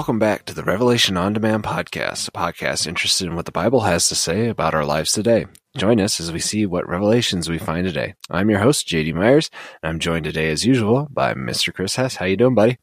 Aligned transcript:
Welcome 0.00 0.18
back 0.18 0.46
to 0.46 0.54
the 0.54 0.64
Revelation 0.64 1.18
On 1.18 1.34
Demand 1.34 1.62
podcast, 1.62 2.26
a 2.28 2.30
podcast 2.30 2.86
interested 2.86 3.26
in 3.26 3.36
what 3.36 3.44
the 3.44 3.52
Bible 3.52 3.80
has 3.80 4.08
to 4.08 4.14
say 4.14 4.48
about 4.48 4.72
our 4.74 4.86
lives 4.86 5.12
today. 5.12 5.44
Join 5.76 6.00
us 6.00 6.18
as 6.18 6.32
we 6.32 6.38
see 6.38 6.64
what 6.64 6.88
revelations 6.88 7.50
we 7.50 7.58
find 7.58 7.86
today. 7.86 8.14
I'm 8.30 8.48
your 8.48 8.60
host, 8.60 8.88
JD 8.88 9.12
Myers, 9.12 9.50
and 9.82 9.90
I'm 9.90 9.98
joined 9.98 10.24
today 10.24 10.50
as 10.50 10.64
usual 10.64 11.06
by 11.10 11.34
Mr. 11.34 11.74
Chris 11.74 11.96
Hess. 11.96 12.16
How 12.16 12.24
you 12.24 12.38
doing, 12.38 12.54
buddy? 12.54 12.78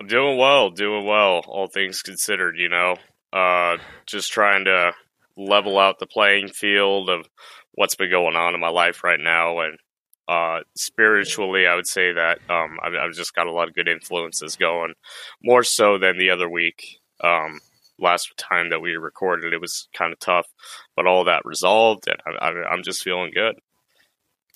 I'm 0.00 0.08
doing 0.08 0.36
well, 0.36 0.70
doing 0.70 1.06
well, 1.06 1.44
all 1.46 1.68
things 1.68 2.02
considered, 2.02 2.58
you 2.58 2.68
know. 2.68 2.96
Uh 3.32 3.76
just 4.06 4.32
trying 4.32 4.64
to 4.64 4.94
level 5.36 5.78
out 5.78 6.00
the 6.00 6.08
playing 6.08 6.48
field 6.48 7.08
of 7.08 7.28
what's 7.74 7.94
been 7.94 8.10
going 8.10 8.34
on 8.34 8.52
in 8.54 8.60
my 8.60 8.68
life 8.68 9.04
right 9.04 9.20
now 9.20 9.60
and 9.60 9.78
uh, 10.32 10.60
spiritually, 10.74 11.66
I 11.66 11.74
would 11.74 11.86
say 11.86 12.12
that 12.12 12.38
um, 12.48 12.78
I've, 12.82 12.94
I've, 12.94 13.12
just 13.12 13.34
got 13.34 13.46
a 13.46 13.52
lot 13.52 13.68
of 13.68 13.74
good 13.74 13.86
influences 13.86 14.56
going, 14.56 14.94
more 15.42 15.62
so 15.62 15.98
than 15.98 16.16
the 16.16 16.30
other 16.30 16.48
week. 16.48 17.00
Um, 17.22 17.60
last 17.98 18.32
time 18.38 18.70
that 18.70 18.80
we 18.80 18.96
recorded, 18.96 19.52
it 19.52 19.60
was 19.60 19.88
kind 19.92 20.10
of 20.10 20.18
tough, 20.20 20.46
but 20.96 21.06
all 21.06 21.24
that 21.24 21.44
resolved, 21.44 22.08
and 22.08 22.16
I, 22.26 22.48
I, 22.48 22.70
I'm 22.70 22.82
just 22.82 23.02
feeling 23.02 23.30
good. 23.34 23.56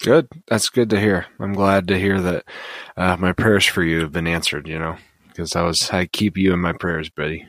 Good. 0.02 0.28
That's 0.46 0.70
good 0.70 0.88
to 0.90 1.00
hear. 1.00 1.26
I'm 1.38 1.52
glad 1.52 1.88
to 1.88 1.98
hear 1.98 2.20
that 2.22 2.44
uh, 2.96 3.16
my 3.18 3.32
prayers 3.32 3.66
for 3.66 3.82
you 3.82 4.00
have 4.00 4.12
been 4.12 4.26
answered. 4.26 4.68
You 4.68 4.78
know, 4.78 4.96
because 5.28 5.56
I 5.56 5.62
was 5.62 5.90
I 5.90 6.06
keep 6.06 6.38
you 6.38 6.54
in 6.54 6.60
my 6.60 6.72
prayers, 6.72 7.10
buddy. 7.10 7.46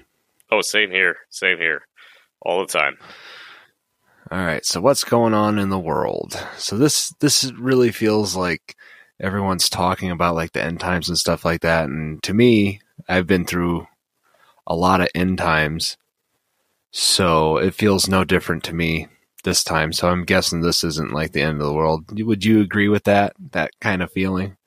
Oh, 0.52 0.62
same 0.62 0.92
here. 0.92 1.18
Same 1.30 1.58
here. 1.60 1.88
All 2.42 2.60
the 2.60 2.72
time. 2.72 2.98
All 4.30 4.40
right. 4.40 4.66
So 4.66 4.82
what's 4.82 5.04
going 5.06 5.34
on 5.34 5.58
in 5.58 5.70
the 5.70 5.80
world? 5.80 6.42
So 6.58 6.78
this 6.78 7.10
this 7.20 7.52
really 7.54 7.92
feels 7.92 8.36
like 8.36 8.76
everyone's 9.20 9.70
talking 9.70 10.12
about 10.12 10.36
like 10.36 10.52
the 10.52 10.62
end 10.62 10.80
times 10.80 11.08
and 11.08 11.18
stuff 11.18 11.46
like 11.46 11.62
that. 11.62 11.86
And 11.86 12.22
to 12.24 12.34
me, 12.34 12.82
I've 13.08 13.28
been 13.28 13.46
through 13.46 13.88
a 14.66 14.76
lot 14.76 15.02
of 15.02 15.08
end 15.16 15.38
times. 15.38 15.98
So 16.92 17.58
it 17.58 17.74
feels 17.74 18.10
no 18.10 18.24
different 18.24 18.64
to 18.66 18.76
me 18.76 19.08
this 19.44 19.64
time. 19.64 19.94
So 19.94 20.10
I'm 20.10 20.26
guessing 20.26 20.62
this 20.62 20.84
isn't 20.84 21.14
like 21.14 21.32
the 21.32 21.42
end 21.42 21.62
of 21.62 21.68
the 21.68 21.74
world. 21.74 22.20
Would 22.20 22.44
you 22.44 22.60
agree 22.60 22.90
with 22.90 23.06
that? 23.06 23.34
That 23.52 23.72
kind 23.80 24.02
of 24.02 24.12
feeling? 24.12 24.58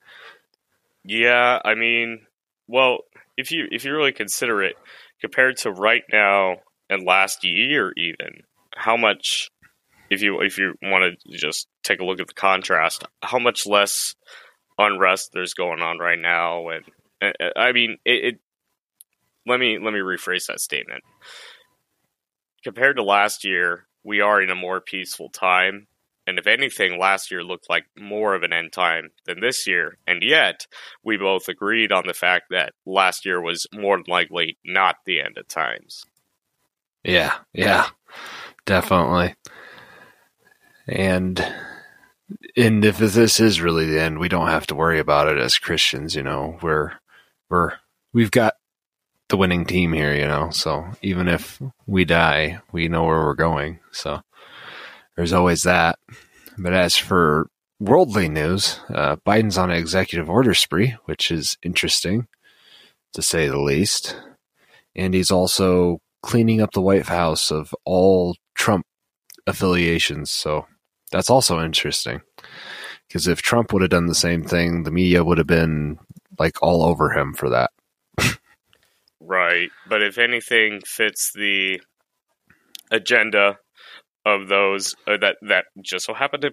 Yeah, 1.03 1.59
I 1.63 1.75
mean, 1.75 2.25
well, 2.67 2.99
if 3.37 3.51
you 3.51 3.67
if 3.71 3.85
you 3.85 3.93
really 3.95 4.11
consider 4.11 4.63
it 4.63 4.75
compared 5.19 5.57
to 5.57 5.71
right 5.71 6.03
now 6.11 6.57
and 6.89 7.05
last 7.05 7.43
year 7.43 7.93
even, 7.95 8.43
how 8.81 8.97
much 8.97 9.49
if 10.09 10.21
you 10.21 10.41
if 10.41 10.57
you 10.57 10.73
want 10.81 11.19
to 11.23 11.37
just 11.37 11.67
take 11.83 11.99
a 11.99 12.05
look 12.05 12.19
at 12.19 12.27
the 12.27 12.33
contrast, 12.33 13.05
how 13.21 13.39
much 13.39 13.67
less 13.67 14.15
unrest 14.77 15.31
there's 15.33 15.53
going 15.53 15.81
on 15.81 15.99
right 15.99 16.19
now, 16.19 16.69
and 16.69 16.83
I 17.55 17.71
mean 17.71 17.97
it, 18.03 18.25
it 18.25 18.39
let 19.45 19.59
me 19.59 19.77
let 19.77 19.93
me 19.93 19.99
rephrase 19.99 20.47
that 20.47 20.59
statement. 20.59 21.03
Compared 22.63 22.97
to 22.97 23.03
last 23.03 23.43
year, 23.43 23.87
we 24.03 24.21
are 24.21 24.41
in 24.41 24.49
a 24.49 24.55
more 24.55 24.81
peaceful 24.81 25.29
time. 25.29 25.87
And 26.27 26.37
if 26.37 26.45
anything, 26.45 26.99
last 26.99 27.31
year 27.31 27.43
looked 27.43 27.67
like 27.67 27.85
more 27.97 28.35
of 28.35 28.43
an 28.43 28.53
end 28.53 28.71
time 28.71 29.09
than 29.25 29.39
this 29.39 29.65
year. 29.65 29.97
And 30.05 30.21
yet, 30.21 30.67
we 31.03 31.17
both 31.17 31.49
agreed 31.49 31.91
on 31.91 32.03
the 32.05 32.13
fact 32.13 32.45
that 32.51 32.73
last 32.85 33.25
year 33.25 33.41
was 33.41 33.65
more 33.73 33.97
than 33.97 34.05
likely 34.07 34.57
not 34.63 34.97
the 35.05 35.19
end 35.19 35.39
of 35.39 35.47
times. 35.47 36.05
Yeah, 37.03 37.33
yeah, 37.53 37.87
definitely. 38.65 39.35
And 40.87 41.45
and 42.55 42.85
if 42.85 42.97
this 42.97 43.39
is 43.39 43.61
really 43.61 43.85
the 43.85 44.01
end, 44.01 44.19
we 44.19 44.29
don't 44.29 44.47
have 44.47 44.67
to 44.67 44.75
worry 44.75 44.99
about 44.99 45.27
it 45.27 45.37
as 45.37 45.57
Christians. 45.57 46.15
You 46.15 46.23
know, 46.23 46.57
we're 46.61 46.93
we're 47.49 47.73
we've 48.13 48.31
got 48.31 48.55
the 49.29 49.37
winning 49.37 49.65
team 49.65 49.93
here. 49.93 50.13
You 50.13 50.27
know, 50.27 50.49
so 50.51 50.85
even 51.01 51.27
if 51.27 51.61
we 51.85 52.05
die, 52.05 52.61
we 52.71 52.87
know 52.87 53.03
where 53.03 53.19
we're 53.19 53.33
going. 53.35 53.79
So 53.91 54.21
there's 55.15 55.33
always 55.33 55.63
that. 55.63 55.99
But 56.57 56.73
as 56.73 56.97
for 56.97 57.47
worldly 57.79 58.29
news, 58.29 58.79
uh, 58.89 59.17
Biden's 59.25 59.57
on 59.57 59.71
an 59.71 59.77
executive 59.77 60.29
order 60.29 60.53
spree, 60.53 60.95
which 61.05 61.31
is 61.31 61.57
interesting 61.63 62.27
to 63.13 63.21
say 63.21 63.47
the 63.47 63.59
least. 63.59 64.15
And 64.95 65.13
he's 65.13 65.31
also 65.31 66.01
cleaning 66.21 66.61
up 66.61 66.71
the 66.71 66.81
White 66.81 67.07
House 67.07 67.51
of 67.51 67.73
all 67.85 68.35
Trump 68.55 68.85
affiliations. 69.47 70.31
So 70.31 70.67
that's 71.11 71.29
also 71.29 71.63
interesting. 71.63 72.21
Because 73.07 73.27
if 73.27 73.41
Trump 73.41 73.73
would 73.73 73.81
have 73.81 73.91
done 73.91 74.05
the 74.05 74.15
same 74.15 74.43
thing, 74.43 74.83
the 74.83 74.91
media 74.91 75.23
would 75.23 75.37
have 75.37 75.47
been 75.47 75.97
like 76.39 76.61
all 76.61 76.83
over 76.83 77.11
him 77.11 77.33
for 77.33 77.49
that. 77.49 77.71
right. 79.19 79.69
But 79.89 80.01
if 80.01 80.17
anything 80.17 80.81
fits 80.85 81.31
the 81.33 81.81
agenda 82.89 83.57
of 84.25 84.47
those 84.47 84.95
uh, 85.07 85.17
that 85.17 85.37
that 85.41 85.65
just 85.81 86.05
so 86.05 86.13
happen 86.13 86.41
to 86.41 86.51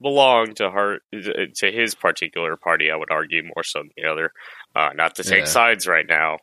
belong 0.00 0.54
to 0.54 0.70
her 0.70 1.00
to 1.12 1.70
his 1.70 1.94
particular 1.94 2.56
party, 2.56 2.90
I 2.90 2.96
would 2.96 3.10
argue 3.10 3.42
more 3.42 3.62
so 3.62 3.80
than 3.80 3.90
the 3.96 4.10
other. 4.10 4.32
Uh, 4.74 4.90
not 4.94 5.14
to 5.16 5.22
take 5.22 5.40
yeah. 5.40 5.44
sides 5.44 5.86
right 5.86 6.06
now. 6.08 6.38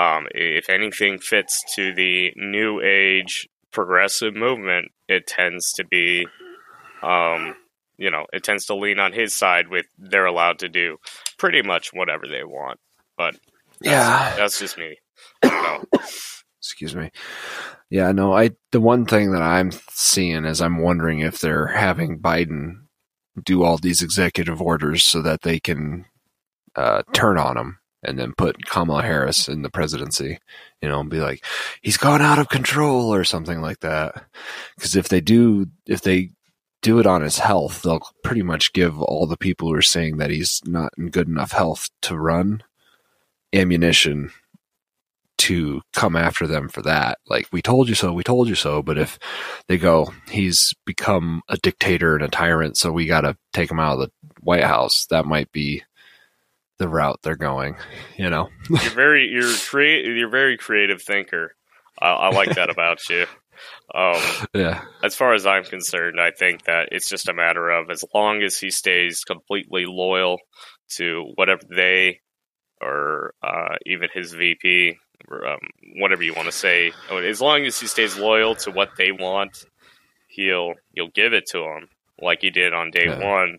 Um, 0.00 0.28
if 0.34 0.70
anything 0.70 1.18
fits 1.18 1.62
to 1.74 1.92
the 1.92 2.32
new 2.36 2.80
age 2.80 3.46
progressive 3.70 4.34
movement, 4.34 4.92
it 5.08 5.26
tends 5.26 5.72
to 5.72 5.84
be, 5.84 6.26
um, 7.02 7.54
you 7.98 8.10
know, 8.10 8.24
it 8.32 8.42
tends 8.42 8.64
to 8.66 8.74
lean 8.74 8.98
on 8.98 9.12
his 9.12 9.34
side 9.34 9.68
with 9.68 9.84
they're 9.98 10.24
allowed 10.24 10.60
to 10.60 10.70
do 10.70 10.96
pretty 11.38 11.60
much 11.60 11.92
whatever 11.92 12.26
they 12.26 12.44
want. 12.44 12.78
But 13.18 13.34
that's, 13.80 13.92
yeah, 13.92 14.36
that's 14.36 14.58
just 14.58 14.78
me. 14.78 14.96
Excuse 16.58 16.96
me. 16.96 17.10
Yeah, 17.90 18.12
no, 18.12 18.32
I 18.32 18.52
the 18.72 18.80
one 18.80 19.04
thing 19.04 19.32
that 19.32 19.42
I'm 19.42 19.70
seeing 19.90 20.46
is 20.46 20.62
I'm 20.62 20.78
wondering 20.78 21.20
if 21.20 21.40
they're 21.40 21.66
having 21.66 22.20
Biden 22.20 22.86
do 23.44 23.64
all 23.64 23.76
these 23.76 24.02
executive 24.02 24.62
orders 24.62 25.04
so 25.04 25.20
that 25.20 25.42
they 25.42 25.60
can 25.60 26.06
uh, 26.74 27.02
turn 27.12 27.36
on 27.36 27.58
him 27.58 27.79
and 28.02 28.18
then 28.18 28.32
put 28.36 28.66
Kamala 28.66 29.02
Harris 29.02 29.48
in 29.48 29.62
the 29.62 29.70
presidency, 29.70 30.38
you 30.80 30.88
know, 30.88 31.00
and 31.00 31.10
be 31.10 31.20
like, 31.20 31.44
he's 31.82 31.96
gone 31.96 32.22
out 32.22 32.38
of 32.38 32.48
control 32.48 33.12
or 33.12 33.24
something 33.24 33.60
like 33.60 33.80
that. 33.80 34.24
Because 34.76 34.96
if 34.96 35.08
they 35.08 35.20
do, 35.20 35.66
if 35.86 36.02
they 36.02 36.30
do 36.82 36.98
it 36.98 37.06
on 37.06 37.20
his 37.22 37.38
health, 37.38 37.82
they'll 37.82 38.00
pretty 38.24 38.42
much 38.42 38.72
give 38.72 39.00
all 39.00 39.26
the 39.26 39.36
people 39.36 39.68
who 39.68 39.74
are 39.74 39.82
saying 39.82 40.16
that 40.16 40.30
he's 40.30 40.62
not 40.64 40.92
in 40.96 41.10
good 41.10 41.28
enough 41.28 41.52
health 41.52 41.90
to 42.02 42.16
run 42.16 42.62
ammunition 43.52 44.30
to 45.36 45.80
come 45.94 46.16
after 46.16 46.46
them 46.46 46.68
for 46.68 46.82
that. 46.82 47.18
Like, 47.26 47.48
we 47.50 47.62
told 47.62 47.88
you 47.88 47.94
so, 47.94 48.12
we 48.12 48.22
told 48.22 48.48
you 48.48 48.54
so. 48.54 48.82
But 48.82 48.98
if 48.98 49.18
they 49.68 49.78
go, 49.78 50.12
he's 50.28 50.74
become 50.84 51.42
a 51.48 51.56
dictator 51.56 52.14
and 52.14 52.24
a 52.24 52.28
tyrant, 52.28 52.76
so 52.76 52.92
we 52.92 53.06
got 53.06 53.22
to 53.22 53.36
take 53.52 53.70
him 53.70 53.80
out 53.80 53.94
of 53.94 54.00
the 54.00 54.10
White 54.40 54.64
House, 54.64 55.06
that 55.06 55.26
might 55.26 55.50
be 55.52 55.82
the 56.80 56.88
route 56.88 57.20
they're 57.22 57.36
going. 57.36 57.76
You 58.16 58.30
know, 58.30 58.48
you're 58.68 58.90
very 58.90 59.28
you're 59.28 59.54
create 59.54 60.06
you're 60.06 60.30
very 60.30 60.56
creative 60.56 61.00
thinker. 61.00 61.54
I, 62.00 62.10
I 62.10 62.30
like 62.30 62.54
that 62.54 62.70
about 62.70 63.08
you. 63.08 63.26
Um, 63.94 64.20
yeah. 64.54 64.82
As 65.04 65.14
far 65.14 65.34
as 65.34 65.46
I'm 65.46 65.64
concerned, 65.64 66.18
I 66.18 66.30
think 66.30 66.64
that 66.64 66.88
it's 66.90 67.08
just 67.08 67.28
a 67.28 67.34
matter 67.34 67.68
of 67.70 67.90
as 67.90 68.02
long 68.14 68.42
as 68.42 68.58
he 68.58 68.70
stays 68.70 69.22
completely 69.24 69.84
loyal 69.86 70.38
to 70.96 71.30
whatever 71.34 71.62
they 71.68 72.20
or 72.80 73.34
uh, 73.42 73.76
even 73.84 74.08
his 74.14 74.32
VP, 74.32 74.96
or, 75.28 75.46
um, 75.46 75.58
whatever 75.96 76.22
you 76.22 76.32
want 76.32 76.46
to 76.46 76.52
say, 76.52 76.92
as 77.10 77.42
long 77.42 77.66
as 77.66 77.78
he 77.78 77.86
stays 77.86 78.16
loyal 78.16 78.54
to 78.54 78.70
what 78.70 78.92
they 78.96 79.12
want, 79.12 79.66
he'll 80.28 80.72
he'll 80.94 81.08
give 81.08 81.34
it 81.34 81.44
to 81.50 81.58
them 81.58 81.88
like 82.22 82.40
he 82.40 82.48
did 82.48 82.72
on 82.72 82.90
day 82.90 83.04
yeah. 83.04 83.22
one, 83.22 83.58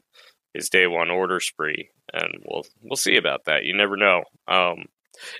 his 0.55 0.69
day 0.69 0.87
one 0.87 1.11
order 1.11 1.39
spree 1.39 1.91
and 2.13 2.43
we'll 2.45 2.65
we'll 2.81 2.95
see 2.95 3.17
about 3.17 3.45
that. 3.45 3.63
You 3.63 3.75
never 3.75 3.97
know. 3.97 4.23
Um, 4.47 4.85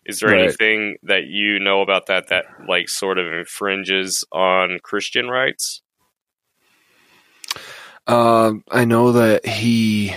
is 0.06 0.20
there 0.20 0.32
right. 0.32 0.42
anything 0.42 0.98
that 1.04 1.26
you 1.26 1.60
know 1.60 1.82
about 1.82 2.08
that 2.08 2.28
that 2.28 2.46
like 2.68 2.90
sort 2.90 3.18
of 3.18 3.32
infringes 3.32 4.24
on 4.32 4.80
Christian 4.84 5.28
rights? 5.28 5.82
Um, 8.08 8.64
I 8.72 8.86
know 8.86 9.12
that 9.12 9.46
he 9.46 10.14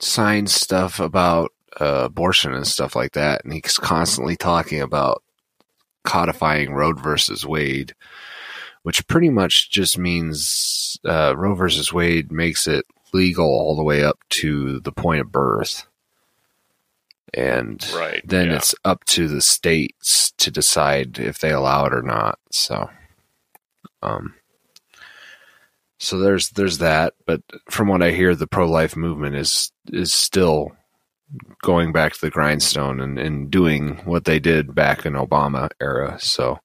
signs 0.00 0.52
stuff 0.52 1.00
about 1.00 1.52
uh, 1.80 2.02
abortion 2.06 2.54
and 2.54 2.66
stuff 2.66 2.96
like 2.96 3.12
that, 3.12 3.44
and 3.44 3.52
he's 3.52 3.78
constantly 3.78 4.36
talking 4.36 4.80
about 4.80 5.22
codifying 6.04 6.72
Roe 6.72 6.92
versus 6.92 7.46
Wade, 7.46 7.94
which 8.82 9.06
pretty 9.06 9.30
much 9.30 9.70
just 9.70 9.98
means 9.98 10.98
uh, 11.04 11.34
Roe 11.36 11.54
versus 11.54 11.92
Wade 11.92 12.32
makes 12.32 12.66
it 12.66 12.84
legal 13.12 13.46
all 13.46 13.76
the 13.76 13.82
way 13.82 14.04
up 14.04 14.18
to 14.30 14.80
the 14.80 14.92
point 14.92 15.20
of 15.20 15.32
birth. 15.32 15.86
And 17.34 17.86
right, 17.94 18.22
then 18.24 18.48
yeah. 18.48 18.56
it's 18.56 18.74
up 18.84 19.04
to 19.06 19.28
the 19.28 19.42
states 19.42 20.32
to 20.38 20.50
decide 20.50 21.18
if 21.18 21.38
they 21.38 21.52
allow 21.52 21.84
it 21.84 21.92
or 21.92 22.02
not. 22.02 22.38
So, 22.50 22.88
um, 24.02 24.34
so 25.98 26.18
there's 26.18 26.50
there's 26.50 26.78
that. 26.78 27.14
But 27.26 27.42
from 27.70 27.88
what 27.88 28.02
I 28.02 28.12
hear, 28.12 28.34
the 28.34 28.46
pro 28.46 28.66
life 28.68 28.96
movement 28.96 29.36
is 29.36 29.72
is 29.92 30.14
still 30.14 30.72
going 31.62 31.92
back 31.92 32.14
to 32.14 32.20
the 32.20 32.30
grindstone 32.30 33.00
and, 33.00 33.18
and 33.18 33.50
doing 33.50 33.96
what 34.04 34.24
they 34.24 34.38
did 34.38 34.74
back 34.74 35.04
in 35.04 35.12
Obama 35.12 35.68
era. 35.80 36.16
So, 36.20 36.58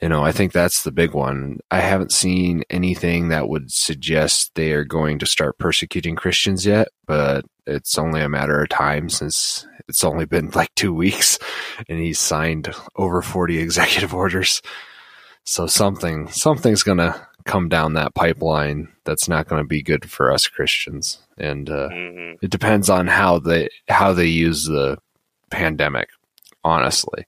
you 0.00 0.08
know, 0.08 0.24
I 0.24 0.32
think 0.32 0.52
that's 0.52 0.82
the 0.82 0.92
big 0.92 1.12
one. 1.12 1.58
I 1.70 1.80
haven't 1.80 2.12
seen 2.12 2.62
anything 2.70 3.28
that 3.28 3.48
would 3.48 3.70
suggest 3.70 4.54
they 4.54 4.72
are 4.72 4.84
going 4.84 5.18
to 5.18 5.26
start 5.26 5.58
persecuting 5.58 6.16
Christians 6.16 6.64
yet, 6.64 6.88
but 7.06 7.44
it's 7.66 7.98
only 7.98 8.22
a 8.22 8.28
matter 8.28 8.62
of 8.62 8.70
time 8.70 9.10
since 9.10 9.66
it's 9.88 10.02
only 10.02 10.24
been 10.24 10.50
like 10.54 10.74
two 10.74 10.94
weeks 10.94 11.38
and 11.88 11.98
he's 11.98 12.18
signed 12.18 12.74
over 12.96 13.20
40 13.20 13.58
executive 13.58 14.14
orders. 14.14 14.62
So 15.44 15.66
something, 15.66 16.28
something's 16.28 16.82
going 16.82 16.98
to 16.98 17.26
come 17.44 17.68
down 17.68 17.94
that 17.94 18.14
pipeline 18.14 18.88
that's 19.04 19.28
not 19.28 19.48
going 19.48 19.62
to 19.62 19.68
be 19.68 19.82
good 19.82 20.08
for 20.08 20.32
us 20.32 20.48
Christians. 20.48 21.18
And 21.36 21.68
uh, 21.68 21.88
mm-hmm. 21.90 22.44
it 22.44 22.50
depends 22.50 22.88
on 22.88 23.06
how 23.06 23.38
they, 23.38 23.68
how 23.88 24.14
they 24.14 24.26
use 24.26 24.64
the 24.64 24.98
pandemic, 25.50 26.08
honestly. 26.64 27.26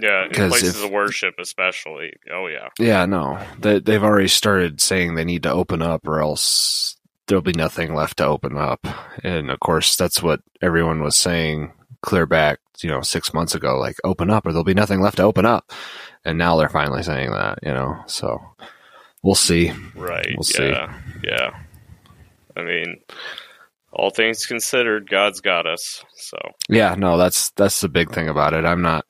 Yeah, 0.00 0.26
in 0.26 0.30
places 0.30 0.78
if, 0.78 0.84
of 0.84 0.90
worship, 0.90 1.34
especially. 1.38 2.12
Oh 2.30 2.46
yeah. 2.46 2.68
Yeah, 2.78 3.06
no, 3.06 3.44
they 3.58 3.80
they've 3.80 4.02
already 4.02 4.28
started 4.28 4.80
saying 4.80 5.14
they 5.14 5.24
need 5.24 5.42
to 5.42 5.52
open 5.52 5.82
up, 5.82 6.06
or 6.06 6.20
else 6.20 6.96
there'll 7.26 7.42
be 7.42 7.52
nothing 7.52 7.94
left 7.94 8.18
to 8.18 8.26
open 8.26 8.56
up. 8.56 8.86
And 9.24 9.50
of 9.50 9.60
course, 9.60 9.96
that's 9.96 10.22
what 10.22 10.40
everyone 10.62 11.02
was 11.02 11.16
saying 11.16 11.72
clear 12.00 12.26
back, 12.26 12.58
you 12.80 12.88
know, 12.88 13.02
six 13.02 13.34
months 13.34 13.54
ago. 13.54 13.78
Like, 13.78 13.96
open 14.04 14.30
up, 14.30 14.46
or 14.46 14.52
there'll 14.52 14.64
be 14.64 14.74
nothing 14.74 15.00
left 15.00 15.16
to 15.16 15.24
open 15.24 15.44
up. 15.44 15.72
And 16.24 16.38
now 16.38 16.56
they're 16.56 16.68
finally 16.68 17.02
saying 17.02 17.30
that, 17.32 17.58
you 17.62 17.72
know. 17.72 18.02
So 18.06 18.40
we'll 19.22 19.34
see. 19.34 19.72
Right. 19.94 20.34
We'll 20.36 20.68
yeah. 20.68 20.92
see. 20.96 21.28
Yeah. 21.28 21.50
I 22.56 22.62
mean, 22.62 23.00
all 23.92 24.10
things 24.10 24.46
considered, 24.46 25.08
God's 25.08 25.40
got 25.40 25.66
us. 25.66 26.04
So 26.16 26.38
yeah, 26.68 26.94
no, 26.96 27.16
that's 27.16 27.50
that's 27.50 27.80
the 27.80 27.88
big 27.88 28.12
thing 28.12 28.28
about 28.28 28.54
it. 28.54 28.64
I'm 28.64 28.82
not 28.82 29.06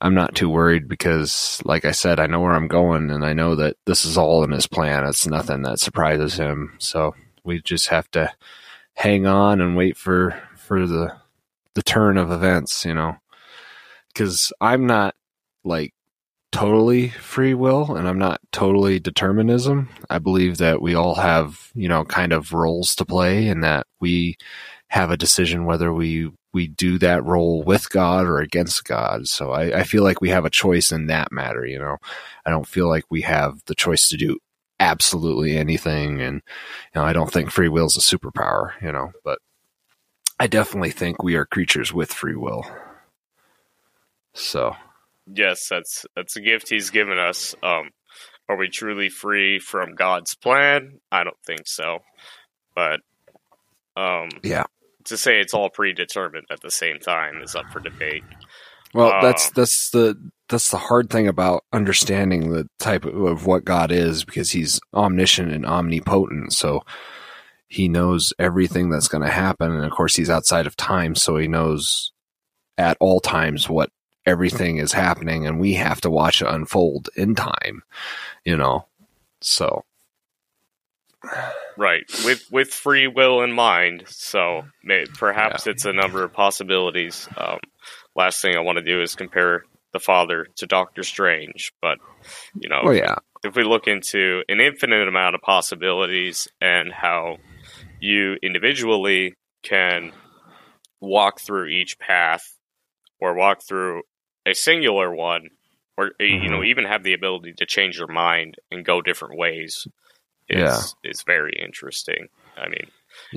I'm 0.00 0.14
not 0.14 0.34
too 0.34 0.48
worried 0.48 0.88
because, 0.88 1.60
like 1.64 1.84
I 1.84 1.92
said, 1.92 2.20
I 2.20 2.26
know 2.26 2.40
where 2.40 2.52
I'm 2.52 2.68
going 2.68 3.10
and 3.10 3.24
I 3.24 3.32
know 3.32 3.54
that 3.56 3.76
this 3.86 4.04
is 4.04 4.18
all 4.18 4.44
in 4.44 4.50
his 4.50 4.66
plan. 4.66 5.04
It's 5.06 5.26
nothing 5.26 5.62
that 5.62 5.80
surprises 5.80 6.34
him. 6.36 6.74
So 6.78 7.14
we 7.44 7.62
just 7.62 7.88
have 7.88 8.10
to 8.12 8.32
hang 8.94 9.26
on 9.26 9.60
and 9.60 9.76
wait 9.76 9.96
for 9.96 10.40
for 10.56 10.86
the 10.86 11.16
the 11.74 11.82
turn 11.82 12.18
of 12.18 12.30
events, 12.30 12.84
you 12.84 12.94
know. 12.94 13.16
Because 14.08 14.52
I'm 14.60 14.86
not 14.86 15.14
like 15.64 15.92
totally 16.52 17.08
free 17.08 17.54
will 17.54 17.94
and 17.96 18.08
I'm 18.08 18.18
not 18.18 18.40
totally 18.52 18.98
determinism. 18.98 19.90
I 20.08 20.18
believe 20.18 20.58
that 20.58 20.80
we 20.80 20.94
all 20.94 21.16
have, 21.16 21.70
you 21.74 21.88
know, 21.88 22.04
kind 22.04 22.32
of 22.32 22.52
roles 22.52 22.94
to 22.96 23.04
play 23.04 23.48
and 23.48 23.62
that 23.62 23.86
we 24.00 24.36
have 24.88 25.10
a 25.10 25.16
decision 25.16 25.66
whether 25.66 25.92
we 25.92 26.30
we 26.56 26.66
do 26.66 26.98
that 26.98 27.22
role 27.22 27.62
with 27.62 27.90
God 27.90 28.24
or 28.24 28.38
against 28.38 28.82
God. 28.86 29.28
So 29.28 29.50
I, 29.50 29.80
I 29.80 29.82
feel 29.82 30.02
like 30.02 30.22
we 30.22 30.30
have 30.30 30.46
a 30.46 30.50
choice 30.50 30.90
in 30.90 31.06
that 31.08 31.30
matter. 31.30 31.66
You 31.66 31.78
know, 31.78 31.98
I 32.46 32.50
don't 32.50 32.66
feel 32.66 32.88
like 32.88 33.04
we 33.10 33.20
have 33.22 33.60
the 33.66 33.74
choice 33.74 34.08
to 34.08 34.16
do 34.16 34.38
absolutely 34.80 35.54
anything, 35.54 36.22
and 36.22 36.36
you 36.94 37.00
know, 37.00 37.04
I 37.04 37.12
don't 37.12 37.30
think 37.30 37.50
free 37.50 37.68
will 37.68 37.84
is 37.84 37.98
a 37.98 38.00
superpower. 38.00 38.70
You 38.80 38.90
know, 38.90 39.12
but 39.22 39.38
I 40.40 40.46
definitely 40.46 40.92
think 40.92 41.22
we 41.22 41.36
are 41.36 41.44
creatures 41.44 41.92
with 41.92 42.10
free 42.10 42.36
will. 42.36 42.64
So, 44.32 44.76
yes, 45.30 45.68
that's 45.68 46.06
that's 46.16 46.36
a 46.36 46.40
gift 46.40 46.70
He's 46.70 46.88
given 46.88 47.18
us. 47.18 47.54
Um, 47.62 47.90
are 48.48 48.56
we 48.56 48.70
truly 48.70 49.10
free 49.10 49.58
from 49.58 49.94
God's 49.94 50.34
plan? 50.34 51.00
I 51.12 51.22
don't 51.22 51.36
think 51.44 51.66
so, 51.66 51.98
but 52.74 53.00
um, 53.94 54.30
yeah, 54.42 54.64
to 55.06 55.16
say 55.16 55.40
it's 55.40 55.54
all 55.54 55.70
predetermined 55.70 56.46
at 56.50 56.60
the 56.60 56.70
same 56.70 56.98
time 56.98 57.42
is 57.42 57.54
up 57.54 57.66
for 57.72 57.80
debate. 57.80 58.24
Well, 58.94 59.12
uh, 59.12 59.20
that's 59.20 59.50
that's 59.50 59.90
the 59.90 60.16
that's 60.48 60.70
the 60.70 60.78
hard 60.78 61.10
thing 61.10 61.28
about 61.28 61.64
understanding 61.72 62.50
the 62.50 62.68
type 62.78 63.04
of, 63.04 63.14
of 63.14 63.46
what 63.46 63.64
God 63.64 63.90
is 63.90 64.24
because 64.24 64.50
He's 64.50 64.80
omniscient 64.94 65.52
and 65.52 65.66
omnipotent. 65.66 66.52
So 66.52 66.82
He 67.68 67.88
knows 67.88 68.32
everything 68.38 68.90
that's 68.90 69.08
going 69.08 69.24
to 69.24 69.30
happen, 69.30 69.72
and 69.72 69.84
of 69.84 69.92
course 69.92 70.16
He's 70.16 70.30
outside 70.30 70.66
of 70.66 70.76
time, 70.76 71.14
so 71.14 71.36
He 71.36 71.48
knows 71.48 72.12
at 72.78 72.96
all 73.00 73.20
times 73.20 73.68
what 73.68 73.90
everything 74.24 74.78
is 74.78 74.92
happening, 74.92 75.46
and 75.46 75.58
we 75.58 75.74
have 75.74 76.00
to 76.02 76.10
watch 76.10 76.42
it 76.42 76.48
unfold 76.48 77.08
in 77.16 77.34
time. 77.34 77.82
You 78.44 78.56
know, 78.56 78.86
so 79.40 79.84
Right, 81.76 82.04
with 82.24 82.50
with 82.50 82.68
free 82.68 83.06
will 83.06 83.42
in 83.42 83.52
mind. 83.52 84.04
So 84.08 84.62
may, 84.82 85.06
perhaps 85.06 85.66
yeah. 85.66 85.72
it's 85.72 85.84
a 85.84 85.92
number 85.92 86.24
of 86.24 86.32
possibilities. 86.32 87.28
Um, 87.36 87.58
last 88.14 88.40
thing 88.40 88.56
I 88.56 88.60
want 88.60 88.78
to 88.78 88.84
do 88.84 89.02
is 89.02 89.14
compare 89.14 89.64
the 89.92 90.00
Father 90.00 90.46
to 90.56 90.66
Doctor 90.66 91.02
Strange, 91.02 91.72
but 91.82 91.98
you 92.54 92.68
know, 92.68 92.82
oh, 92.84 92.90
yeah. 92.90 93.16
if 93.44 93.54
we 93.56 93.64
look 93.64 93.86
into 93.86 94.42
an 94.48 94.60
infinite 94.60 95.06
amount 95.06 95.34
of 95.34 95.42
possibilities 95.42 96.48
and 96.60 96.92
how 96.92 97.38
you 98.00 98.36
individually 98.42 99.34
can 99.62 100.12
walk 101.00 101.40
through 101.40 101.66
each 101.66 101.98
path 101.98 102.56
or 103.20 103.34
walk 103.34 103.62
through 103.62 104.02
a 104.46 104.54
singular 104.54 105.14
one 105.14 105.48
or 105.96 106.12
you 106.20 106.48
know 106.48 106.58
mm-hmm. 106.58 106.64
even 106.64 106.84
have 106.84 107.02
the 107.02 107.14
ability 107.14 107.52
to 107.52 107.66
change 107.66 107.98
your 107.98 108.08
mind 108.08 108.56
and 108.70 108.84
go 108.84 109.00
different 109.00 109.36
ways 109.36 109.86
is 110.48 110.94
yeah. 111.02 111.10
is 111.10 111.22
very 111.22 111.52
interesting. 111.62 112.28
I 112.56 112.68
mean, 112.68 112.86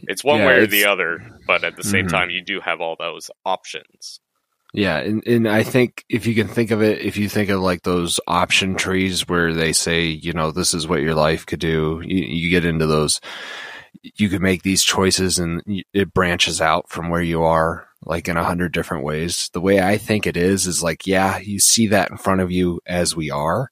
it's 0.03 0.23
one 0.23 0.39
yeah, 0.39 0.47
way 0.47 0.53
or 0.59 0.67
the 0.67 0.85
other, 0.85 1.21
but 1.47 1.63
at 1.63 1.75
the 1.75 1.83
same 1.83 2.05
mm-hmm. 2.05 2.15
time, 2.15 2.29
you 2.29 2.41
do 2.41 2.59
have 2.59 2.81
all 2.81 2.95
those 2.97 3.29
options. 3.45 4.19
Yeah, 4.73 4.97
and, 4.97 5.25
and 5.25 5.47
I 5.47 5.63
think 5.63 6.05
if 6.09 6.27
you 6.27 6.35
can 6.35 6.47
think 6.47 6.69
of 6.69 6.83
it, 6.83 7.01
if 7.01 7.17
you 7.17 7.27
think 7.27 7.49
of 7.49 7.59
like 7.59 7.81
those 7.81 8.19
option 8.27 8.75
trees 8.75 9.27
where 9.27 9.51
they 9.53 9.73
say, 9.73 10.05
you 10.05 10.31
know, 10.31 10.51
this 10.51 10.75
is 10.75 10.87
what 10.87 11.01
your 11.01 11.15
life 11.15 11.45
could 11.45 11.59
do, 11.59 12.01
you, 12.05 12.23
you 12.23 12.49
get 12.51 12.65
into 12.65 12.85
those, 12.85 13.19
you 14.03 14.29
could 14.29 14.43
make 14.43 14.61
these 14.61 14.83
choices 14.83 15.39
and 15.39 15.63
it 15.91 16.13
branches 16.13 16.61
out 16.61 16.87
from 16.87 17.09
where 17.09 17.21
you 17.21 17.41
are 17.41 17.87
like 18.05 18.27
in 18.27 18.37
a 18.37 18.43
hundred 18.43 18.71
different 18.71 19.03
ways. 19.03 19.49
The 19.53 19.61
way 19.61 19.81
I 19.81 19.97
think 19.97 20.25
it 20.25 20.37
is, 20.37 20.67
is 20.67 20.83
like, 20.83 21.07
yeah, 21.07 21.39
you 21.39 21.59
see 21.59 21.87
that 21.87 22.11
in 22.11 22.17
front 22.17 22.41
of 22.41 22.51
you 22.51 22.79
as 22.85 23.15
we 23.15 23.29
are, 23.31 23.69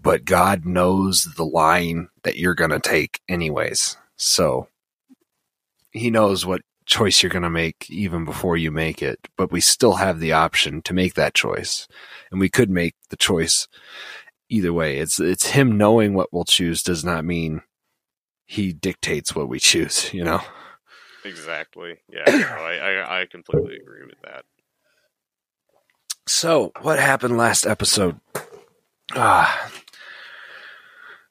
but 0.00 0.24
God 0.24 0.64
knows 0.64 1.24
the 1.36 1.44
line 1.44 2.08
that 2.22 2.36
you're 2.36 2.54
going 2.54 2.70
to 2.70 2.80
take 2.80 3.20
anyways. 3.28 3.96
So 4.16 4.68
he 5.90 6.10
knows 6.10 6.46
what 6.46 6.62
choice 6.86 7.22
you're 7.22 7.30
going 7.30 7.42
to 7.42 7.50
make 7.50 7.90
even 7.90 8.24
before 8.24 8.56
you 8.56 8.70
make 8.70 9.02
it, 9.02 9.28
but 9.36 9.52
we 9.52 9.60
still 9.60 9.94
have 9.94 10.20
the 10.20 10.32
option 10.32 10.82
to 10.82 10.94
make 10.94 11.14
that 11.14 11.34
choice. 11.34 11.86
And 12.30 12.40
we 12.40 12.48
could 12.48 12.70
make 12.70 12.94
the 13.10 13.16
choice 13.16 13.68
either 14.48 14.72
way. 14.72 14.98
It's 14.98 15.20
it's 15.20 15.48
him 15.48 15.76
knowing 15.76 16.14
what 16.14 16.32
we'll 16.32 16.44
choose 16.44 16.82
does 16.82 17.04
not 17.04 17.24
mean 17.24 17.62
he 18.46 18.72
dictates 18.72 19.34
what 19.34 19.48
we 19.48 19.58
choose, 19.60 20.12
you 20.12 20.24
know. 20.24 20.40
Exactly. 21.24 21.98
Yeah. 22.08 22.24
I, 22.26 22.78
I 22.78 23.20
I 23.20 23.26
completely 23.26 23.76
agree 23.76 24.06
with 24.06 24.20
that. 24.22 24.44
So, 26.26 26.72
what 26.82 26.98
happened 26.98 27.38
last 27.38 27.66
episode? 27.66 28.20
Ah, 29.14 29.70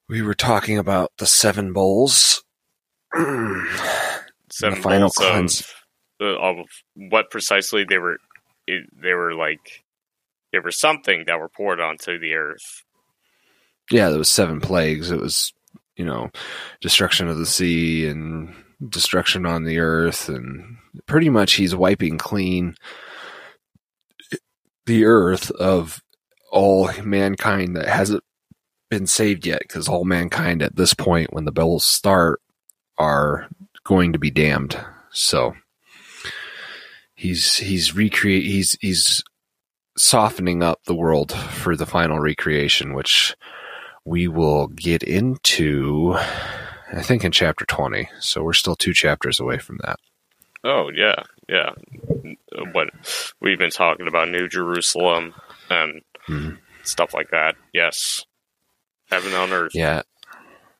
we 0.09 0.21
were 0.21 0.33
talking 0.33 0.77
about 0.77 1.11
the 1.17 1.25
seven 1.25 1.73
bowls. 1.73 2.43
seven 3.13 3.67
the 4.49 4.75
final 4.81 5.11
bowls 5.15 5.73
of, 6.19 6.35
of, 6.37 6.65
what 6.95 7.29
precisely 7.29 7.83
they 7.83 7.97
were. 7.97 8.17
They 8.67 9.13
were 9.13 9.33
like 9.33 9.83
there 10.51 10.61
was 10.61 10.79
something 10.79 11.23
that 11.27 11.39
were 11.39 11.49
poured 11.49 11.79
onto 11.79 12.19
the 12.19 12.33
earth. 12.33 12.83
Yeah, 13.91 14.09
there 14.09 14.19
was 14.19 14.29
seven 14.29 14.59
plagues. 14.59 15.11
It 15.11 15.19
was 15.19 15.53
you 15.95 16.05
know 16.05 16.29
destruction 16.81 17.27
of 17.27 17.37
the 17.37 17.45
sea 17.45 18.07
and 18.07 18.53
destruction 18.89 19.45
on 19.45 19.63
the 19.63 19.79
earth, 19.79 20.29
and 20.29 20.77
pretty 21.05 21.29
much 21.29 21.53
he's 21.53 21.75
wiping 21.75 22.17
clean 22.17 22.75
the 24.85 25.05
earth 25.05 25.51
of 25.51 26.01
all 26.51 26.89
mankind 27.03 27.75
that 27.75 27.87
hasn't 27.87 28.23
been 28.89 29.07
saved 29.07 29.45
yet 29.45 29.59
because 29.59 29.87
all 29.87 30.05
mankind 30.05 30.61
at 30.61 30.75
this 30.75 30.93
point, 30.93 31.33
when 31.33 31.45
the 31.45 31.51
bells 31.51 31.85
start, 31.85 32.41
are 32.97 33.47
going 33.83 34.13
to 34.13 34.19
be 34.19 34.31
damned. 34.31 34.79
So 35.11 35.55
he's 37.15 37.57
he's 37.57 37.95
recreate 37.95 38.45
he's 38.45 38.77
he's 38.81 39.23
softening 39.97 40.61
up 40.61 40.83
the 40.85 40.95
world 40.95 41.31
for 41.31 41.75
the 41.75 41.85
final 41.85 42.19
recreation, 42.19 42.93
which 42.93 43.35
we 44.05 44.27
will 44.27 44.67
get 44.67 45.03
into. 45.03 46.15
I 46.93 47.01
think 47.01 47.25
in 47.25 47.31
chapter 47.31 47.65
twenty. 47.65 48.09
So 48.19 48.43
we're 48.43 48.53
still 48.53 48.75
two 48.75 48.93
chapters 48.93 49.39
away 49.39 49.57
from 49.57 49.79
that. 49.83 49.99
Oh 50.63 50.89
yeah, 50.93 51.23
yeah. 51.49 51.71
What 52.71 52.89
we've 53.41 53.59
been 53.59 53.69
talking 53.69 54.07
about 54.07 54.29
New 54.29 54.47
Jerusalem 54.47 55.33
and 55.69 56.01
mm-hmm. 56.27 56.55
stuff 56.83 57.13
like 57.13 57.29
that. 57.31 57.55
Yes, 57.73 58.25
heaven 59.09 59.33
on 59.33 59.51
earth. 59.51 59.71
Yeah, 59.73 60.03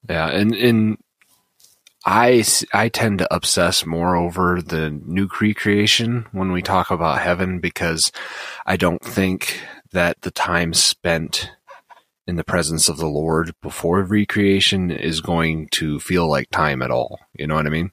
yeah, 0.10 0.27
and 0.29 0.53
and 0.55 0.98
I, 2.05 2.46
I 2.74 2.88
tend 2.88 3.19
to 3.19 3.36
obsess 3.36 3.86
more 3.86 4.15
over 4.15 4.62
the 4.62 4.89
new 4.89 5.27
recreation 5.41 6.25
when 6.31 6.53
we 6.53 6.62
talk 6.62 6.89
about 6.89 7.19
heaven 7.19 7.60
because 7.60 8.13
I 8.65 8.77
don't 8.77 9.03
think 9.03 9.62
that 9.91 10.22
the 10.22 10.31
time 10.31 10.74
spent 10.74 11.51
in 12.25 12.38
the 12.38 12.46
presence 12.46 12.88
of 12.88 12.96
the 12.96 13.10
Lord 13.10 13.53
before 13.62 14.03
recreation 14.03 14.89
is 14.89 15.19
going 15.19 15.67
to 15.72 16.00
feel 16.00 16.29
like 16.29 16.50
time 16.50 16.81
at 16.81 16.91
all. 16.91 17.19
You 17.34 17.46
know 17.46 17.55
what 17.55 17.67
I 17.67 17.69
mean? 17.69 17.91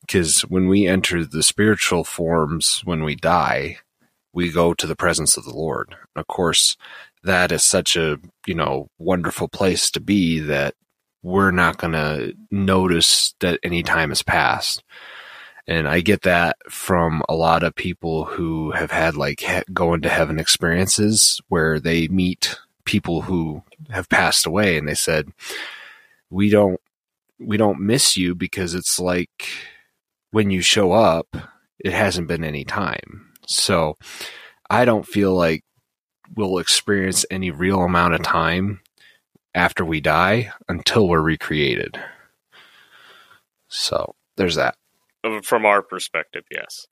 Because 0.00 0.42
when 0.42 0.66
we 0.66 0.86
enter 0.86 1.22
the 1.24 1.42
spiritual 1.42 2.04
forms, 2.04 2.80
when 2.84 3.04
we 3.04 3.16
die, 3.16 3.78
we 4.32 4.50
go 4.50 4.72
to 4.72 4.86
the 4.86 4.96
presence 4.96 5.36
of 5.36 5.44
the 5.44 5.54
Lord. 5.54 5.94
Of 6.16 6.26
course, 6.26 6.78
that 7.24 7.52
is 7.52 7.64
such 7.64 7.96
a, 7.96 8.18
you 8.46 8.54
know, 8.54 8.88
wonderful 8.98 9.48
place 9.48 9.90
to 9.92 10.00
be 10.00 10.40
that 10.40 10.74
we're 11.22 11.52
not 11.52 11.78
going 11.78 11.92
to 11.92 12.34
notice 12.50 13.34
that 13.40 13.60
any 13.62 13.82
time 13.82 14.08
has 14.08 14.22
passed. 14.22 14.82
And 15.68 15.86
I 15.86 16.00
get 16.00 16.22
that 16.22 16.56
from 16.68 17.22
a 17.28 17.34
lot 17.34 17.62
of 17.62 17.74
people 17.74 18.24
who 18.24 18.72
have 18.72 18.90
had 18.90 19.16
like 19.16 19.40
he- 19.40 19.62
going 19.72 20.02
to 20.02 20.08
heaven 20.08 20.40
experiences 20.40 21.40
where 21.48 21.78
they 21.78 22.08
meet 22.08 22.58
people 22.84 23.22
who 23.22 23.62
have 23.90 24.08
passed 24.08 24.44
away 24.44 24.76
and 24.76 24.88
they 24.88 24.94
said, 24.94 25.28
we 26.30 26.50
don't, 26.50 26.80
we 27.38 27.56
don't 27.56 27.80
miss 27.80 28.16
you 28.16 28.34
because 28.34 28.74
it's 28.74 28.98
like 28.98 29.48
when 30.32 30.50
you 30.50 30.60
show 30.60 30.90
up, 30.90 31.36
it 31.78 31.92
hasn't 31.92 32.26
been 32.26 32.42
any 32.42 32.64
time. 32.64 33.32
So 33.46 33.96
I 34.68 34.84
don't 34.84 35.06
feel 35.06 35.34
like 35.34 35.62
we'll 36.34 36.58
experience 36.58 37.24
any 37.30 37.50
real 37.50 37.80
amount 37.82 38.14
of 38.14 38.22
time 38.22 38.80
after 39.54 39.84
we 39.84 40.00
die 40.00 40.52
until 40.68 41.08
we're 41.08 41.20
recreated. 41.20 42.00
So 43.68 44.14
there's 44.36 44.56
that. 44.56 44.76
From 45.42 45.64
our 45.66 45.82
perspective, 45.82 46.44
yes. 46.50 46.86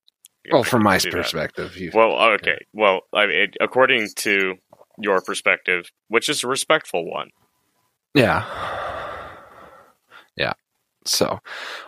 Yeah, 0.45 0.55
well, 0.55 0.63
from 0.63 0.83
my 0.83 0.97
perspective. 0.97 1.77
You, 1.77 1.91
well, 1.93 2.13
okay. 2.33 2.65
Well, 2.73 3.01
I 3.13 3.27
mean, 3.27 3.51
according 3.59 4.07
to 4.17 4.55
your 4.97 5.21
perspective, 5.21 5.91
which 6.07 6.29
is 6.29 6.43
a 6.43 6.47
respectful 6.47 7.05
one. 7.05 7.29
Yeah. 8.15 8.45
Yeah. 10.35 10.53
So, 11.05 11.39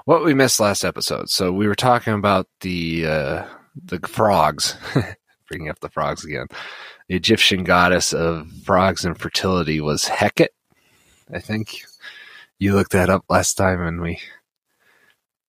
what 0.05 0.23
we 0.23 0.33
missed 0.33 0.59
last 0.59 0.83
episode. 0.83 1.29
So 1.29 1.51
we 1.51 1.67
were 1.67 1.75
talking 1.75 2.13
about 2.13 2.47
the 2.61 3.05
uh, 3.07 3.45
the 3.75 3.99
frogs, 4.07 4.75
bringing 5.47 5.69
up 5.69 5.79
the 5.79 5.89
frogs 5.89 6.23
again. 6.25 6.47
The 7.13 7.17
Egyptian 7.17 7.63
goddess 7.63 8.11
of 8.11 8.51
frogs 8.63 9.05
and 9.05 9.15
fertility 9.15 9.79
was 9.79 10.07
Hecate. 10.07 10.49
I 11.31 11.37
think 11.37 11.83
you 12.57 12.73
looked 12.73 12.93
that 12.93 13.11
up 13.11 13.23
last 13.29 13.53
time 13.53 13.81
and 13.81 14.01
we 14.01 14.19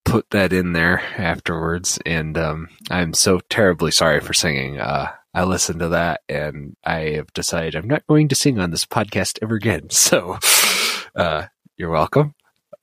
put 0.03 0.29
that 0.29 0.53
in 0.53 0.73
there 0.73 0.99
afterwards. 1.17 1.97
And 2.05 2.37
um, 2.37 2.69
I'm 2.91 3.15
so 3.15 3.39
terribly 3.49 3.89
sorry 3.89 4.19
for 4.19 4.31
singing. 4.31 4.79
Uh, 4.79 5.07
I 5.33 5.43
listened 5.45 5.79
to 5.79 5.89
that 5.89 6.21
and 6.29 6.75
I 6.83 7.13
have 7.15 7.33
decided 7.33 7.75
I'm 7.75 7.87
not 7.87 8.05
going 8.05 8.27
to 8.27 8.35
sing 8.35 8.59
on 8.59 8.69
this 8.69 8.85
podcast 8.85 9.39
ever 9.41 9.55
again. 9.55 9.87
So 9.89 10.37
uh, 11.15 11.47
you're 11.77 11.89
welcome. 11.89 12.35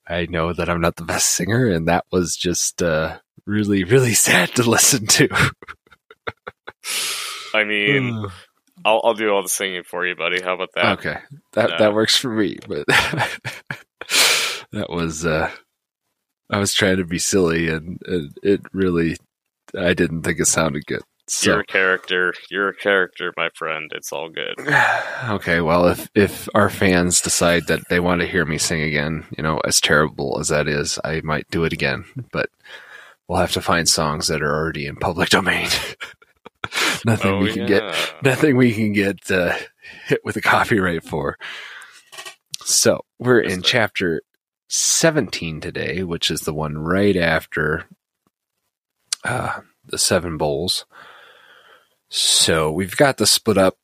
I 0.09 0.27
know 0.27 0.53
that 0.53 0.69
I'm 0.69 0.81
not 0.81 0.97
the 0.97 1.05
best 1.05 1.29
singer, 1.29 1.69
and 1.69 1.87
that 1.87 2.05
was 2.11 2.35
just 2.35 2.83
uh, 2.83 3.21
really, 3.47 3.85
really 3.85 4.15
sad 4.29 4.57
to 4.57 4.69
listen 4.69 5.07
to. 5.07 5.29
I 7.55 7.63
mean, 7.63 8.27
I'll, 8.85 9.01
I'll 9.05 9.15
do 9.15 9.31
all 9.31 9.43
the 9.43 9.49
singing 9.49 9.83
for 9.85 10.07
you, 10.07 10.17
buddy. 10.17 10.41
How 10.43 10.55
about 10.55 10.71
that? 10.75 10.99
Okay, 10.99 11.19
that 11.53 11.79
that 11.79 11.95
works 11.95 12.17
for 12.17 12.31
me. 12.31 12.59
But 12.67 12.87
that 14.73 14.89
was 14.89 15.25
uh, 15.27 15.51
I 16.51 16.59
was 16.59 16.75
trying 16.75 16.99
to 16.99 17.05
be 17.05 17.19
silly, 17.19 17.69
and, 17.69 17.99
and 18.07 18.37
it 18.43 18.61
really 18.73 19.17
I 19.79 19.95
didn't 19.95 20.23
think 20.23 20.41
it 20.41 20.47
sounded 20.47 20.87
good. 20.87 21.03
So. 21.29 21.53
You're 21.53 21.61
a 21.61 21.67
character. 21.67 22.35
You're 22.51 22.69
a 22.71 22.77
character, 22.77 23.33
my 23.37 23.49
friend. 23.55 23.91
It's 23.95 24.13
all 24.13 24.29
good. 24.29 24.55
okay, 25.31 25.61
well, 25.61 25.87
if 25.87 26.11
if 26.15 26.49
our 26.55 26.69
fans 26.69 27.21
decide 27.21 27.69
that 27.69 27.89
they 27.89 28.01
want 28.01 28.21
to 28.21 28.27
hear 28.27 28.45
me 28.45 28.59
sing 28.59 28.83
again, 28.83 29.25
you 29.37 29.43
know, 29.43 29.59
as 29.65 29.81
terrible 29.81 30.39
as 30.41 30.49
that 30.49 30.69
is, 30.69 30.99
I 31.05 31.21
might 31.23 31.49
do 31.51 31.65
it 31.65 31.73
again. 31.73 32.05
But 32.33 32.51
we'll 33.29 33.39
have 33.39 33.53
to 33.53 33.63
find 33.63 33.89
songs 33.89 34.29
that 34.29 34.43
are 34.43 34.55
already 34.55 34.87
in 34.87 34.97
public 34.97 35.29
domain. 35.31 35.69
nothing 37.05 37.33
oh, 37.33 37.39
we 37.39 37.53
can 37.53 37.63
yeah. 37.63 37.67
get 37.67 38.15
nothing 38.23 38.57
we 38.57 38.73
can 38.73 38.93
get 38.93 39.31
uh, 39.31 39.57
hit 40.07 40.21
with 40.25 40.37
a 40.37 40.41
copyright 40.41 41.05
for. 41.05 41.37
So 42.65 43.05
we're 43.19 43.41
in 43.41 43.63
chapter 43.63 44.23
17 44.69 45.61
today, 45.61 46.03
which 46.03 46.31
is 46.31 46.43
the 46.43 46.55
one 46.55 46.79
right 46.79 47.17
after 47.17 47.85
uh, 49.25 49.61
the 49.85 49.99
seven 49.99 50.37
bowls. 50.37 50.87
So 52.09 52.71
we've 52.71 52.97
got 52.97 53.19
to 53.19 53.27
split 53.27 53.59
up 53.59 53.79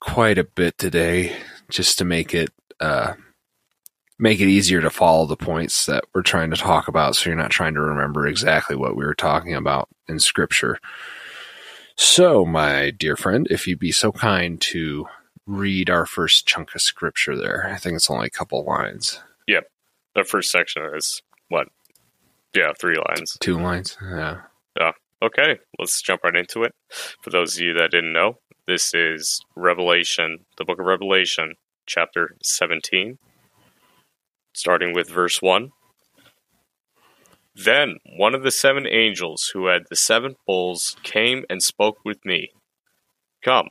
quite 0.00 0.38
a 0.38 0.44
bit 0.44 0.76
today 0.78 1.36
just 1.70 1.98
to 1.98 2.04
make 2.04 2.34
it 2.34 2.50
uh, 2.80 3.14
make 4.18 4.40
it 4.40 4.48
easier 4.48 4.80
to 4.80 4.90
follow 4.90 5.26
the 5.26 5.36
points 5.36 5.86
that 5.86 6.04
we're 6.14 6.22
trying 6.22 6.50
to 6.50 6.56
talk 6.56 6.88
about 6.88 7.16
so 7.16 7.28
you're 7.28 7.38
not 7.38 7.50
trying 7.50 7.74
to 7.74 7.80
remember 7.80 8.26
exactly 8.26 8.76
what 8.76 8.96
we 8.96 9.04
were 9.04 9.14
talking 9.14 9.54
about 9.54 9.88
in 10.08 10.18
scripture. 10.18 10.78
So, 11.96 12.44
my 12.44 12.90
dear 12.90 13.16
friend, 13.16 13.46
if 13.50 13.66
you'd 13.66 13.78
be 13.78 13.92
so 13.92 14.12
kind 14.12 14.60
to 14.62 15.06
read 15.46 15.90
our 15.90 16.06
first 16.06 16.46
chunk 16.46 16.74
of 16.74 16.80
scripture 16.80 17.36
there. 17.36 17.68
I 17.68 17.76
think 17.76 17.96
it's 17.96 18.10
only 18.10 18.26
a 18.26 18.30
couple 18.30 18.64
lines. 18.64 19.20
Yep. 19.46 19.64
The 20.14 20.24
first 20.24 20.50
section 20.50 20.82
is 20.94 21.22
what? 21.48 21.68
Yeah, 22.54 22.72
three 22.78 22.96
lines. 22.96 23.36
Two 23.40 23.58
lines. 23.58 23.96
Yeah. 24.02 24.42
Yeah. 24.78 24.92
Okay, 25.22 25.58
let's 25.78 26.02
jump 26.02 26.24
right 26.24 26.34
into 26.34 26.64
it. 26.64 26.74
For 27.22 27.30
those 27.30 27.56
of 27.56 27.62
you 27.62 27.74
that 27.74 27.92
didn't 27.92 28.12
know, 28.12 28.38
this 28.66 28.92
is 28.92 29.40
Revelation, 29.54 30.40
the 30.58 30.64
book 30.64 30.80
of 30.80 30.86
Revelation, 30.86 31.54
chapter 31.86 32.36
17, 32.42 33.18
starting 34.52 34.92
with 34.92 35.08
verse 35.08 35.40
1. 35.40 35.70
Then 37.54 37.96
one 38.16 38.34
of 38.34 38.42
the 38.42 38.50
seven 38.50 38.86
angels 38.86 39.50
who 39.52 39.66
had 39.66 39.82
the 39.88 39.96
seven 39.96 40.36
bowls 40.46 40.96
came 41.02 41.44
and 41.50 41.62
spoke 41.62 41.98
with 42.04 42.24
me. 42.24 42.52
Come, 43.42 43.68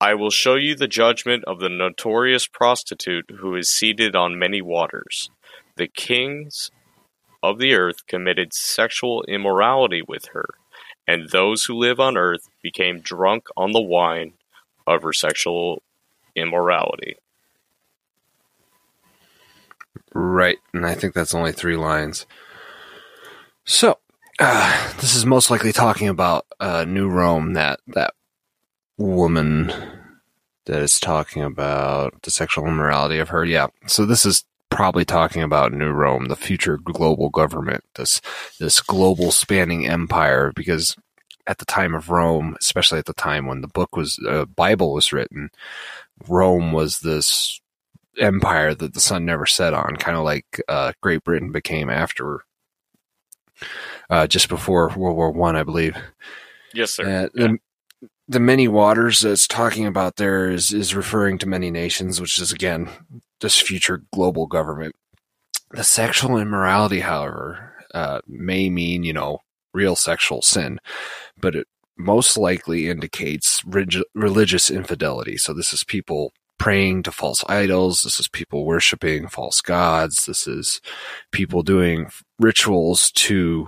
I 0.00 0.14
will 0.14 0.30
show 0.30 0.56
you 0.56 0.74
the 0.74 0.88
judgment 0.88 1.44
of 1.44 1.60
the 1.60 1.68
notorious 1.68 2.48
prostitute 2.48 3.30
who 3.38 3.54
is 3.54 3.68
seated 3.68 4.16
on 4.16 4.38
many 4.38 4.60
waters. 4.60 5.30
The 5.76 5.86
kings 5.86 6.72
of 7.42 7.58
the 7.58 7.74
earth 7.74 8.06
committed 8.06 8.52
sexual 8.52 9.22
immorality 9.28 10.02
with 10.02 10.26
her, 10.32 10.46
and 11.06 11.30
those 11.30 11.64
who 11.64 11.74
live 11.74 12.00
on 12.00 12.16
earth 12.16 12.48
became 12.62 13.00
drunk 13.00 13.46
on 13.56 13.70
the 13.70 13.80
wine 13.80 14.32
of 14.86 15.02
her 15.02 15.12
sexual 15.12 15.82
immorality. 16.34 17.16
Right, 20.12 20.58
and 20.74 20.84
I 20.84 20.94
think 20.94 21.14
that's 21.14 21.34
only 21.34 21.52
three 21.52 21.76
lines. 21.76 22.26
So, 23.64 23.98
uh, 24.40 24.92
this 25.00 25.14
is 25.14 25.24
most 25.24 25.50
likely 25.50 25.72
talking 25.72 26.08
about 26.08 26.46
uh, 26.58 26.84
New 26.86 27.08
Rome, 27.08 27.52
that 27.52 27.80
that 27.88 28.14
woman 28.98 29.72
that 30.66 30.80
is 30.80 30.98
talking 31.00 31.42
about 31.42 32.22
the 32.22 32.30
sexual 32.30 32.66
immorality 32.66 33.18
of 33.18 33.28
her. 33.30 33.44
Yeah, 33.44 33.68
so 33.86 34.04
this 34.04 34.26
is 34.26 34.44
probably 34.70 35.04
talking 35.04 35.42
about 35.42 35.72
New 35.72 35.90
Rome, 35.90 36.26
the 36.26 36.36
future 36.36 36.78
global 36.78 37.30
government, 37.30 37.84
this 37.94 38.20
this 38.58 38.80
global 38.80 39.30
spanning 39.30 39.86
empire. 39.86 40.52
Because 40.54 40.96
at 41.46 41.58
the 41.58 41.64
time 41.64 41.94
of 41.94 42.10
Rome, 42.10 42.56
especially 42.60 42.98
at 42.98 43.06
the 43.06 43.14
time 43.14 43.46
when 43.46 43.60
the 43.60 43.68
book 43.68 43.96
was 43.96 44.18
uh, 44.26 44.44
Bible 44.46 44.92
was 44.92 45.12
written, 45.12 45.50
Rome 46.28 46.72
was 46.72 47.00
this 47.00 47.60
empire 48.18 48.74
that 48.74 48.94
the 48.94 49.00
sun 49.00 49.24
never 49.24 49.46
set 49.46 49.72
on, 49.72 49.96
kind 49.96 50.16
of 50.16 50.24
like 50.24 50.60
uh, 50.68 50.92
Great 51.00 51.22
Britain 51.22 51.52
became 51.52 51.88
after 51.88 52.40
uh, 54.10 54.26
just 54.26 54.48
before 54.48 54.88
World 54.96 55.16
War 55.16 55.30
One, 55.30 55.56
I, 55.56 55.60
I 55.60 55.62
believe. 55.62 55.96
Yes, 56.74 56.94
sir. 56.94 57.04
Uh, 57.04 57.28
yeah. 57.34 57.46
the, 57.48 57.58
the 58.28 58.40
many 58.40 58.68
waters 58.68 59.20
that's 59.20 59.46
talking 59.46 59.86
about 59.86 60.16
there 60.16 60.50
is 60.50 60.72
is 60.72 60.94
referring 60.94 61.38
to 61.38 61.48
many 61.48 61.70
nations, 61.70 62.20
which 62.20 62.40
is 62.40 62.52
again 62.52 62.88
this 63.40 63.60
future 63.60 64.02
global 64.12 64.46
government. 64.46 64.94
The 65.70 65.84
sexual 65.84 66.36
immorality, 66.36 67.00
however, 67.00 67.74
uh, 67.94 68.20
may 68.26 68.70
mean 68.70 69.04
you 69.04 69.12
know 69.12 69.38
real 69.74 69.96
sexual 69.96 70.42
sin, 70.42 70.78
but 71.38 71.54
it 71.54 71.66
most 71.96 72.36
likely 72.36 72.88
indicates 72.88 73.62
religious 74.14 74.70
infidelity. 74.70 75.36
So 75.36 75.52
this 75.52 75.72
is 75.72 75.84
people 75.84 76.32
praying 76.62 77.02
to 77.02 77.10
false 77.10 77.42
idols. 77.48 78.04
This 78.04 78.20
is 78.20 78.28
people 78.28 78.64
worshiping 78.64 79.26
false 79.26 79.60
gods. 79.60 80.26
This 80.26 80.46
is 80.46 80.80
people 81.32 81.64
doing 81.64 82.08
rituals 82.38 83.10
to 83.12 83.66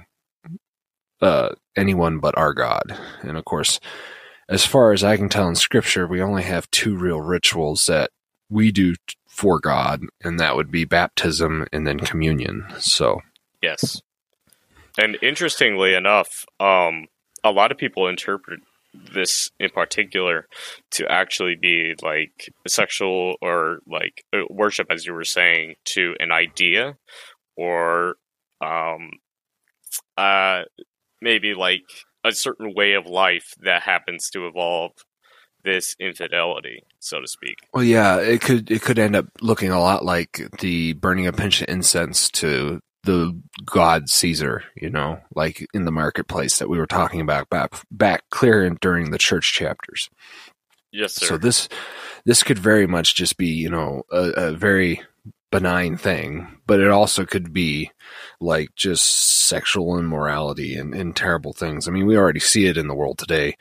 uh, 1.21 1.49
anyone 1.75 2.21
but 2.21 2.39
our 2.39 2.55
God. 2.55 2.97
And 3.23 3.37
of 3.37 3.45
course, 3.45 3.81
as 4.49 4.65
far 4.65 4.93
as 4.93 5.03
I 5.03 5.17
can 5.17 5.29
tell 5.29 5.49
in 5.49 5.57
Scripture, 5.57 6.07
we 6.07 6.23
only 6.23 6.45
have 6.45 6.71
two 6.71 6.97
real 6.97 7.21
rituals 7.21 7.87
that 7.87 8.11
we 8.49 8.71
do 8.71 8.95
for 9.27 9.59
God, 9.59 10.03
and 10.23 10.39
that 10.39 10.55
would 10.55 10.71
be 10.71 10.85
baptism 10.85 11.67
and 11.73 11.85
then 11.89 11.99
communion. 11.99 12.65
So, 12.79 13.23
Yes. 13.61 14.03
And 14.97 15.19
interestingly 15.21 15.95
enough, 15.95 16.47
um, 16.61 17.09
a 17.43 17.51
lot 17.51 17.73
of 17.73 17.79
people 17.79 18.07
interpret 18.07 18.61
this 19.13 19.51
in 19.59 19.71
particular 19.71 20.47
to 20.93 21.11
actually 21.11 21.57
be 21.61 21.95
like 22.03 22.51
sexual 22.67 23.37
or 23.41 23.79
like 23.87 24.25
uh, 24.33 24.43
worship, 24.51 24.87
as 24.91 25.07
you 25.07 25.13
were 25.13 25.25
saying, 25.25 25.75
to 25.85 26.15
an 26.21 26.33
idea 26.33 26.97
or 27.57 28.17
um, 28.61 29.11
uh, 30.17 30.63
maybe 31.21 31.55
like 31.55 31.83
a 32.25 32.33
certain 32.33 32.75
way 32.75 32.95
of 32.95 33.07
life 33.07 33.55
that 33.61 33.83
happens 33.83 34.31
to 34.31 34.47
evolve 34.47 34.93
this 35.65 35.97
infidelity, 35.99 36.83
so 36.99 37.21
to 37.21 37.27
speak. 37.27 37.57
Well, 37.73 37.85
yeah, 37.85 38.19
it 38.19 38.41
could 38.41 38.71
it 38.71 38.83
could 38.83 38.99
end 38.99 39.17
up 39.17 39.27
looking 39.41 39.71
a 39.71 39.81
lot 39.81 40.05
like 40.05 40.49
the 40.61 40.93
burning 40.95 41.27
of 41.27 41.37
pinch 41.37 41.63
of 41.63 41.69
incense 41.69 42.29
to 42.33 42.81
the 43.05 43.41
god 43.65 44.09
Caesar, 44.09 44.65
you 44.75 44.91
know, 44.91 45.21
like 45.35 45.67
in 45.73 45.85
the 45.85 45.93
marketplace 45.93 46.59
that 46.59 46.69
we 46.69 46.79
were 46.79 46.87
talking 46.87 47.21
about 47.21 47.49
back 47.51 47.75
back 47.91 48.25
clear 48.31 48.69
during 48.71 49.11
the 49.11 49.19
church 49.19 49.53
chapters. 49.53 50.11
Yes, 50.93 51.15
sir. 51.15 51.27
So 51.27 51.39
this 51.39 51.69
this 52.25 52.43
could 52.43 52.59
very 52.59 52.87
much 52.87 53.15
just 53.15 53.37
be, 53.37 53.49
you 53.49 53.69
know, 53.69 54.03
a, 54.11 54.31
a 54.31 54.53
very 54.53 55.03
benign 55.51 55.97
thing, 55.97 56.61
but 56.67 56.81
it 56.81 56.91
also 56.91 57.25
could 57.25 57.53
be 57.53 57.91
like 58.41 58.75
just 58.75 59.47
sexual 59.47 59.99
immorality 59.99 60.75
and, 60.75 60.95
and 60.95 61.15
terrible 61.15 61.53
things. 61.53 61.87
I 61.87 61.93
mean, 61.93 62.07
we 62.07 62.17
already 62.17 62.41
see 62.41 62.67
it 62.67 62.77
in 62.77 62.89
the 62.89 62.95
world 62.95 63.19
today. 63.19 63.57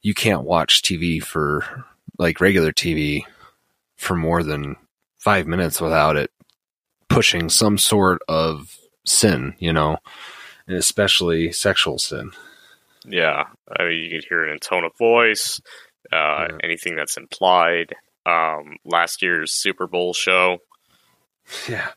You 0.00 0.14
can't 0.14 0.44
watch 0.44 0.82
TV 0.82 1.22
for 1.22 1.84
like 2.18 2.40
regular 2.40 2.72
TV 2.72 3.24
for 3.96 4.14
more 4.14 4.42
than 4.42 4.76
five 5.18 5.46
minutes 5.46 5.80
without 5.80 6.16
it 6.16 6.30
pushing 7.08 7.48
some 7.48 7.78
sort 7.78 8.22
of 8.28 8.76
sin, 9.04 9.54
you 9.58 9.72
know, 9.72 9.98
and 10.66 10.76
especially 10.76 11.52
sexual 11.52 11.98
sin. 11.98 12.32
Yeah, 13.06 13.44
I 13.78 13.84
mean, 13.84 14.04
you 14.04 14.10
can 14.10 14.28
hear 14.28 14.46
it 14.46 14.52
in 14.52 14.58
tone 14.58 14.84
of 14.84 14.96
voice, 14.96 15.60
uh, 16.12 16.48
yeah. 16.48 16.58
anything 16.62 16.96
that's 16.96 17.16
implied. 17.16 17.94
Um, 18.26 18.76
last 18.84 19.20
year's 19.20 19.52
Super 19.52 19.86
Bowl 19.86 20.14
show. 20.14 20.58
Yeah. 21.68 21.88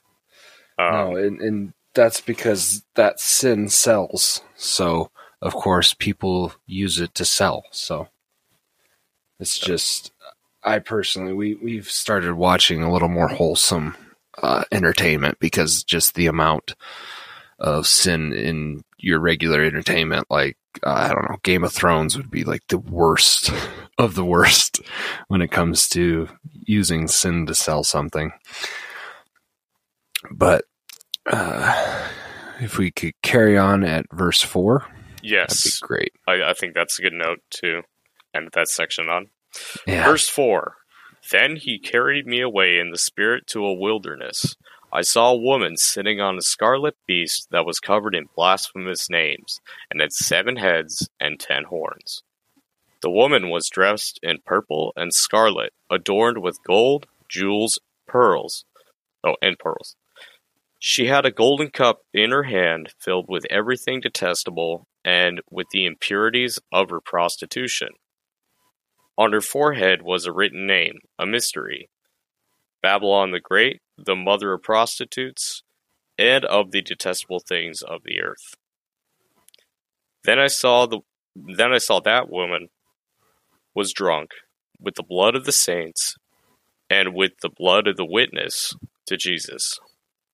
Um, 0.78 0.92
no, 0.92 1.16
and, 1.16 1.42
and 1.42 1.74
that's 1.96 2.22
because 2.22 2.84
that 2.96 3.20
sin 3.20 3.70
sells. 3.70 4.42
So, 4.56 5.10
of 5.42 5.54
course, 5.54 5.94
people 5.94 6.54
use 6.66 7.00
it 7.00 7.16
to 7.16 7.26
sell. 7.26 7.64
So, 7.72 8.10
it's 9.40 9.58
just, 9.58 10.12
I 10.64 10.80
personally, 10.80 11.34
we, 11.34 11.56
we've 11.56 11.90
started 11.90 12.34
watching 12.34 12.84
a 12.84 12.92
little 12.92 13.08
more 13.08 13.30
wholesome 13.30 13.96
uh, 14.42 14.64
entertainment 14.72 15.40
because 15.40 15.84
just 15.84 16.16
the 16.16 16.28
amount 16.28 16.76
of 17.60 17.88
sin 17.88 18.34
in 18.34 18.84
your 19.00 19.20
regular 19.20 19.64
entertainment, 19.64 20.28
like 20.30 20.58
uh, 20.86 20.92
I 20.92 21.08
don't 21.10 21.30
know, 21.30 21.38
Game 21.44 21.64
of 21.64 21.74
Thrones 21.74 22.18
would 22.18 22.30
be 22.30 22.44
like 22.44 22.66
the 22.68 22.78
worst 22.78 23.52
of 23.98 24.16
the 24.16 24.26
worst 24.26 24.82
when 25.28 25.42
it 25.42 25.52
comes 25.52 25.90
to 25.90 26.30
using 26.52 27.08
sin 27.08 27.46
to 27.48 27.56
sell 27.56 27.84
something. 27.84 28.32
But 30.32 30.66
uh, 31.26 32.08
if 32.60 32.78
we 32.78 32.92
could 32.92 33.14
carry 33.22 33.58
on 33.58 33.84
at 33.84 34.06
verse 34.12 34.42
four, 34.42 34.86
yes, 35.22 35.64
that'd 35.64 35.80
be 35.82 35.88
great. 35.88 36.14
I, 36.28 36.52
I 36.52 36.54
think 36.54 36.74
that's 36.74 37.00
a 37.00 37.02
good 37.02 37.14
note 37.14 37.40
to 37.62 37.82
end 38.36 38.50
that 38.54 38.68
section 38.68 39.10
on. 39.10 39.30
Yeah. 39.86 40.06
Verse 40.06 40.28
four. 40.30 40.76
Then 41.32 41.58
he 41.58 41.80
carried 41.80 42.26
me 42.26 42.42
away 42.42 42.80
in 42.80 42.92
the 42.92 42.98
spirit 42.98 43.48
to 43.48 43.66
a 43.66 43.74
wilderness. 43.74 44.56
I 44.94 45.02
saw 45.02 45.32
a 45.32 45.42
woman 45.42 45.76
sitting 45.76 46.22
on 46.22 46.38
a 46.38 46.42
scarlet 46.42 46.96
beast 47.06 47.50
that 47.52 47.66
was 47.66 47.80
covered 47.80 48.16
in 48.16 48.30
blasphemous 48.36 49.10
names, 49.10 49.60
and 49.92 50.00
had 50.00 50.14
seven 50.14 50.56
heads 50.56 51.10
and 51.20 51.40
ten 51.40 51.66
horns. 51.66 52.24
The 53.02 53.12
woman 53.12 53.50
was 53.50 53.70
dressed 53.70 54.20
in 54.24 54.40
purple 54.46 54.94
and 54.96 55.14
scarlet, 55.14 55.74
adorned 55.90 56.42
with 56.42 56.64
gold, 56.66 57.08
jewels, 57.28 57.80
pearls. 58.08 58.64
Oh, 59.24 59.36
and 59.42 59.60
pearls. 59.60 59.96
She 60.80 61.08
had 61.08 61.26
a 61.26 61.32
golden 61.32 61.70
cup 61.72 62.02
in 62.14 62.32
her 62.32 62.44
hand 62.44 62.94
filled 63.00 63.26
with 63.28 63.46
everything 63.50 64.00
detestable 64.00 64.88
and 65.04 65.42
with 65.50 65.68
the 65.72 65.86
impurities 65.86 66.60
of 66.72 66.90
her 66.90 67.02
prostitution. 67.02 67.90
On 69.18 69.34
her 69.34 69.42
forehead 69.42 70.04
was 70.04 70.26
a 70.26 70.32
written 70.32 70.68
name, 70.68 71.00
a 71.18 71.26
mystery 71.26 71.90
Babylon 72.82 73.32
the 73.32 73.40
Great, 73.40 73.82
the 73.98 74.16
mother 74.16 74.54
of 74.54 74.62
prostitutes, 74.62 75.64
and 76.18 76.46
of 76.46 76.72
the 76.72 76.82
detestable 76.82 77.40
things 77.40 77.82
of 77.82 78.04
the 78.04 78.22
earth. 78.22 78.56
Then 80.24 80.40
I 80.40 80.48
saw 80.48 80.86
the 80.86 81.00
then 81.36 81.72
I 81.72 81.78
saw 81.78 82.00
that 82.02 82.30
woman 82.30 82.70
was 83.76 83.94
drunk 83.94 84.32
with 84.80 84.96
the 84.96 85.04
blood 85.04 85.36
of 85.36 85.46
the 85.46 85.52
saints 85.52 86.16
and 86.90 87.14
with 87.14 87.34
the 87.42 87.50
blood 87.50 87.88
of 87.88 87.96
the 87.98 88.06
witness 88.06 88.74
to 89.06 89.18
Jesus. 89.18 89.80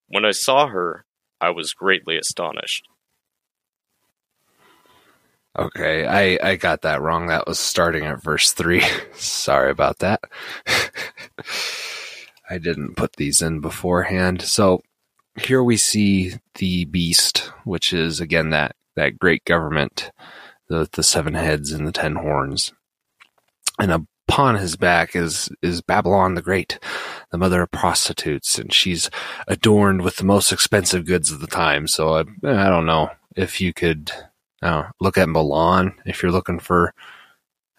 When 0.07 0.25
I 0.25 0.31
saw 0.31 0.67
her, 0.67 1.05
I 1.41 1.49
was 1.49 1.73
greatly 1.73 2.17
astonished. 2.17 2.87
Okay, 5.57 6.05
I, 6.07 6.51
I 6.51 6.55
got 6.55 6.81
that 6.81 7.01
wrong. 7.01 7.27
That 7.27 7.45
was 7.45 7.59
starting 7.59 8.05
at 8.05 8.23
verse 8.23 8.51
3. 8.53 8.83
Sorry 9.13 9.69
about 9.69 9.99
that. 9.99 10.21
I 12.49 12.57
didn't 12.57 12.95
put 12.95 13.15
these 13.15 13.41
in 13.41 13.61
beforehand. 13.61 14.41
So 14.41 14.81
here 15.39 15.63
we 15.63 15.77
see 15.77 16.33
the 16.55 16.85
beast, 16.85 17.51
which 17.65 17.93
is 17.93 18.19
again 18.19 18.49
that, 18.49 18.75
that 18.95 19.19
great 19.19 19.45
government, 19.45 20.11
the, 20.69 20.89
the 20.91 21.03
seven 21.03 21.35
heads 21.35 21.71
and 21.71 21.87
the 21.87 21.91
ten 21.91 22.15
horns. 22.15 22.73
And 23.79 24.07
upon 24.27 24.55
his 24.55 24.75
back 24.75 25.15
is, 25.15 25.49
is 25.61 25.81
Babylon 25.81 26.33
the 26.33 26.41
Great, 26.41 26.79
the 27.31 27.37
mother 27.37 27.61
of 27.61 27.71
prostitutes, 27.71 28.57
and 28.57 28.73
she's 28.73 29.09
adorned 29.47 30.01
with 30.01 30.17
the 30.17 30.25
most 30.25 30.51
expensive 30.51 31.05
goods 31.05 31.31
of 31.31 31.41
the 31.41 31.47
time. 31.47 31.87
So 31.87 32.15
I, 32.15 32.21
I 32.43 32.69
don't 32.69 32.85
know 32.85 33.11
if 33.35 33.61
you 33.61 33.73
could 33.73 34.11
now, 34.63 34.91
look 35.01 35.17
at 35.17 35.27
Milan 35.27 35.93
if 36.05 36.23
you're 36.23 36.31
looking 36.31 36.59
for. 36.59 36.93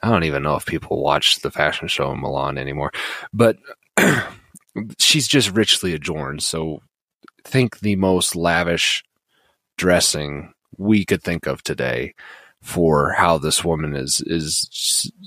I 0.02 0.10
don't 0.10 0.24
even 0.24 0.42
know 0.42 0.54
if 0.56 0.66
people 0.66 1.02
watch 1.02 1.40
the 1.40 1.50
fashion 1.50 1.88
show 1.88 2.12
in 2.12 2.20
Milan 2.20 2.58
anymore, 2.58 2.92
but 3.32 3.56
she's 4.98 5.26
just 5.26 5.50
richly 5.50 5.94
adorned. 5.94 6.42
So 6.42 6.82
think 7.42 7.80
the 7.80 7.96
most 7.96 8.36
lavish 8.36 9.02
dressing 9.78 10.52
we 10.76 11.06
could 11.06 11.22
think 11.22 11.46
of 11.46 11.62
today 11.62 12.14
for 12.60 13.12
how 13.12 13.38
this 13.38 13.64
woman 13.64 13.96
is 13.96 14.22
is 14.26 14.68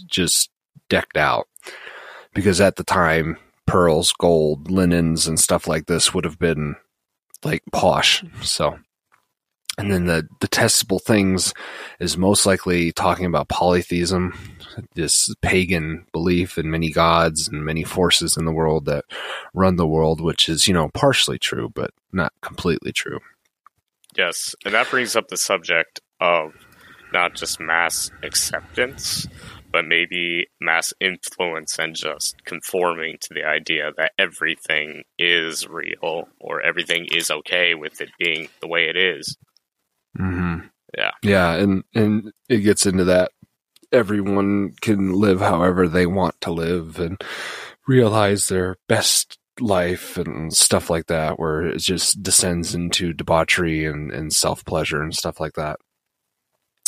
just 0.08 0.50
decked 0.90 1.18
out 1.18 1.48
because 2.34 2.62
at 2.62 2.76
the 2.76 2.84
time 2.84 3.38
pearls 3.66 4.12
gold 4.14 4.72
linens 4.72 5.28
and 5.28 5.40
stuff 5.40 5.68
like 5.68 5.86
this 5.86 6.14
would 6.14 6.24
have 6.24 6.40
been 6.40 6.76
like 7.44 7.62
posh 7.72 8.24
so 8.42 8.80
and 9.78 9.92
then 9.92 10.06
the 10.06 10.28
detestable 10.40 11.00
things 11.00 11.54
is 12.00 12.18
most 12.18 12.46
likely 12.46 12.92
talking 12.92 13.26
about 13.26 13.48
polytheism, 13.48 14.34
this 14.96 15.34
pagan 15.42 16.06
belief 16.12 16.58
in 16.58 16.72
many 16.72 16.92
gods 16.92 17.48
and 17.48 17.64
many 17.64 17.84
forces 17.84 18.38
in 18.38 18.46
the 18.46 18.52
world 18.52 18.86
that 18.86 19.06
run 19.54 19.76
the 19.76 19.88
world, 19.88 20.20
which 20.20 20.50
is, 20.50 20.68
you 20.68 20.74
know, 20.74 20.90
partially 20.90 21.38
true, 21.38 21.72
but 21.74 21.92
not 22.12 22.34
completely 22.42 22.92
true. 22.92 23.20
Yes. 24.16 24.56
And 24.66 24.74
that 24.74 24.90
brings 24.90 25.16
up 25.16 25.28
the 25.28 25.38
subject 25.38 26.00
of 26.20 26.54
not 27.14 27.36
just 27.36 27.60
mass 27.60 28.10
acceptance, 28.24 29.28
but 29.72 29.86
maybe 29.86 30.48
mass 30.60 30.92
influence 31.00 31.78
and 31.78 31.96
just 31.96 32.44
conforming 32.46 33.18
to 33.22 33.34
the 33.34 33.44
idea 33.44 33.92
that 33.98 34.14
everything 34.18 35.04
is 35.20 35.68
real 35.68 36.30
or 36.40 36.62
everything 36.62 37.06
is 37.14 37.30
okay 37.30 37.76
with 37.76 38.02
it 38.02 38.10
being 38.18 38.50
the 38.60 38.68
way 38.68 38.90
it 38.90 38.98
is. 38.98 39.38
Mm-hmm. 40.20 40.68
Yeah. 40.98 41.12
Yeah. 41.22 41.54
And, 41.54 41.84
and 41.94 42.32
it 42.50 42.60
gets 42.60 42.86
into 42.86 43.06
that 43.06 43.32
everyone 43.92 44.74
can 44.82 45.14
live 45.14 45.40
however 45.40 45.88
they 45.88 46.06
want 46.06 46.40
to 46.42 46.52
live 46.52 47.00
and 47.00 47.22
realize 47.88 48.48
their 48.48 48.76
best 48.88 49.38
life 49.60 50.18
and 50.18 50.54
stuff 50.54 50.90
like 50.90 51.08
that, 51.08 51.40
where 51.40 51.64
it 51.64 51.80
just 51.80 52.22
descends 52.22 52.76
into 52.76 53.14
debauchery 53.14 53.86
and, 53.86 54.12
and 54.12 54.34
self 54.34 54.64
pleasure 54.66 55.02
and 55.02 55.16
stuff 55.16 55.40
like 55.40 55.54
that. 55.54 55.80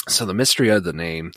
So 0.08 0.26
the 0.26 0.34
mystery 0.34 0.70
of 0.70 0.84
the 0.84 0.94
name, 0.94 1.32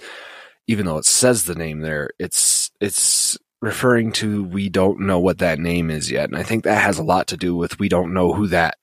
even 0.66 0.86
though 0.86 0.98
it 0.98 1.04
says 1.04 1.44
the 1.44 1.54
name 1.54 1.80
there, 1.80 2.10
it's, 2.18 2.70
it's 2.80 3.38
referring 3.60 4.12
to 4.12 4.42
we 4.44 4.68
don't 4.68 5.00
know 5.00 5.20
what 5.20 5.38
that 5.38 5.58
name 5.58 5.90
is 5.90 6.10
yet. 6.10 6.28
And 6.28 6.36
I 6.36 6.42
think 6.42 6.64
that 6.64 6.82
has 6.82 6.98
a 6.98 7.04
lot 7.04 7.28
to 7.28 7.36
do 7.36 7.54
with 7.54 7.78
we 7.78 7.88
don't 7.88 8.14
know 8.14 8.32
who 8.32 8.48
that, 8.48 8.76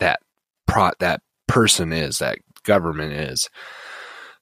that 0.00 0.20
prot, 0.66 0.96
that 0.98 1.22
person 1.48 1.92
is, 1.92 2.18
that 2.18 2.38
government 2.62 3.12
is. 3.12 3.50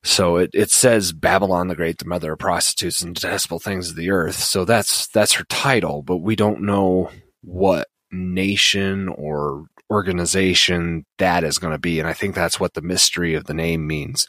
So 0.02 0.36
it, 0.36 0.50
it 0.52 0.70
says 0.70 1.12
Babylon 1.12 1.68
the 1.68 1.74
Great, 1.74 1.98
the 1.98 2.04
mother 2.04 2.32
of 2.32 2.38
prostitutes 2.38 3.00
and 3.00 3.14
detestable 3.14 3.58
things 3.58 3.90
of 3.90 3.96
the 3.96 4.10
earth. 4.10 4.36
So 4.36 4.64
that's 4.64 5.08
that's 5.08 5.32
her 5.34 5.44
title, 5.44 6.02
but 6.02 6.18
we 6.18 6.36
don't 6.36 6.62
know 6.62 7.10
what 7.42 7.88
nation 8.12 9.08
or 9.08 9.66
organization 9.90 11.04
that 11.18 11.44
is 11.44 11.58
going 11.58 11.72
to 11.72 11.78
be. 11.78 11.98
And 11.98 12.08
I 12.08 12.12
think 12.12 12.34
that's 12.34 12.60
what 12.60 12.74
the 12.74 12.82
mystery 12.82 13.34
of 13.34 13.44
the 13.44 13.54
name 13.54 13.86
means. 13.86 14.28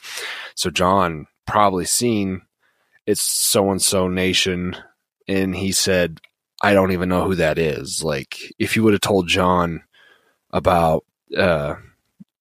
So 0.56 0.70
John 0.70 1.28
probably 1.46 1.86
seen 1.86 2.42
it's 3.08 3.22
so 3.22 3.72
and 3.72 3.82
so 3.82 4.10
nation, 4.10 4.76
and 5.28 5.56
he 5.56 5.72
said, 5.72 6.20
I 6.62 6.74
don't 6.74 6.92
even 6.92 7.08
know 7.08 7.24
who 7.24 7.36
that 7.36 7.58
is. 7.58 8.04
Like, 8.04 8.38
if 8.60 8.76
you 8.76 8.84
would 8.84 8.94
have 8.94 9.02
told 9.02 9.30
John 9.30 9.84
about, 10.52 11.06
uh, 11.36 11.76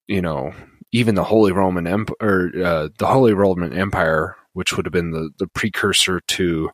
you 0.09 0.23
know, 0.23 0.53
even 0.93 1.15
the 1.15 1.25
Holy 1.25 1.53
Roman 1.53 1.87
Empire, 1.87 2.51
uh, 2.65 2.89
the 2.99 3.07
Holy 3.07 3.33
Roman 3.33 3.73
Empire, 3.73 4.37
which 4.53 4.77
would 4.77 4.87
have 4.87 4.93
been 4.93 5.11
the, 5.11 5.31
the 5.39 5.49
precursor 5.49 6.21
to 6.21 6.71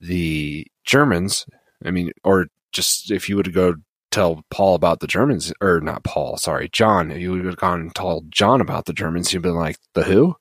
the 0.00 0.66
Germans. 0.84 1.46
I 1.84 1.90
mean, 1.90 2.12
or 2.24 2.46
just 2.72 3.10
if 3.10 3.28
you 3.28 3.36
would 3.36 3.52
go 3.52 3.76
tell 4.10 4.42
Paul 4.50 4.74
about 4.74 5.00
the 5.00 5.06
Germans, 5.06 5.52
or 5.60 5.80
not 5.80 6.04
Paul, 6.04 6.38
sorry, 6.38 6.68
John, 6.70 7.10
you 7.10 7.32
would 7.32 7.44
have 7.44 7.56
gone 7.56 7.80
and 7.80 7.94
told 7.94 8.32
John 8.32 8.60
about 8.60 8.86
the 8.86 8.92
Germans, 8.92 9.32
you'd 9.32 9.42
been 9.42 9.54
like, 9.54 9.76
the 9.94 10.04
who? 10.04 10.36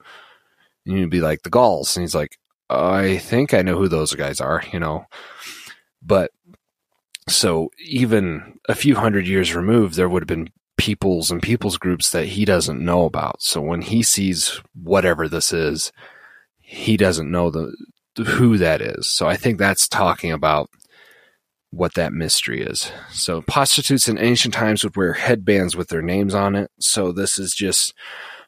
And 0.85 0.97
you'd 0.97 1.09
be 1.09 1.21
like, 1.21 1.43
the 1.43 1.49
Gauls. 1.49 1.95
And 1.95 2.03
he's 2.03 2.15
like, 2.15 2.37
I 2.69 3.17
think 3.17 3.53
I 3.53 3.61
know 3.61 3.77
who 3.77 3.87
those 3.87 4.13
guys 4.13 4.39
are, 4.39 4.63
you 4.71 4.79
know. 4.79 5.05
But 6.01 6.31
so 7.27 7.71
even 7.79 8.59
a 8.69 8.75
few 8.75 8.95
hundred 8.95 9.27
years 9.27 9.55
removed, 9.55 9.95
there 9.95 10.09
would 10.09 10.23
have 10.23 10.27
been 10.27 10.49
peoples 10.77 11.31
and 11.31 11.41
peoples 11.41 11.77
groups 11.77 12.11
that 12.11 12.27
he 12.27 12.45
doesn't 12.45 12.83
know 12.83 13.05
about. 13.05 13.41
So 13.41 13.61
when 13.61 13.81
he 13.81 14.03
sees 14.03 14.61
whatever 14.73 15.27
this 15.27 15.53
is, 15.53 15.91
he 16.59 16.97
doesn't 16.97 17.31
know 17.31 17.49
the 17.49 17.73
who 18.23 18.57
that 18.57 18.81
is. 18.81 19.09
So 19.09 19.27
I 19.27 19.35
think 19.35 19.57
that's 19.57 19.87
talking 19.87 20.31
about 20.31 20.69
what 21.71 21.95
that 21.95 22.13
mystery 22.13 22.61
is. 22.61 22.91
So 23.11 23.41
prostitutes 23.41 24.07
in 24.07 24.17
ancient 24.17 24.53
times 24.53 24.83
would 24.83 24.95
wear 24.95 25.13
headbands 25.13 25.75
with 25.75 25.89
their 25.89 26.01
names 26.01 26.33
on 26.33 26.55
it. 26.55 26.71
So 26.79 27.11
this 27.11 27.37
is 27.37 27.53
just 27.53 27.93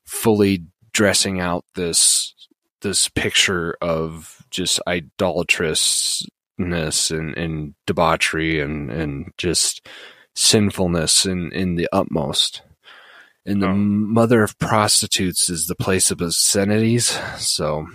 fully 0.06 0.66
dressing 0.94 1.40
out 1.40 1.66
this 1.76 2.34
this 2.82 3.10
picture 3.10 3.76
of 3.82 4.46
just 4.52 4.80
idolatrousness 4.88 7.12
and, 7.12 7.36
and 7.36 7.74
debauchery 7.86 8.62
and, 8.62 8.92
and 8.92 9.32
just 9.38 9.86
sinfulness 10.38 11.26
in, 11.26 11.52
in 11.52 11.76
the 11.76 11.90
utmost. 11.92 12.62
And 13.46 13.62
the 13.62 13.70
oh. 13.70 13.74
mother 13.74 14.44
of 14.44 14.58
prostitutes 14.60 15.50
is 15.50 15.66
the 15.66 15.76
place 15.76 16.12
of 16.12 16.22
obscenities. 16.22 17.18
So 17.38 17.88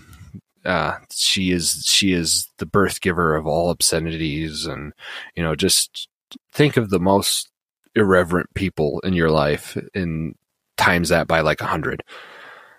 uh, 0.65 0.99
she 1.13 1.53
is 1.53 1.85
she 1.87 2.13
is 2.13 2.49
the 2.59 2.67
birth 2.67 3.01
giver 3.01 3.37
of 3.37 3.47
all 3.47 3.71
obscenities, 3.71 4.65
and 4.65 4.93
you 5.37 5.43
know, 5.43 5.55
just 5.55 6.09
think 6.53 6.77
of 6.77 6.89
the 6.89 7.01
most 7.01 7.51
irreverent 7.95 8.55
people 8.55 9.01
in 9.01 9.13
your 9.13 9.31
life, 9.31 9.77
and 9.95 10.35
times 10.77 11.11
that 11.11 11.27
by 11.27 11.41
like 11.41 11.61
a 11.61 11.67
hundred. 11.67 12.03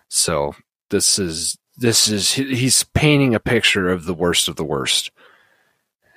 So 0.08 0.56
this 0.90 1.20
is 1.20 1.58
this 1.78 2.08
is 2.08 2.34
he's 2.34 2.86
painting 2.96 3.36
a 3.36 3.40
picture 3.40 3.90
of 3.90 4.06
the 4.06 4.14
worst 4.14 4.48
of 4.48 4.56
the 4.56 4.64
worst 4.64 5.12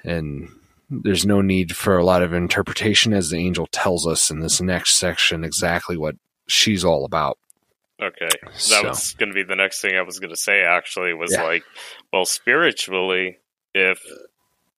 and 0.04 0.48
there's 0.88 1.26
no 1.26 1.40
need 1.40 1.74
for 1.74 1.96
a 1.96 2.04
lot 2.04 2.22
of 2.22 2.32
interpretation 2.32 3.12
as 3.12 3.30
the 3.30 3.36
angel 3.36 3.66
tells 3.66 4.06
us 4.06 4.30
in 4.30 4.40
this 4.40 4.60
next 4.60 4.94
section 4.94 5.44
exactly 5.44 5.96
what 5.96 6.16
she's 6.46 6.84
all 6.84 7.04
about 7.04 7.38
okay 8.00 8.28
that 8.42 8.60
so. 8.60 8.84
was 8.84 9.12
going 9.14 9.30
to 9.30 9.34
be 9.34 9.42
the 9.42 9.56
next 9.56 9.80
thing 9.80 9.96
i 9.96 10.02
was 10.02 10.18
going 10.18 10.30
to 10.30 10.36
say 10.36 10.62
actually 10.62 11.12
was 11.12 11.32
yeah. 11.32 11.42
like 11.42 11.64
well 12.12 12.24
spiritually 12.24 13.38
if 13.74 14.00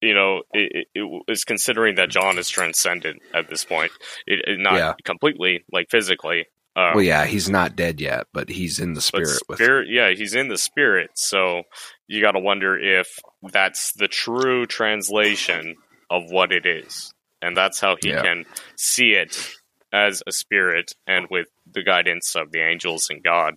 you 0.00 0.14
know 0.14 0.42
it, 0.52 0.86
it, 0.94 1.22
is 1.28 1.44
considering 1.44 1.96
that 1.96 2.08
john 2.08 2.38
is 2.38 2.48
transcendent 2.48 3.20
at 3.34 3.48
this 3.50 3.64
point 3.64 3.92
it, 4.26 4.40
it 4.46 4.58
not 4.58 4.74
yeah. 4.74 4.94
completely 5.04 5.64
like 5.72 5.90
physically 5.90 6.46
um, 6.76 6.94
well, 6.94 7.02
yeah, 7.02 7.26
he's 7.26 7.50
not 7.50 7.74
dead 7.74 8.00
yet, 8.00 8.28
but 8.32 8.48
he's 8.48 8.78
in 8.78 8.92
the 8.92 9.00
spirit. 9.00 9.40
spirit 9.52 9.88
yeah, 9.90 10.10
he's 10.10 10.36
in 10.36 10.46
the 10.46 10.56
spirit. 10.56 11.10
So 11.14 11.64
you 12.06 12.20
got 12.22 12.32
to 12.32 12.38
wonder 12.38 12.78
if 12.78 13.18
that's 13.42 13.94
the 13.94 14.06
true 14.06 14.64
translation 14.64 15.74
of 16.10 16.30
what 16.30 16.52
it 16.52 16.66
is, 16.66 17.12
and 17.42 17.56
that's 17.56 17.80
how 17.80 17.96
he 18.00 18.10
yeah. 18.10 18.22
can 18.22 18.44
see 18.76 19.12
it 19.12 19.54
as 19.92 20.22
a 20.26 20.32
spirit, 20.32 20.92
and 21.06 21.26
with 21.30 21.48
the 21.70 21.82
guidance 21.82 22.34
of 22.36 22.52
the 22.52 22.60
angels 22.60 23.08
and 23.10 23.22
God 23.22 23.54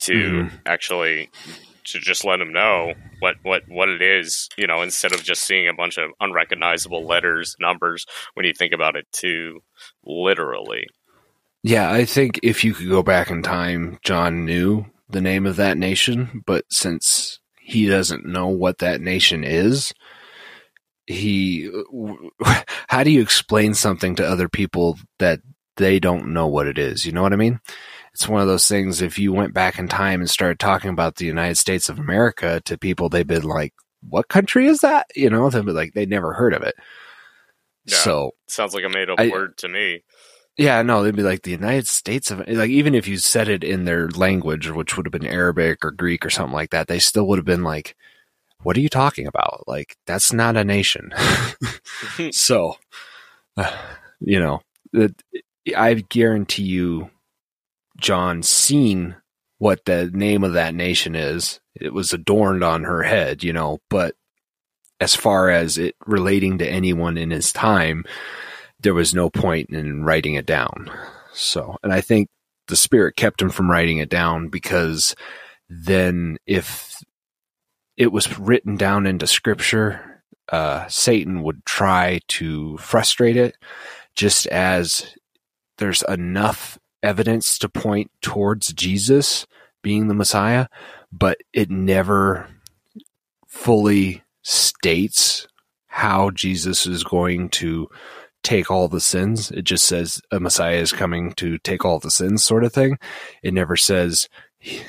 to 0.00 0.12
mm-hmm. 0.12 0.56
actually 0.66 1.30
to 1.84 1.98
just 1.98 2.24
let 2.24 2.40
him 2.40 2.52
know 2.52 2.94
what, 3.20 3.36
what, 3.42 3.62
what 3.68 3.88
it 3.88 4.02
is, 4.02 4.48
you 4.56 4.66
know, 4.66 4.82
instead 4.82 5.12
of 5.12 5.22
just 5.22 5.44
seeing 5.44 5.68
a 5.68 5.74
bunch 5.74 5.98
of 5.98 6.10
unrecognizable 6.20 7.06
letters, 7.06 7.56
numbers, 7.58 8.06
when 8.34 8.46
you 8.46 8.52
think 8.52 8.72
about 8.72 8.96
it 8.96 9.06
too 9.12 9.60
literally. 10.04 10.86
Yeah, 11.62 11.90
I 11.90 12.04
think 12.04 12.40
if 12.42 12.64
you 12.64 12.74
could 12.74 12.88
go 12.88 13.02
back 13.02 13.30
in 13.30 13.42
time, 13.42 13.98
John 14.02 14.44
knew 14.44 14.86
the 15.08 15.20
name 15.20 15.46
of 15.46 15.56
that 15.56 15.76
nation, 15.76 16.42
but 16.46 16.64
since 16.70 17.40
he 17.60 17.86
doesn't 17.86 18.24
know 18.24 18.48
what 18.48 18.78
that 18.78 19.00
nation 19.00 19.44
is, 19.44 19.92
he 21.06 21.70
how 22.88 23.02
do 23.02 23.10
you 23.10 23.20
explain 23.20 23.74
something 23.74 24.14
to 24.16 24.26
other 24.26 24.48
people 24.48 24.98
that 25.18 25.40
they 25.76 25.98
don't 25.98 26.32
know 26.32 26.46
what 26.46 26.66
it 26.66 26.78
is? 26.78 27.04
You 27.04 27.12
know 27.12 27.22
what 27.22 27.32
I 27.32 27.36
mean? 27.36 27.60
It's 28.12 28.28
one 28.28 28.42
of 28.42 28.48
those 28.48 28.66
things 28.66 29.00
if 29.00 29.18
you 29.18 29.32
went 29.32 29.54
back 29.54 29.78
in 29.78 29.88
time 29.88 30.20
and 30.20 30.28
started 30.28 30.58
talking 30.58 30.90
about 30.90 31.16
the 31.16 31.26
United 31.26 31.56
States 31.56 31.88
of 31.88 31.98
America 31.98 32.60
to 32.64 32.76
people 32.76 33.08
they'd 33.08 33.26
been 33.26 33.44
like, 33.44 33.72
"What 34.02 34.28
country 34.28 34.66
is 34.66 34.80
that?" 34.80 35.06
You 35.14 35.30
know, 35.30 35.48
they'd 35.48 35.64
be 35.64 35.72
like 35.72 35.94
they'd 35.94 36.10
never 36.10 36.32
heard 36.34 36.54
of 36.54 36.62
it. 36.62 36.74
Yeah, 37.86 37.96
so 37.96 38.30
sounds 38.48 38.74
like 38.74 38.84
a 38.84 38.88
made 38.88 39.10
up 39.10 39.18
word 39.18 39.56
to 39.58 39.68
me. 39.68 40.02
Yeah, 40.56 40.82
no, 40.82 41.02
they'd 41.02 41.16
be 41.16 41.22
like 41.22 41.42
the 41.42 41.52
United 41.52 41.86
States 41.86 42.30
of 42.30 42.46
like 42.46 42.70
even 42.70 42.94
if 42.94 43.08
you 43.08 43.16
said 43.16 43.48
it 43.48 43.64
in 43.64 43.84
their 43.84 44.08
language, 44.08 44.70
which 44.70 44.96
would 44.96 45.06
have 45.06 45.12
been 45.12 45.26
Arabic 45.26 45.84
or 45.84 45.90
Greek 45.90 46.26
or 46.26 46.30
something 46.30 46.52
like 46.52 46.70
that, 46.70 46.88
they 46.88 46.98
still 46.98 47.26
would 47.28 47.38
have 47.38 47.46
been 47.46 47.64
like, 47.64 47.96
"What 48.62 48.76
are 48.76 48.80
you 48.80 48.88
talking 48.88 49.26
about? 49.26 49.64
Like 49.66 49.96
that's 50.06 50.32
not 50.32 50.56
a 50.56 50.64
nation." 50.64 51.12
so, 52.32 52.76
uh, 53.56 53.76
you 54.20 54.40
know, 54.40 54.62
I 55.76 55.94
guarantee 55.94 56.64
you, 56.64 57.10
John 57.98 58.42
seen 58.42 59.16
what 59.58 59.84
the 59.84 60.10
name 60.12 60.42
of 60.42 60.54
that 60.54 60.74
nation 60.74 61.14
is. 61.14 61.60
It 61.74 61.92
was 61.92 62.12
adorned 62.12 62.64
on 62.64 62.84
her 62.84 63.02
head, 63.02 63.44
you 63.44 63.52
know, 63.52 63.78
but 63.88 64.14
as 65.00 65.14
far 65.14 65.50
as 65.50 65.78
it 65.78 65.94
relating 66.06 66.58
to 66.58 66.68
anyone 66.68 67.16
in 67.16 67.30
his 67.30 67.52
time, 67.52 68.04
there 68.80 68.94
was 68.94 69.14
no 69.14 69.30
point 69.30 69.70
in 69.70 70.04
writing 70.04 70.34
it 70.34 70.46
down. 70.46 70.90
So, 71.32 71.76
and 71.82 71.92
I 71.92 72.00
think 72.00 72.28
the 72.68 72.76
spirit 72.76 73.16
kept 73.16 73.40
him 73.40 73.50
from 73.50 73.70
writing 73.70 73.98
it 73.98 74.08
down 74.08 74.48
because 74.48 75.14
then 75.68 76.38
if 76.46 77.02
it 78.00 78.12
was 78.12 78.38
written 78.38 78.76
down 78.76 79.06
into 79.06 79.26
scripture, 79.26 80.22
uh, 80.48 80.88
Satan 80.88 81.42
would 81.42 81.66
try 81.66 82.20
to 82.28 82.78
frustrate 82.78 83.36
it 83.36 83.56
just 84.16 84.46
as 84.46 85.14
there's 85.76 86.02
enough 86.08 86.78
evidence 87.02 87.58
to 87.58 87.68
point 87.68 88.10
towards 88.22 88.72
Jesus 88.72 89.46
being 89.82 90.08
the 90.08 90.14
Messiah, 90.14 90.68
but 91.12 91.36
it 91.52 91.70
never 91.70 92.48
fully 93.46 94.22
states 94.40 95.46
how 95.88 96.30
Jesus 96.30 96.86
is 96.86 97.04
going 97.04 97.50
to 97.50 97.86
take 98.42 98.70
all 98.70 98.88
the 98.88 99.00
sins. 99.00 99.50
It 99.50 99.62
just 99.64 99.84
says 99.84 100.22
a 100.30 100.40
Messiah 100.40 100.78
is 100.78 100.92
coming 100.92 101.34
to 101.34 101.58
take 101.58 101.84
all 101.84 101.98
the 101.98 102.10
sins, 102.10 102.42
sort 102.42 102.64
of 102.64 102.72
thing. 102.72 102.98
It 103.42 103.52
never 103.52 103.76
says, 103.76 104.30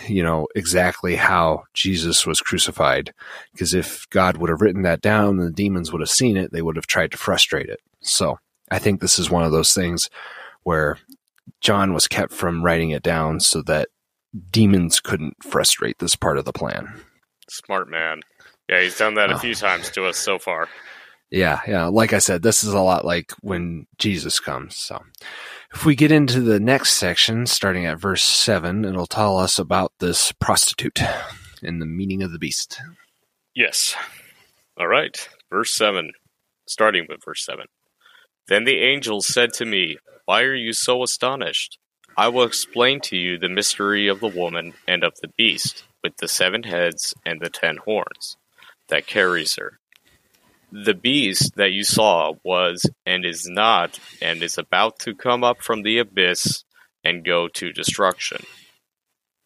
you 0.08 0.24
know, 0.24 0.48
exactly 0.56 1.16
how 1.16 1.64
Jesus 1.74 2.26
was 2.26 2.42
crucified. 2.42 3.14
Because 3.52 3.74
if 3.74 4.10
God 4.10 4.38
would 4.38 4.50
have 4.50 4.62
written 4.62 4.82
that 4.84 5.02
down 5.02 5.40
and 5.40 5.48
the 5.48 5.52
demons 5.52 5.92
would 5.92 6.02
have 6.02 6.10
seen 6.10 6.38
it, 6.38 6.52
they 6.52 6.62
would 6.62 6.76
have 6.76 6.88
tried 6.88 7.12
to 7.12 7.18
frustrate 7.18 7.70
it. 7.70 7.80
So 8.02 8.40
I 8.70 8.80
think 8.80 9.00
this 9.00 9.18
is 9.18 9.30
one 9.30 9.44
of 9.44 9.52
those 9.52 9.74
things 9.74 10.10
where 10.64 10.98
John 11.60 11.94
was 11.94 12.08
kept 12.08 12.34
from 12.34 12.64
writing 12.64 12.92
it 12.92 13.04
down 13.04 13.40
so 13.40 13.62
that 13.64 13.90
demons 14.50 15.00
couldn't 15.00 15.44
frustrate 15.44 16.00
this 16.00 16.16
part 16.16 16.38
of 16.38 16.46
the 16.46 16.54
plan. 16.54 17.02
Smart 17.50 17.90
man. 17.90 18.22
Yeah, 18.70 18.82
he's 18.82 18.98
done 18.98 19.16
that 19.16 19.32
a 19.32 19.36
oh. 19.36 19.40
few 19.40 19.56
times 19.56 19.90
to 19.92 20.06
us 20.06 20.18
so 20.18 20.40
far. 20.40 20.70
Yeah, 21.30 21.62
yeah. 21.68 21.86
Like 21.86 22.14
I 22.14 22.20
said, 22.20 22.42
this 22.42 22.64
is 22.64 22.74
a 22.74 22.80
lot 22.82 23.06
like 23.06 23.32
when 23.42 23.88
Jesus 23.98 24.40
comes. 24.40 24.76
So 24.76 25.02
if 25.74 25.86
we 25.86 25.96
get 25.96 26.12
into 26.12 26.42
the 26.42 26.60
next 26.60 26.94
section, 26.94 27.46
starting 27.46 27.86
at 27.86 28.00
verse 28.00 28.24
7, 28.24 28.86
it'll 28.86 29.08
tell 29.08 29.38
us 29.38 29.58
about 29.58 29.94
this 30.00 30.32
prostitute 30.34 31.02
and 31.62 31.82
the 31.82 31.86
meaning 31.86 32.22
of 32.22 32.32
the 32.32 32.40
beast. 32.40 32.82
Yes. 33.56 33.96
All 34.78 34.88
right. 34.88 35.28
Verse 35.50 35.76
7, 35.76 36.12
starting 36.68 37.06
with 37.10 37.24
verse 37.26 37.46
7. 37.46 37.66
Then 38.48 38.64
the 38.64 38.80
angel 38.80 39.22
said 39.22 39.54
to 39.54 39.66
me, 39.66 39.98
Why 40.26 40.44
are 40.44 40.56
you 40.56 40.74
so 40.74 41.04
astonished? 41.04 41.78
I 42.18 42.28
will 42.28 42.44
explain 42.44 43.00
to 43.02 43.18
you 43.18 43.38
the 43.38 43.50
mystery 43.50 44.08
of 44.08 44.20
the 44.20 44.28
woman 44.28 44.74
and 44.88 45.04
of 45.04 45.14
the 45.22 45.30
beast, 45.38 45.86
with 46.04 46.18
the 46.18 46.28
seven 46.28 46.64
heads 46.64 47.14
and 47.26 47.40
the 47.40 47.50
ten 47.50 47.78
horns, 47.78 48.38
that 48.90 49.08
carries 49.08 49.56
her 49.56 49.81
The 50.74 50.94
beast 50.94 51.56
that 51.58 51.74
you 51.74 51.84
saw 51.84 52.36
was 52.46 52.90
and 53.06 53.26
is 53.26 53.46
not 53.46 54.00
and 54.22 54.42
is 54.42 54.58
about 54.58 55.00
to 55.00 55.14
come 55.14 55.44
up 55.44 55.62
from 55.62 55.82
the 55.82 55.98
abyss 55.98 56.64
and 57.04 57.26
go 57.26 57.50
to 57.50 57.74
destruction. 57.74 58.46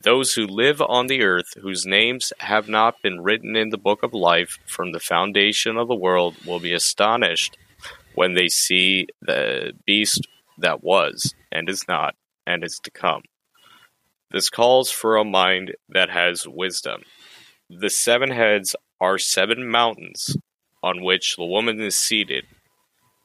Those 0.03 0.33
who 0.33 0.45
live 0.45 0.83
on 0.83 1.07
the 1.07 1.23
earth, 1.23 1.55
whose 1.59 1.83
names 1.83 2.31
have 2.37 2.69
not 2.69 3.01
been 3.01 3.23
written 3.23 3.55
in 3.55 3.69
the 3.69 3.77
book 3.77 4.03
of 4.03 4.13
life 4.13 4.59
from 4.67 4.91
the 4.91 4.99
foundation 4.99 5.77
of 5.77 5.87
the 5.87 5.95
world, 5.95 6.35
will 6.45 6.59
be 6.59 6.73
astonished 6.73 7.57
when 8.13 8.35
they 8.35 8.47
see 8.47 9.07
the 9.19 9.73
beast 9.83 10.27
that 10.59 10.83
was, 10.83 11.33
and 11.51 11.67
is 11.67 11.87
not, 11.87 12.13
and 12.45 12.63
is 12.63 12.79
to 12.83 12.91
come. 12.91 13.23
This 14.29 14.51
calls 14.51 14.91
for 14.91 15.17
a 15.17 15.25
mind 15.25 15.73
that 15.89 16.11
has 16.11 16.47
wisdom. 16.47 17.01
The 17.67 17.89
seven 17.89 18.29
heads 18.29 18.75
are 19.01 19.17
seven 19.17 19.67
mountains 19.67 20.37
on 20.85 21.03
which 21.03 21.35
the 21.35 21.43
woman 21.43 21.81
is 21.81 21.97
seated. 21.97 22.45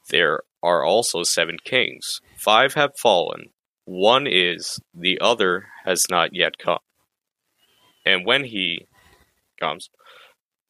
There 0.09 0.41
are 0.63 0.83
also 0.83 1.23
seven 1.25 1.59
kings. 1.63 2.23
Five 2.39 2.73
have 2.73 2.97
fallen, 2.97 3.51
one 3.85 4.27
is, 4.27 4.81
the 4.95 5.21
other 5.21 5.67
has 5.85 6.07
not 6.09 6.31
yet 6.33 6.59
come. 6.59 6.79
And 8.07 8.25
when 8.25 8.45
he 8.45 8.87
comes, 9.61 9.91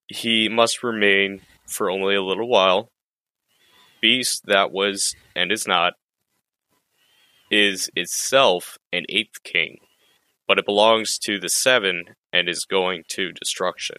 he 0.08 0.48
must 0.48 0.82
remain 0.82 1.42
for 1.66 1.90
only 1.90 2.16
a 2.16 2.22
little 2.22 2.48
while. 2.48 2.90
Beast 4.00 4.42
that 4.46 4.72
was 4.72 5.14
and 5.36 5.52
is 5.52 5.68
not 5.68 5.92
is 7.50 7.90
itself 7.94 8.78
an 8.92 9.04
eighth 9.08 9.42
king, 9.44 9.78
but 10.48 10.58
it 10.58 10.66
belongs 10.66 11.18
to 11.18 11.38
the 11.38 11.48
seven 11.48 12.16
and 12.32 12.48
is 12.48 12.64
going 12.64 13.04
to 13.08 13.32
destruction. 13.32 13.96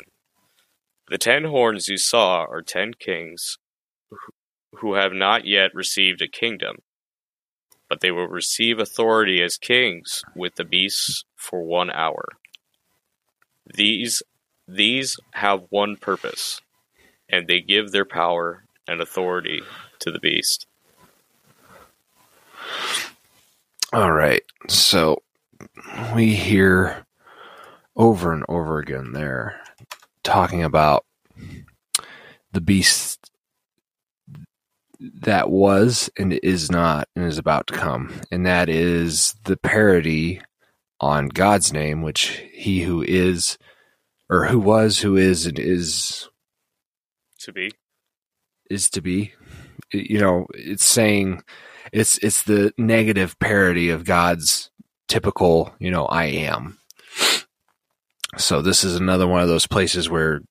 The 1.11 1.17
ten 1.17 1.43
horns 1.43 1.89
you 1.89 1.97
saw 1.97 2.45
are 2.45 2.61
ten 2.61 2.93
kings 2.93 3.57
who 4.75 4.93
have 4.93 5.11
not 5.11 5.45
yet 5.45 5.75
received 5.75 6.21
a 6.21 6.27
kingdom, 6.29 6.77
but 7.89 7.99
they 7.99 8.11
will 8.11 8.29
receive 8.29 8.79
authority 8.79 9.43
as 9.43 9.57
kings 9.57 10.23
with 10.37 10.55
the 10.55 10.63
beasts 10.63 11.25
for 11.35 11.63
one 11.63 11.91
hour. 11.91 12.29
These 13.73 14.23
these 14.65 15.19
have 15.33 15.65
one 15.69 15.97
purpose, 15.97 16.61
and 17.27 17.45
they 17.45 17.59
give 17.59 17.91
their 17.91 18.05
power 18.05 18.63
and 18.87 19.01
authority 19.01 19.63
to 19.99 20.11
the 20.11 20.19
beast. 20.19 20.65
All 23.91 24.13
right. 24.13 24.43
So 24.69 25.23
we 26.15 26.35
hear 26.35 27.05
over 27.97 28.31
and 28.31 28.45
over 28.47 28.79
again 28.79 29.11
there 29.11 29.60
talking 30.31 30.63
about 30.63 31.03
the 32.53 32.61
beast 32.61 33.31
that 34.99 35.49
was 35.49 36.09
and 36.17 36.31
is 36.31 36.71
not 36.71 37.09
and 37.15 37.25
is 37.25 37.37
about 37.37 37.67
to 37.67 37.73
come. 37.73 38.13
And 38.31 38.45
that 38.45 38.69
is 38.69 39.35
the 39.43 39.57
parody 39.57 40.41
on 41.01 41.27
God's 41.27 41.73
name, 41.73 42.01
which 42.01 42.43
he 42.53 42.81
who 42.81 43.01
is, 43.01 43.57
or 44.29 44.45
who 44.45 44.59
was, 44.59 44.99
who 44.99 45.17
is, 45.17 45.45
and 45.45 45.59
is 45.59 46.29
to 47.39 47.51
be, 47.51 47.71
is 48.69 48.89
to 48.91 49.01
be. 49.01 49.33
You 49.91 50.19
know, 50.19 50.47
it's 50.53 50.85
saying 50.85 51.43
it's 51.91 52.17
it's 52.19 52.43
the 52.43 52.73
negative 52.77 53.37
parody 53.39 53.89
of 53.89 54.05
God's 54.05 54.71
typical, 55.09 55.73
you 55.79 55.91
know, 55.91 56.05
I 56.05 56.25
am. 56.25 56.77
So 58.37 58.61
this 58.61 58.83
is 58.83 58.95
another 58.95 59.27
one 59.27 59.41
of 59.41 59.49
those 59.49 59.67
places 59.67 60.09
where 60.09 60.41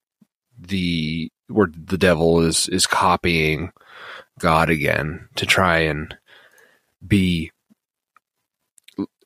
the 0.58 1.30
where 1.48 1.68
the 1.72 1.98
devil 1.98 2.40
is 2.40 2.68
is 2.68 2.86
copying 2.86 3.72
God 4.38 4.70
again 4.70 5.28
to 5.36 5.46
try 5.46 5.78
and 5.78 6.16
be 7.06 7.50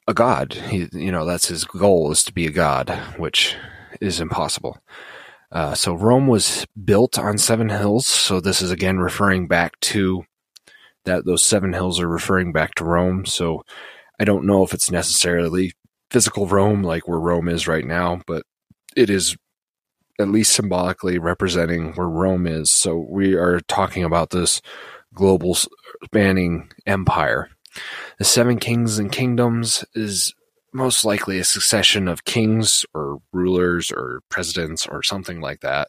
a 0.06 0.14
god. 0.14 0.52
He, 0.52 0.88
you 0.92 1.10
know, 1.10 1.24
that's 1.24 1.48
his 1.48 1.64
goal 1.64 2.12
is 2.12 2.22
to 2.24 2.32
be 2.32 2.46
a 2.46 2.52
god, 2.52 2.90
which 3.16 3.56
is 4.00 4.20
impossible. 4.20 4.78
Uh, 5.50 5.74
so 5.74 5.94
Rome 5.94 6.26
was 6.26 6.66
built 6.84 7.18
on 7.18 7.38
seven 7.38 7.68
hills. 7.68 8.06
So 8.06 8.40
this 8.40 8.60
is 8.60 8.70
again 8.70 8.98
referring 8.98 9.46
back 9.46 9.78
to 9.80 10.24
that. 11.04 11.24
Those 11.24 11.42
seven 11.42 11.72
hills 11.72 12.00
are 12.00 12.08
referring 12.08 12.52
back 12.52 12.74
to 12.76 12.84
Rome. 12.84 13.24
So 13.24 13.64
I 14.18 14.24
don't 14.24 14.46
know 14.46 14.64
if 14.64 14.74
it's 14.74 14.90
necessarily 14.90 15.72
physical 16.14 16.46
Rome, 16.46 16.84
like 16.84 17.08
where 17.08 17.18
Rome 17.18 17.48
is 17.48 17.66
right 17.66 17.84
now, 17.84 18.20
but 18.28 18.44
it 18.96 19.10
is 19.10 19.36
at 20.20 20.28
least 20.28 20.52
symbolically 20.52 21.18
representing 21.18 21.92
where 21.94 22.08
Rome 22.08 22.46
is. 22.46 22.70
So 22.70 23.04
we 23.10 23.34
are 23.34 23.58
talking 23.58 24.04
about 24.04 24.30
this 24.30 24.62
global 25.12 25.56
spanning 26.04 26.70
empire. 26.86 27.50
The 28.20 28.24
Seven 28.24 28.60
Kings 28.60 28.96
and 28.96 29.10
Kingdoms 29.10 29.84
is 29.96 30.32
most 30.72 31.04
likely 31.04 31.40
a 31.40 31.44
succession 31.44 32.06
of 32.06 32.24
kings 32.24 32.86
or 32.94 33.18
rulers 33.32 33.90
or 33.90 34.20
presidents 34.28 34.86
or 34.86 35.02
something 35.02 35.40
like 35.40 35.62
that, 35.62 35.88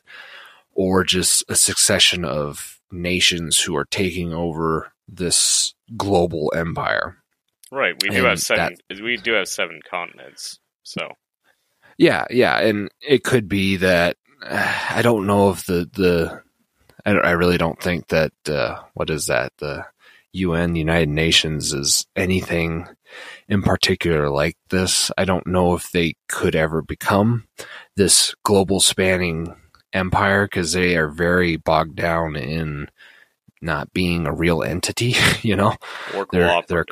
or 0.72 1.04
just 1.04 1.44
a 1.50 1.56
succession 1.56 2.26
of 2.26 2.80
nations 2.92 3.60
who 3.60 3.76
are 3.76 3.86
taking 3.86 4.34
over 4.34 4.92
this 5.08 5.76
global 5.96 6.52
empire. 6.56 7.18
Right. 7.76 7.94
We 8.02 8.10
do 8.10 8.18
and 8.18 8.26
have 8.28 8.40
seven. 8.40 8.78
That, 8.90 9.02
we 9.02 9.18
do 9.18 9.34
have 9.34 9.50
seven 9.50 9.82
continents. 9.90 10.60
So. 10.84 11.10
Yeah, 11.98 12.26
yeah, 12.30 12.60
and 12.60 12.90
it 13.02 13.24
could 13.24 13.50
be 13.50 13.78
that 13.78 14.16
I 14.42 15.02
don't 15.02 15.28
know 15.28 15.50
if 15.50 15.66
the 15.66 15.90
the 15.94 16.42
I, 17.06 17.12
I 17.12 17.32
really 17.32 17.58
don't 17.58 17.82
think 17.82 18.08
that 18.08 18.32
uh, 18.48 18.82
what 18.94 19.10
is 19.10 19.26
that 19.26 19.52
the 19.58 19.86
UN, 20.34 20.74
the 20.74 20.80
United 20.80 21.10
Nations, 21.10 21.74
is 21.74 22.06
anything 22.16 22.88
in 23.50 23.62
particular 23.62 24.30
like 24.30 24.58
this. 24.70 25.12
I 25.18 25.26
don't 25.26 25.48
know 25.48 25.76
if 25.76 25.92
they 25.92 26.16
could 26.30 26.56
ever 26.56 26.82
become 26.82 27.48
this 27.96 28.34
global 28.44 28.80
spanning 28.80 29.54
empire 29.92 30.46
because 30.46 30.74
they 30.74 30.96
are 30.96 31.10
very 31.10 31.58
bogged 31.58 31.96
down 31.96 32.36
in 32.36 32.90
not 33.62 33.92
being 33.94 34.28
a 34.28 34.34
real 34.34 34.64
entity. 34.64 35.16
You 35.42 35.56
know, 35.56 35.76
they're 36.32 36.64
they're 36.68 36.86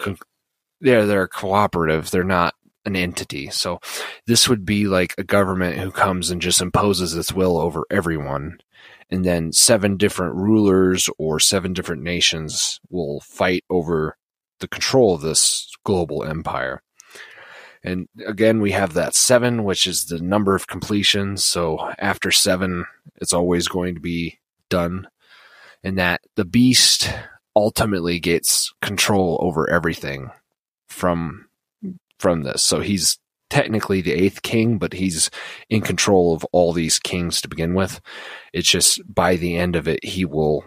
they're 0.83 1.05
they're 1.05 1.27
cooperative. 1.27 2.11
They're 2.11 2.23
not 2.23 2.53
an 2.85 2.95
entity. 2.95 3.49
So 3.49 3.79
this 4.27 4.47
would 4.47 4.65
be 4.65 4.87
like 4.87 5.15
a 5.17 5.23
government 5.23 5.79
who 5.79 5.89
comes 5.91 6.29
and 6.29 6.41
just 6.41 6.61
imposes 6.61 7.15
its 7.15 7.33
will 7.33 7.57
over 7.57 7.85
everyone 7.89 8.59
and 9.09 9.23
then 9.23 9.51
seven 9.51 9.95
different 9.95 10.35
rulers 10.35 11.09
or 11.17 11.39
seven 11.39 11.71
different 11.73 12.01
nations 12.01 12.79
will 12.89 13.19
fight 13.21 13.63
over 13.69 14.17
the 14.59 14.67
control 14.67 15.13
of 15.13 15.21
this 15.21 15.71
global 15.83 16.23
empire. 16.23 16.81
And 17.83 18.07
again, 18.25 18.59
we 18.59 18.71
have 18.71 18.93
that 18.93 19.13
seven, 19.13 19.65
which 19.65 19.85
is 19.85 20.05
the 20.05 20.19
number 20.19 20.55
of 20.55 20.65
completions. 20.65 21.45
So 21.45 21.91
after 21.99 22.31
seven, 22.31 22.85
it's 23.17 23.33
always 23.33 23.67
going 23.67 23.93
to 23.93 24.01
be 24.01 24.39
done. 24.69 25.07
And 25.83 25.97
that 25.99 26.21
the 26.35 26.45
beast 26.45 27.07
ultimately 27.55 28.19
gets 28.19 28.73
control 28.81 29.37
over 29.41 29.69
everything 29.69 30.31
from 30.93 31.47
from 32.19 32.43
this. 32.43 32.63
So 32.63 32.79
he's 32.79 33.19
technically 33.49 34.01
the 34.01 34.13
eighth 34.13 34.41
king, 34.41 34.77
but 34.77 34.93
he's 34.93 35.29
in 35.69 35.81
control 35.81 36.33
of 36.33 36.45
all 36.51 36.73
these 36.73 36.97
kings 36.97 37.41
to 37.41 37.47
begin 37.47 37.73
with. 37.73 38.01
It's 38.53 38.69
just 38.69 39.01
by 39.07 39.35
the 39.35 39.57
end 39.57 39.75
of 39.75 39.87
it, 39.87 40.03
he 40.03 40.25
will 40.25 40.63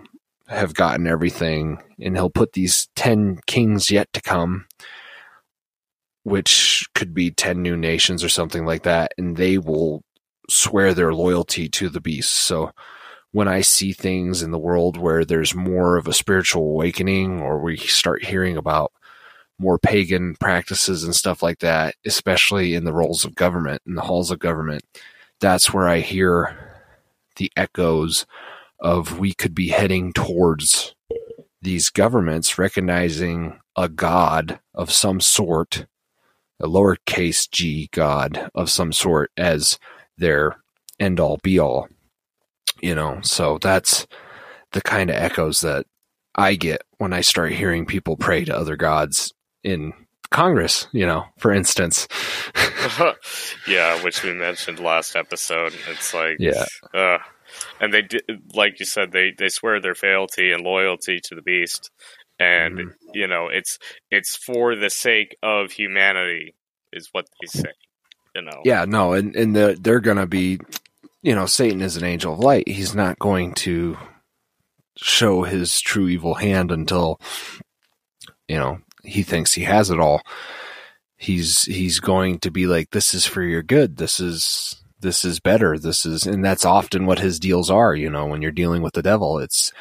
have 0.49 0.75
gotten 0.75 1.07
everything 1.07 1.83
and 1.99 2.17
he'll 2.17 2.31
put 2.31 2.53
these 2.53 2.89
10 2.95 3.41
kings 3.47 3.91
yet 3.91 4.13
to 4.13 4.23
come, 4.23 4.67
which 6.23 6.87
could 6.95 7.13
be 7.13 7.31
10 7.31 7.61
new 7.61 7.77
nations 7.77 8.23
or 8.23 8.29
something 8.29 8.65
like 8.65 8.85
that, 8.85 9.13
and 9.19 9.37
they 9.37 9.59
will 9.59 10.05
swear 10.49 10.95
their 10.95 11.13
loyalty 11.13 11.69
to 11.69 11.89
the 11.89 12.01
beast. 12.01 12.33
So 12.33 12.71
when 13.33 13.49
I 13.49 13.63
see 13.63 13.93
things 13.93 14.43
in 14.43 14.53
the 14.53 14.59
world 14.59 14.97
where 14.97 15.25
there's 15.25 15.55
more 15.55 15.97
of 15.97 16.07
a 16.07 16.13
spiritual 16.13 16.63
awakening 16.63 17.41
or 17.41 17.61
we 17.61 17.77
start 17.77 18.25
hearing 18.25 18.57
about 18.57 18.93
more 19.59 19.79
pagan 19.79 20.37
practices 20.37 21.03
and 21.05 21.15
stuff 21.15 21.43
like 21.43 21.61
that, 21.61 21.95
especially 22.05 22.75
in 22.75 22.85
the 22.85 22.93
roles 22.93 23.25
of 23.25 23.35
government, 23.35 23.83
in 23.87 23.95
the 23.95 24.03
halls 24.03 24.31
of 24.31 24.39
government, 24.39 24.83
that's 25.41 25.73
where 25.73 25.89
I 25.89 26.01
hear 26.01 26.77
the 27.37 27.51
echoes 27.57 28.27
of 28.81 29.19
we 29.19 29.33
could 29.33 29.55
be 29.55 29.69
heading 29.69 30.13
towards 30.13 30.95
these 31.63 31.91
governments 31.91 32.59
recognizing 32.59 33.59
a 33.77 33.89
god 33.89 34.61
of 34.75 34.93
some 34.93 35.21
sort, 35.21 35.87
a 36.61 36.67
lowercase 36.67 37.51
g 37.51 37.89
god 37.93 38.51
of 38.55 38.71
some 38.71 38.93
sort, 38.93 39.31
as 39.37 39.79
their 40.19 40.57
end 41.01 41.19
all 41.19 41.39
be 41.43 41.59
all. 41.59 41.89
You 42.83 42.95
know, 42.95 43.21
so 43.23 43.59
that's 43.61 44.07
the 44.73 44.83
kind 44.83 45.09
of 45.09 45.17
echoes 45.17 45.63
that 45.63 45.87
I 46.35 46.55
get 46.55 46.83
when 46.99 47.15
I 47.15 47.23
start 47.23 47.53
hearing 47.53 47.87
people 47.87 48.17
pray 48.17 48.45
to 48.45 48.57
other 48.57 48.77
gods 48.77 49.33
in 49.67 49.93
Congress, 50.31 50.87
you 50.93 51.05
know, 51.05 51.25
for 51.39 51.53
instance. 51.53 52.09
yeah, 53.69 54.03
which 54.03 54.23
we 54.23 54.33
mentioned 54.33 54.79
last 54.79 55.17
episode. 55.17 55.75
It's 55.91 56.15
like, 56.15 56.37
yeah, 56.39 56.65
uh, 56.95 57.19
and 57.81 57.93
they 57.93 58.03
did, 58.03 58.23
like 58.55 58.79
you 58.79 58.87
said, 58.87 59.13
they 59.13 59.33
they 59.37 59.49
swear 59.49 59.81
their 59.81 59.95
fealty 59.95 60.53
and 60.53 60.63
loyalty 60.63 61.21
to 61.25 61.35
the 61.35 61.43
beast, 61.43 61.91
and 62.39 62.79
mm-hmm. 62.79 62.89
you 63.13 63.27
know 63.27 63.49
it's 63.49 63.79
it's 64.11 64.37
for 64.37 64.77
the 64.77 64.91
sake 64.91 65.37
of 65.43 65.73
humanity, 65.73 66.55
is 66.93 67.09
what 67.13 67.27
they 67.41 67.47
say. 67.47 67.73
You 68.35 68.43
know. 68.43 68.63
Yeah, 68.65 68.85
no, 68.85 69.15
and 69.15 69.35
and 69.35 69.57
the, 69.57 69.77
they're 69.81 70.01
gonna 70.01 70.27
be, 70.27 70.61
you 71.23 71.35
know, 71.35 71.47
Satan 71.47 71.83
is 71.83 71.97
an 71.97 72.05
angel 72.05 72.35
of 72.35 72.39
light. 72.39 72.69
He's 72.69 72.95
not 72.95 73.19
going 73.19 73.55
to 73.55 73.97
show 74.97 75.43
his 75.43 75.81
true 75.81 76.09
evil 76.09 76.35
hand 76.35 76.71
until 76.71 77.21
you 78.49 78.57
know 78.57 78.79
he 79.07 79.23
thinks 79.23 79.53
he 79.53 79.63
has 79.63 79.91
it 79.91 80.01
all. 80.01 80.23
He's 81.17 81.63
he's 81.63 82.01
going 82.01 82.41
to 82.41 82.51
be 82.51 82.67
like 82.67 82.91
this 82.91 83.15
is 83.15 83.27
for 83.27 83.43
your 83.43 83.63
good. 83.63 83.97
This 83.97 84.21
is 84.21 84.77
this 85.01 85.25
is 85.25 85.41
better. 85.41 85.79
This 85.79 86.05
is 86.05 86.27
and 86.27 86.45
that's 86.45 86.65
often 86.65 87.07
what 87.07 87.19
his 87.19 87.39
deals 87.39 87.71
are 87.71 87.95
you 87.95 88.11
know 88.11 88.27
when 88.27 88.43
you're 88.43 88.53
dealing 88.53 88.83
with 88.83 88.95
the 88.95 89.03
devil 89.03 89.39
it's 89.39 89.73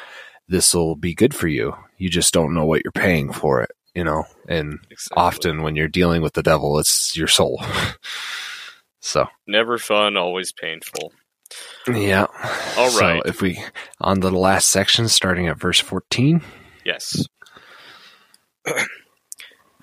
this 0.48 0.74
will 0.74 0.96
be 0.96 1.14
good 1.14 1.34
for 1.34 1.48
you. 1.48 1.74
You 1.98 2.08
just 2.08 2.32
don't 2.32 2.54
know 2.54 2.64
what 2.64 2.82
you're 2.84 2.92
paying 2.92 3.32
for 3.32 3.62
it 3.62 3.70
you 3.96 4.04
know? 4.04 4.24
And 4.46 4.78
exactly. 4.90 5.20
often 5.20 5.62
when 5.62 5.74
you're 5.74 5.88
dealing 5.88 6.22
with 6.22 6.34
the 6.34 6.42
devil 6.42 6.78
it's 6.78 7.16
your 7.16 7.28
soul. 7.28 7.64
So. 9.00 9.28
Never 9.46 9.78
fun 9.78 10.16
always 10.16 10.50
painful. 10.52 11.12
Yeah. 11.86 12.26
All 12.76 12.98
right. 12.98 13.22
so 13.22 13.28
if 13.28 13.40
we 13.40 13.62
on 14.00 14.18
the 14.18 14.32
last 14.32 14.68
section 14.68 15.06
starting 15.06 15.46
at 15.46 15.58
verse 15.60 15.78
14 15.78 16.42
yes 16.84 17.24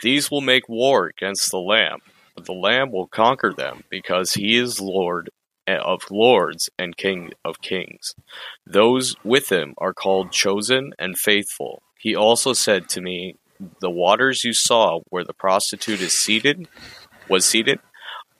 these 0.03 0.29
will 0.29 0.41
make 0.41 0.69
war 0.69 1.07
against 1.07 1.49
the 1.49 1.57
Lamb, 1.57 1.99
but 2.35 2.45
the 2.45 2.53
Lamb 2.53 2.91
will 2.91 3.07
conquer 3.07 3.51
them, 3.51 3.83
because 3.89 4.33
he 4.33 4.55
is 4.57 4.79
Lord 4.79 5.29
of 5.65 6.03
lords 6.11 6.69
and 6.77 6.97
King 6.97 7.31
of 7.45 7.61
kings. 7.61 8.13
Those 8.67 9.15
with 9.23 9.49
him 9.49 9.73
are 9.77 9.93
called 9.93 10.31
chosen 10.31 10.91
and 10.99 11.17
faithful. 11.17 11.81
He 11.99 12.15
also 12.15 12.51
said 12.53 12.89
to 12.89 13.01
me, 13.01 13.35
The 13.79 13.89
waters 13.89 14.43
you 14.43 14.53
saw 14.53 14.99
where 15.09 15.23
the 15.23 15.33
prostitute 15.33 16.01
is 16.01 16.13
seated 16.13 16.67
was 17.29 17.45
seated 17.45 17.79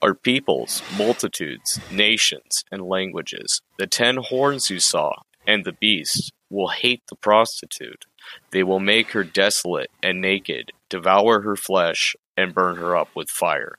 are 0.02 0.14
peoples, 0.14 0.82
multitudes, 0.98 1.80
nations, 1.90 2.62
and 2.70 2.82
languages. 2.82 3.62
The 3.78 3.86
ten 3.86 4.18
horns 4.18 4.68
you 4.68 4.80
saw 4.80 5.14
and 5.46 5.64
the 5.64 5.72
beast 5.72 6.32
will 6.50 6.68
hate 6.68 7.02
the 7.08 7.16
prostitute. 7.16 8.04
They 8.50 8.62
will 8.62 8.80
make 8.80 9.12
her 9.12 9.24
desolate 9.24 9.90
and 10.02 10.20
naked, 10.20 10.72
devour 10.94 11.40
her 11.40 11.56
flesh, 11.56 12.14
and 12.36 12.54
burn 12.54 12.76
her 12.76 12.96
up 12.96 13.08
with 13.16 13.28
fire. 13.28 13.74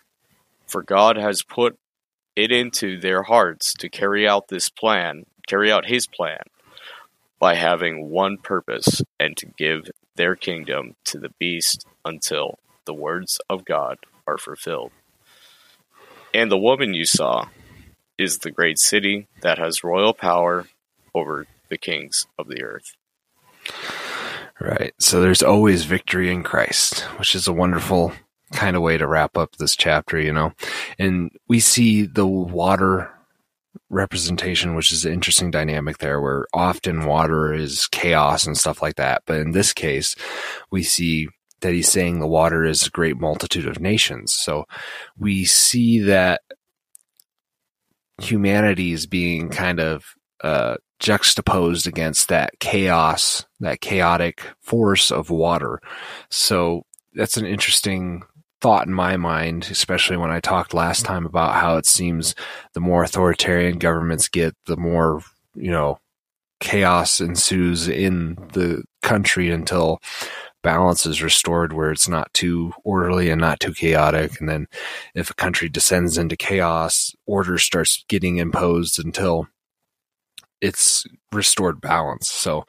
For 0.68 0.84
God 0.84 1.16
has 1.16 1.44
put 1.44 1.80
it 2.36 2.52
into 2.52 3.00
their 3.00 3.24
hearts 3.24 3.74
to 3.76 3.88
carry 3.88 4.28
out 4.28 4.50
this 4.50 4.68
plan, 4.68 5.24
carry 5.48 5.72
out 5.72 5.86
his 5.86 6.08
plan, 6.08 6.42
by 7.40 7.56
having 7.56 8.10
one 8.10 8.38
purpose, 8.38 9.02
and 9.18 9.38
to 9.38 9.46
give 9.58 9.90
their 10.18 10.36
kingdom 10.36 10.98
to 11.06 11.18
the 11.18 11.32
beast 11.40 11.86
until 12.04 12.60
the 12.84 12.94
words 12.94 13.40
of 13.50 13.64
God 13.64 13.98
are 14.28 14.38
fulfilled. 14.38 14.92
And 16.34 16.52
the 16.52 16.58
woman 16.58 16.94
you 16.94 17.06
saw 17.06 17.48
is 18.18 18.40
the 18.40 18.52
great 18.52 18.78
city 18.78 19.28
that 19.40 19.58
has 19.58 19.86
royal 19.86 20.14
power 20.14 20.68
over 21.14 21.48
the 21.70 21.78
kings 21.78 22.28
of 22.38 22.50
the 22.50 22.62
earth. 22.62 22.92
Right. 24.60 24.94
So 25.00 25.20
there's 25.20 25.44
always 25.44 25.84
victory 25.84 26.32
in 26.32 26.44
Christ, 26.44 27.02
which 27.18 27.36
is 27.36 27.48
a 27.48 27.54
wonderful 27.54 28.14
kind 28.54 28.76
of 28.76 28.82
way 28.82 28.98
to 28.98 29.08
wrap 29.08 29.38
up 29.38 29.56
this 29.58 29.76
chapter, 29.76 30.20
you 30.20 30.32
know. 30.32 30.54
And 30.98 31.32
we 31.48 31.60
see 31.60 32.06
the 32.06 32.26
water 32.26 33.12
representation, 33.90 34.76
which 34.76 34.92
is 34.92 35.06
an 35.06 35.14
interesting 35.14 35.52
dynamic 35.52 35.98
there, 35.98 36.22
where 36.22 36.48
often 36.54 37.06
water 37.06 37.54
is 37.54 37.88
chaos 37.88 38.48
and 38.48 38.58
stuff 38.58 38.82
like 38.82 38.96
that. 38.96 39.24
But 39.26 39.40
in 39.40 39.52
this 39.52 39.74
case, 39.74 40.16
we 40.72 40.84
see 40.84 41.28
that 41.62 41.74
he's 41.74 41.90
saying 41.90 42.20
the 42.20 42.28
water 42.28 42.64
is 42.64 42.88
a 42.88 42.92
great 42.92 43.20
multitude 43.20 43.68
of 43.68 43.80
nations. 43.80 44.34
So 44.34 44.66
we 45.18 45.46
see 45.46 46.00
that 46.00 46.42
humanity 48.22 48.94
is 48.94 49.06
being 49.06 49.50
kind 49.50 49.80
of 49.80 50.06
uh, 50.42 50.76
juxtaposed 51.00 51.88
against 51.88 52.30
that 52.30 52.60
chaos, 52.60 53.46
that 53.60 53.82
chaotic 53.82 54.42
force 54.62 55.12
of 55.12 55.30
water. 55.30 55.80
So 56.30 56.86
that's 57.14 57.38
an 57.38 57.46
interesting 57.46 58.24
thought 58.62 58.88
in 58.88 58.94
my 58.94 59.18
mind, 59.18 59.68
especially 59.70 60.18
when 60.18 60.32
I 60.32 60.40
talked 60.40 60.74
last 60.74 61.06
time 61.06 61.26
about 61.26 61.56
how 61.56 61.78
it 61.78 61.86
seems 61.86 62.36
the 62.74 62.80
more 62.80 63.04
authoritarian 63.04 63.78
governments 63.78 64.28
get, 64.28 64.56
the 64.66 64.78
more, 64.78 65.22
you 65.54 65.72
know, 65.72 66.00
chaos 66.60 67.20
ensues 67.20 67.88
in 67.88 68.36
the 68.54 68.84
country 69.04 69.52
until 69.52 70.00
balance 70.64 71.06
is 71.06 71.22
restored 71.22 71.74
where 71.74 71.92
it's 71.92 72.08
not 72.08 72.34
too 72.34 72.74
orderly 72.84 73.30
and 73.30 73.40
not 73.40 73.60
too 73.60 73.72
chaotic. 73.74 74.40
And 74.40 74.50
then 74.50 74.68
if 75.14 75.30
a 75.30 75.36
country 75.36 75.70
descends 75.70 76.18
into 76.18 76.36
chaos, 76.36 77.14
order 77.28 77.60
starts 77.60 78.04
getting 78.08 78.38
imposed 78.38 79.04
until 79.04 79.48
it's 80.62 81.06
restored 81.32 81.82
balance. 81.82 82.30
So 82.30 82.66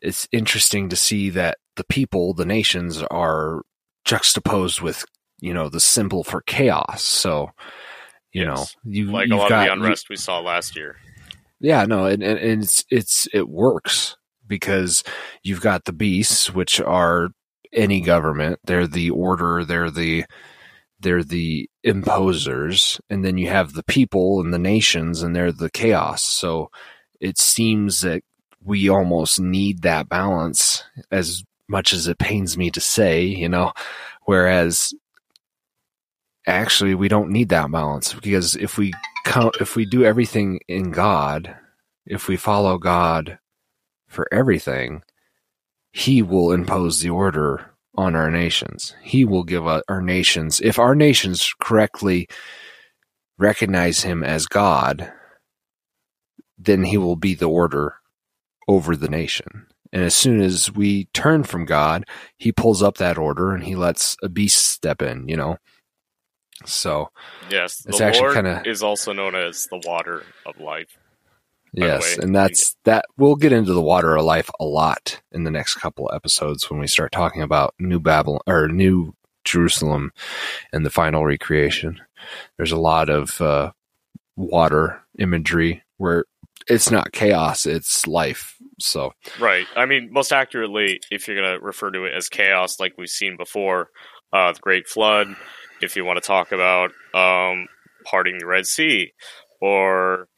it's 0.00 0.28
interesting 0.32 0.88
to 0.90 0.96
see 0.96 1.30
that 1.30 1.58
the 1.76 1.84
people, 1.84 2.34
the 2.34 2.46
nations 2.46 3.02
are 3.10 3.62
juxtaposed 4.04 4.80
with, 4.80 5.04
you 5.40 5.52
know, 5.52 5.68
the 5.68 5.80
symbol 5.80 6.24
for 6.24 6.42
chaos. 6.42 7.02
So, 7.02 7.50
you 8.32 8.44
yes. 8.44 8.76
know, 8.84 8.92
you 8.92 9.10
like 9.10 9.30
a 9.30 9.36
lot 9.36 9.48
got, 9.48 9.68
of 9.68 9.78
the 9.78 9.84
unrest 9.84 10.06
you, 10.08 10.14
we 10.14 10.16
saw 10.16 10.40
last 10.40 10.76
year. 10.76 10.96
Yeah, 11.60 11.86
no, 11.86 12.04
and, 12.04 12.22
and, 12.22 12.38
and 12.38 12.62
it's 12.62 12.84
it's 12.90 13.28
it 13.32 13.48
works 13.48 14.16
because 14.46 15.02
you've 15.42 15.62
got 15.62 15.84
the 15.84 15.92
beasts, 15.92 16.52
which 16.52 16.80
are 16.80 17.30
any 17.72 18.00
government. 18.00 18.60
They're 18.64 18.86
the 18.86 19.10
order. 19.10 19.64
They're 19.64 19.90
the 19.90 20.24
they're 21.00 21.24
the 21.24 21.68
imposers, 21.84 23.00
and 23.08 23.24
then 23.24 23.38
you 23.38 23.48
have 23.48 23.72
the 23.72 23.84
people 23.84 24.40
and 24.40 24.52
the 24.52 24.58
nations, 24.58 25.22
and 25.22 25.34
they're 25.34 25.52
the 25.52 25.70
chaos. 25.70 26.22
So 26.22 26.70
it 27.20 27.38
seems 27.38 28.00
that 28.00 28.22
we 28.62 28.88
almost 28.88 29.40
need 29.40 29.82
that 29.82 30.08
balance 30.08 30.82
as 31.10 31.44
much 31.68 31.92
as 31.92 32.06
it 32.06 32.18
pains 32.18 32.56
me 32.56 32.70
to 32.70 32.80
say, 32.80 33.24
you 33.24 33.48
know, 33.48 33.72
whereas 34.24 34.92
actually 36.46 36.94
we 36.94 37.08
don't 37.08 37.30
need 37.30 37.48
that 37.48 37.70
balance 37.70 38.12
because 38.14 38.56
if 38.56 38.78
we 38.78 38.92
count, 39.24 39.56
if 39.60 39.76
we 39.76 39.84
do 39.84 40.04
everything 40.04 40.60
in 40.68 40.90
God, 40.90 41.56
if 42.06 42.28
we 42.28 42.36
follow 42.36 42.78
God 42.78 43.38
for 44.08 44.28
everything, 44.32 45.02
he 45.92 46.22
will 46.22 46.52
impose 46.52 47.00
the 47.00 47.10
order 47.10 47.70
on 47.96 48.14
our 48.14 48.30
nations. 48.30 48.94
He 49.02 49.24
will 49.24 49.44
give 49.44 49.66
our 49.66 50.02
nations, 50.02 50.60
if 50.60 50.78
our 50.78 50.94
nations 50.94 51.52
correctly 51.60 52.28
recognize 53.38 54.02
him 54.02 54.22
as 54.22 54.46
God, 54.46 55.12
then 56.58 56.84
he 56.84 56.96
will 56.96 57.16
be 57.16 57.34
the 57.34 57.48
order 57.48 57.96
over 58.68 58.96
the 58.96 59.08
nation. 59.08 59.66
And 59.92 60.02
as 60.02 60.14
soon 60.14 60.40
as 60.40 60.70
we 60.72 61.04
turn 61.06 61.44
from 61.44 61.64
God, 61.64 62.04
he 62.36 62.52
pulls 62.52 62.82
up 62.82 62.98
that 62.98 63.18
order 63.18 63.52
and 63.52 63.64
he 63.64 63.76
lets 63.76 64.16
a 64.22 64.28
beast 64.28 64.66
step 64.66 65.00
in, 65.00 65.28
you 65.28 65.36
know. 65.36 65.58
So 66.64 67.10
yes, 67.50 67.84
it's 67.86 68.00
actually 68.00 68.34
kind 68.34 68.46
of 68.46 68.66
is 68.66 68.82
also 68.82 69.12
known 69.12 69.34
as 69.34 69.66
the 69.70 69.80
water 69.84 70.24
of 70.46 70.58
life. 70.58 70.96
Yes, 71.72 72.16
and 72.16 72.34
that's 72.34 72.74
that. 72.84 73.04
We'll 73.18 73.36
get 73.36 73.52
into 73.52 73.74
the 73.74 73.82
water 73.82 74.16
of 74.16 74.24
life 74.24 74.50
a 74.58 74.64
lot 74.64 75.20
in 75.32 75.44
the 75.44 75.50
next 75.50 75.74
couple 75.74 76.08
of 76.08 76.16
episodes 76.16 76.70
when 76.70 76.80
we 76.80 76.86
start 76.86 77.12
talking 77.12 77.42
about 77.42 77.74
New 77.78 78.00
Babylon 78.00 78.40
or 78.46 78.68
New 78.68 79.14
Jerusalem 79.44 80.12
and 80.72 80.86
the 80.86 80.90
final 80.90 81.24
recreation. 81.24 82.00
There's 82.56 82.72
a 82.72 82.78
lot 82.78 83.10
of 83.10 83.38
uh, 83.42 83.72
water 84.36 85.02
imagery 85.18 85.82
where 85.98 86.24
it's 86.68 86.90
not 86.90 87.12
chaos, 87.12 87.66
it's 87.66 88.06
life. 88.06 88.56
So 88.80 89.12
Right. 89.40 89.66
I 89.76 89.86
mean, 89.86 90.10
most 90.12 90.32
accurately, 90.32 91.00
if 91.10 91.26
you're 91.26 91.40
gonna 91.40 91.60
refer 91.60 91.90
to 91.90 92.04
it 92.04 92.14
as 92.14 92.28
chaos 92.28 92.78
like 92.80 92.94
we've 92.98 93.08
seen 93.08 93.36
before, 93.36 93.90
uh 94.32 94.52
the 94.52 94.60
Great 94.60 94.86
Flood, 94.86 95.34
if 95.80 95.96
you 95.96 96.04
want 96.04 96.22
to 96.22 96.26
talk 96.26 96.52
about 96.52 96.90
um 97.14 97.66
parting 98.04 98.38
the 98.38 98.46
Red 98.46 98.66
Sea 98.66 99.12
or 99.60 100.28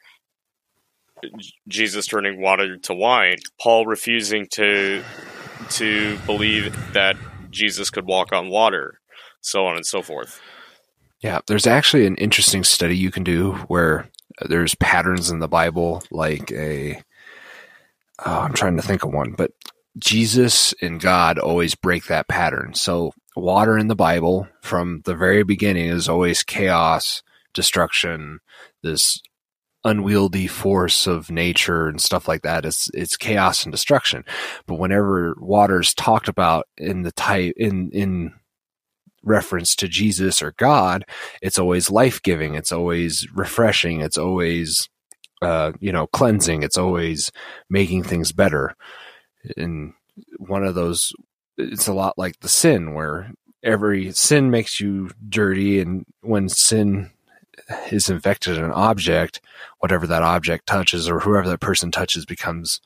Jesus 1.67 2.07
turning 2.07 2.41
water 2.41 2.77
to 2.77 2.95
wine, 2.95 3.37
Paul 3.61 3.87
refusing 3.87 4.47
to 4.53 5.03
to 5.71 6.17
believe 6.27 6.75
that 6.93 7.17
Jesus 7.51 7.91
could 7.91 8.07
walk 8.07 8.33
on 8.33 8.49
water, 8.49 9.01
so 9.41 9.67
on 9.67 9.77
and 9.77 9.87
so 9.87 10.03
forth. 10.03 10.41
Yeah, 11.21 11.41
there's 11.47 11.67
actually 11.67 12.07
an 12.07 12.15
interesting 12.17 12.63
study 12.63 12.97
you 12.97 13.11
can 13.11 13.25
do 13.25 13.53
where 13.67 14.09
there's 14.43 14.75
patterns 14.77 15.31
in 15.31 15.39
the 15.39 15.49
Bible, 15.49 16.03
like 16.11 16.51
a. 16.53 17.03
Oh, 18.25 18.41
I'm 18.41 18.53
trying 18.53 18.77
to 18.77 18.83
think 18.83 19.05
of 19.05 19.13
one, 19.13 19.33
but 19.33 19.53
Jesus 19.97 20.75
and 20.83 21.01
God 21.01 21.39
always 21.39 21.75
break 21.75 22.07
that 22.07 22.29
pattern. 22.29 22.75
So, 22.75 23.13
water 23.37 23.79
in 23.79 23.89
the 23.89 23.97
Bible 23.97 24.49
from 24.63 25.03
the 25.05 25.15
very 25.15 25.45
beginning 25.45 25.89
is 25.89 26.09
always 26.09 26.43
chaos, 26.43 27.23
destruction, 27.55 28.41
this 28.83 29.21
unwieldy 29.85 30.47
force 30.47 31.07
of 31.07 31.31
nature 31.31 31.89
and 31.89 32.01
stuff 32.01 32.29
like 32.29 32.43
that. 32.43 32.65
It's 32.65 32.91
it's 32.95 33.17
chaos 33.17 33.65
and 33.65 33.73
destruction. 33.73 34.25
But 34.67 34.77
whenever 34.77 35.35
water's 35.39 35.95
talked 35.95 36.29
about 36.29 36.67
in 36.77 37.03
the 37.03 37.13
type 37.13 37.55
in 37.57 37.91
in 37.93 38.33
reference 39.23 39.75
to 39.77 39.89
Jesus 39.89 40.43
or 40.43 40.53
God, 40.53 41.05
it's 41.43 41.59
always 41.59 41.91
life 41.91 42.23
giving. 42.23 42.55
It's 42.55 42.73
always 42.73 43.27
refreshing. 43.35 44.01
It's 44.01 44.19
always 44.19 44.89
uh, 45.43 45.73
you 45.81 45.93
know 45.93 46.07
cleansing. 46.09 46.63
It's 46.63 46.79
always 46.79 47.31
making 47.71 48.05
things 48.05 48.33
better. 48.33 48.75
And 49.57 49.95
one 50.39 50.65
of 50.65 50.75
those, 50.75 51.13
it's 51.57 51.87
a 51.87 51.95
lot 51.95 52.19
like 52.19 52.41
the 52.41 52.49
sin 52.49 52.95
where 52.95 53.31
every 53.63 54.13
sin 54.13 54.51
makes 54.51 54.81
you 54.81 55.11
dirty, 55.29 55.81
and 55.81 56.05
when 56.23 56.49
sin 56.49 57.11
is 57.91 58.09
infected 58.09 58.59
an 58.59 58.73
object, 58.73 59.41
whatever 59.79 60.07
that 60.07 60.23
object 60.23 60.67
touches 60.67 61.09
or 61.09 61.21
whoever 61.21 61.49
that 61.49 61.61
person 61.61 61.91
touches 61.91 62.25
becomes 62.25 62.81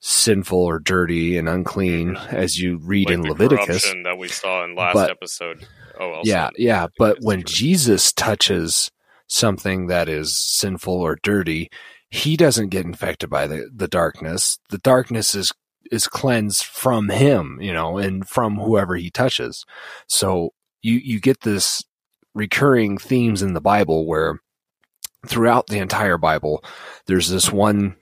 sinful 0.00 0.58
or 0.58 0.78
dirty 0.78 1.36
and 1.36 1.48
unclean 1.48 2.16
as 2.30 2.58
you 2.58 2.78
read 2.78 3.08
like 3.08 3.14
in 3.14 3.22
Leviticus 3.22 3.94
that 4.04 4.16
we 4.18 4.28
saw 4.28 4.64
in 4.64 4.74
last 4.74 4.94
but, 4.94 5.10
episode. 5.10 5.66
Oh, 5.98 6.20
yeah, 6.24 6.50
yeah. 6.56 6.86
But 6.98 7.18
when 7.20 7.40
true. 7.40 7.54
Jesus 7.54 8.12
touches 8.12 8.90
something 9.26 9.88
that 9.88 10.08
is 10.08 10.38
sinful 10.38 10.94
or 10.94 11.18
dirty, 11.22 11.70
he 12.10 12.36
doesn't 12.36 12.68
get 12.68 12.86
infected 12.86 13.28
by 13.28 13.46
the, 13.46 13.68
the 13.74 13.88
darkness. 13.88 14.58
The 14.70 14.78
darkness 14.78 15.34
is 15.34 15.52
is 15.90 16.06
cleansed 16.06 16.64
from 16.64 17.08
him, 17.08 17.58
you 17.62 17.72
know, 17.72 17.96
and 17.96 18.28
from 18.28 18.56
whoever 18.56 18.96
he 18.96 19.10
touches. 19.10 19.64
So 20.06 20.52
you 20.82 20.94
you 20.94 21.20
get 21.20 21.40
this 21.40 21.82
recurring 22.34 22.98
themes 22.98 23.42
in 23.42 23.54
the 23.54 23.60
Bible 23.60 24.06
where 24.06 24.40
throughout 25.26 25.66
the 25.66 25.78
entire 25.78 26.18
Bible 26.18 26.62
there's 27.06 27.28
this 27.28 27.50
one 27.50 27.96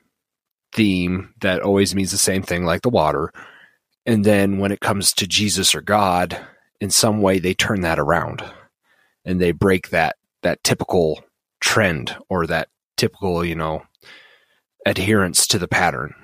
theme 0.77 1.35
that 1.41 1.63
always 1.63 1.95
means 1.95 2.13
the 2.13 2.19
same 2.19 2.43
thing 2.43 2.65
like 2.65 2.83
the 2.83 2.91
water. 2.91 3.33
And 4.05 4.25
then 4.25 4.59
when 4.59 4.71
it 4.71 4.81
comes 4.81 5.13
to 5.15 5.27
Jesus 5.27 5.75
or 5.75 5.81
God, 5.81 6.39
in 6.81 6.91
some 6.91 7.21
way 7.23 7.39
they 7.39 7.55
turn 7.55 7.81
that 7.81 7.99
around 7.99 8.45
and 9.25 9.41
they 9.41 9.51
break 9.51 9.89
that 9.89 10.17
that 10.43 10.63
typical 10.63 11.25
trend 11.61 12.15
or 12.29 12.47
that 12.47 12.69
typical, 12.97 13.45
you 13.45 13.57
know, 13.57 13.83
adherence 14.85 15.47
to 15.49 15.59
the 15.59 15.67
pattern. 15.67 16.15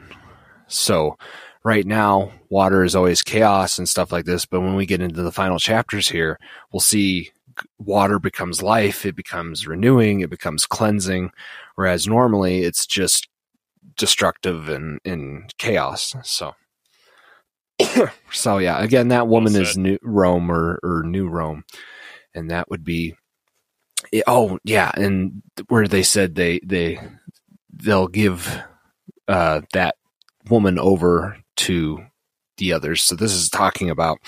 So 0.68 1.16
right 1.64 1.86
now, 1.86 2.32
water 2.48 2.84
is 2.84 2.94
always 2.94 3.22
chaos 3.22 3.78
and 3.78 3.88
stuff 3.88 4.12
like 4.12 4.26
this. 4.26 4.46
But 4.46 4.60
when 4.60 4.76
we 4.76 4.86
get 4.86 5.02
into 5.02 5.22
the 5.22 5.32
final 5.32 5.58
chapters 5.58 6.08
here, 6.08 6.38
we'll 6.72 6.80
see 6.80 7.32
water 7.78 8.18
becomes 8.18 8.62
life, 8.62 9.04
it 9.04 9.16
becomes 9.16 9.66
renewing, 9.66 10.20
it 10.20 10.30
becomes 10.30 10.66
cleansing. 10.66 11.30
Whereas 11.74 12.06
normally 12.06 12.62
it's 12.62 12.86
just 12.86 13.28
destructive 13.96 14.68
and, 14.68 15.00
in 15.04 15.46
chaos. 15.58 16.14
So, 16.22 16.54
so 18.32 18.58
yeah, 18.58 18.82
again, 18.82 19.08
that 19.08 19.28
woman 19.28 19.52
well 19.52 19.62
is 19.62 19.76
new 19.76 19.98
Rome 20.02 20.50
or, 20.50 20.78
or 20.82 21.02
New 21.04 21.28
Rome. 21.28 21.64
And 22.34 22.50
that 22.50 22.70
would 22.70 22.84
be, 22.84 23.14
oh 24.26 24.58
yeah. 24.64 24.90
And 24.94 25.42
where 25.68 25.86
they 25.86 26.02
said 26.02 26.34
they, 26.34 26.60
they, 26.64 26.98
they'll 27.72 28.08
give, 28.08 28.62
uh, 29.28 29.62
that 29.72 29.96
woman 30.48 30.78
over 30.78 31.38
to 31.56 32.04
the 32.56 32.72
others. 32.72 33.02
So 33.02 33.14
this 33.14 33.32
is 33.32 33.48
talking 33.48 33.90
about 33.90 34.18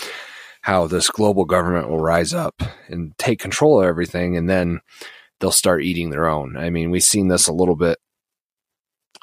how 0.63 0.87
this 0.87 1.11
global 1.11 1.45
government 1.45 1.89
will 1.89 2.01
rise 2.01 2.33
up 2.33 2.63
and 2.89 3.17
take 3.19 3.39
control 3.39 3.81
of 3.81 3.87
everything 3.87 4.37
and 4.37 4.49
then 4.49 4.81
they'll 5.39 5.53
start 5.53 5.83
eating 5.83 6.11
their 6.11 6.27
own. 6.27 6.57
I 6.57 6.71
mean, 6.71 6.91
we've 6.91 7.05
seen 7.05 7.29
this 7.29 7.49
a 7.49 7.53
little 7.53 7.77
bit 7.77 7.99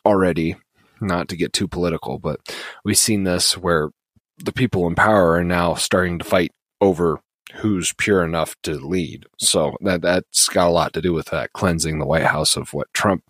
already, 0.05 0.55
not 0.99 1.27
to 1.29 1.35
get 1.35 1.53
too 1.53 1.67
political, 1.67 2.19
but 2.19 2.39
we've 2.83 2.97
seen 2.97 3.23
this 3.23 3.57
where 3.57 3.89
the 4.37 4.53
people 4.53 4.87
in 4.87 4.95
power 4.95 5.33
are 5.33 5.43
now 5.43 5.75
starting 5.75 6.19
to 6.19 6.25
fight 6.25 6.51
over 6.79 7.19
who's 7.55 7.93
pure 7.93 8.23
enough 8.23 8.55
to 8.63 8.75
lead. 8.75 9.25
So 9.37 9.75
that 9.81 10.01
that's 10.01 10.47
got 10.49 10.67
a 10.67 10.71
lot 10.71 10.93
to 10.93 11.01
do 11.01 11.13
with 11.13 11.27
that 11.27 11.53
cleansing 11.53 11.99
the 11.99 12.05
White 12.05 12.25
House 12.25 12.55
of 12.55 12.73
what 12.73 12.93
Trump 12.93 13.23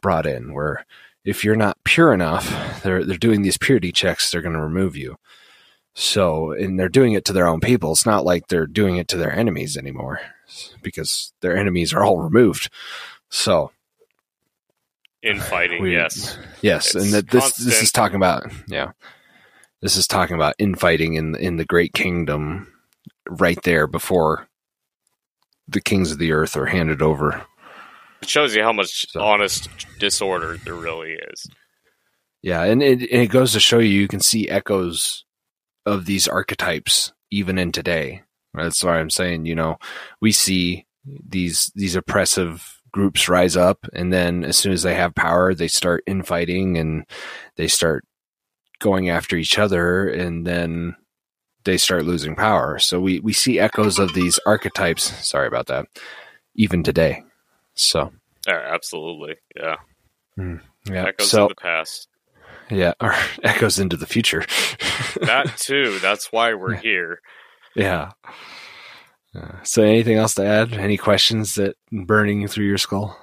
brought 0.00 0.26
in 0.26 0.52
where 0.52 0.84
if 1.24 1.44
you're 1.44 1.56
not 1.56 1.78
pure 1.84 2.12
enough, 2.12 2.82
they're 2.82 3.04
they're 3.04 3.16
doing 3.16 3.42
these 3.42 3.56
purity 3.56 3.92
checks. 3.92 4.30
They're 4.30 4.42
going 4.42 4.54
to 4.54 4.60
remove 4.60 4.96
you. 4.96 5.16
So, 5.94 6.52
and 6.52 6.78
they're 6.78 6.88
doing 6.88 7.12
it 7.12 7.24
to 7.26 7.32
their 7.32 7.46
own 7.46 7.60
people. 7.60 7.92
It's 7.92 8.04
not 8.04 8.24
like 8.24 8.48
they're 8.48 8.66
doing 8.66 8.96
it 8.96 9.08
to 9.08 9.16
their 9.16 9.32
enemies 9.32 9.76
anymore, 9.76 10.20
because 10.82 11.32
their 11.40 11.56
enemies 11.56 11.92
are 11.92 12.04
all 12.04 12.18
removed. 12.18 12.68
So, 13.30 13.70
infighting, 15.24 15.82
we, 15.82 15.92
yes, 15.92 16.38
yes, 16.60 16.94
it's 16.94 17.04
and 17.04 17.14
that 17.14 17.30
this 17.30 17.42
constant. 17.42 17.68
this 17.68 17.82
is 17.82 17.92
talking 17.92 18.16
about 18.16 18.44
yeah, 18.68 18.92
this 19.82 19.96
is 19.96 20.06
talking 20.06 20.36
about 20.36 20.54
infighting 20.58 21.14
in 21.14 21.34
in 21.36 21.56
the 21.56 21.64
great 21.64 21.92
kingdom, 21.92 22.72
right 23.28 23.62
there 23.62 23.86
before 23.86 24.46
the 25.66 25.80
kings 25.80 26.12
of 26.12 26.18
the 26.18 26.32
earth 26.32 26.56
are 26.56 26.66
handed 26.66 27.00
over 27.00 27.44
it 28.24 28.30
shows 28.30 28.54
you 28.54 28.62
how 28.62 28.72
much 28.72 29.10
so. 29.10 29.20
honest 29.20 29.68
disorder 29.98 30.56
there 30.64 30.74
really 30.74 31.12
is. 31.12 31.46
Yeah, 32.42 32.62
and 32.62 32.82
it, 32.82 33.02
and 33.02 33.22
it 33.22 33.28
goes 33.30 33.52
to 33.52 33.60
show 33.60 33.78
you 33.78 34.00
you 34.00 34.08
can 34.08 34.20
see 34.20 34.48
echoes 34.48 35.26
of 35.84 36.06
these 36.06 36.26
archetypes 36.26 37.12
even 37.30 37.58
in 37.58 37.70
today. 37.70 38.22
That's 38.54 38.82
why 38.82 38.98
I'm 38.98 39.10
saying, 39.10 39.44
you 39.44 39.54
know, 39.54 39.76
we 40.22 40.32
see 40.32 40.86
these 41.04 41.70
these 41.74 41.96
oppressive 41.96 42.80
groups 42.94 43.28
rise 43.28 43.56
up 43.56 43.88
and 43.92 44.12
then 44.12 44.44
as 44.44 44.56
soon 44.56 44.72
as 44.72 44.84
they 44.84 44.94
have 44.94 45.16
power 45.16 45.52
they 45.52 45.66
start 45.66 46.04
infighting 46.06 46.78
and 46.78 47.04
they 47.56 47.66
start 47.66 48.04
going 48.78 49.08
after 49.08 49.34
each 49.34 49.58
other 49.58 50.08
and 50.08 50.46
then 50.46 50.94
they 51.64 51.76
start 51.76 52.04
losing 52.04 52.36
power. 52.36 52.78
So 52.78 53.00
we, 53.00 53.18
we 53.18 53.32
see 53.32 53.58
echoes 53.58 53.98
of 53.98 54.14
these 54.14 54.38
archetypes, 54.46 55.04
sorry 55.26 55.48
about 55.48 55.66
that, 55.66 55.86
even 56.54 56.84
today. 56.84 57.24
So, 57.74 58.12
yeah, 58.46 58.60
absolutely, 58.72 59.34
yeah, 59.56 59.76
mm, 60.38 60.60
yeah. 60.88 61.06
Echoes 61.06 61.30
so, 61.30 61.44
of 61.44 61.48
the 61.48 61.54
past. 61.56 62.08
Yeah, 62.70 62.92
or 63.00 63.14
echoes 63.42 63.80
into 63.80 63.96
the 63.96 64.06
future. 64.06 64.44
that 65.22 65.54
too. 65.58 65.98
That's 65.98 66.30
why 66.30 66.54
we're 66.54 66.76
here. 66.76 67.18
Yeah. 67.74 68.12
Uh, 69.34 69.62
so, 69.62 69.82
anything 69.82 70.16
else 70.16 70.34
to 70.34 70.44
add? 70.44 70.72
Any 70.72 70.96
questions 70.96 71.56
that 71.56 71.76
burning 71.90 72.46
through 72.46 72.66
your 72.66 72.78
skull? 72.78 73.18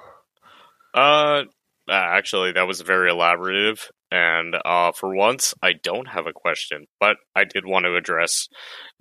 Uh, 0.93 1.43
actually, 1.89 2.51
that 2.53 2.67
was 2.67 2.81
very 2.81 3.09
elaborative, 3.09 3.89
and 4.11 4.55
uh, 4.65 4.91
for 4.91 5.15
once, 5.15 5.53
I 5.61 5.73
don't 5.73 6.07
have 6.07 6.27
a 6.27 6.33
question, 6.33 6.87
but 6.99 7.17
I 7.35 7.45
did 7.45 7.65
want 7.65 7.85
to 7.85 7.95
address 7.95 8.47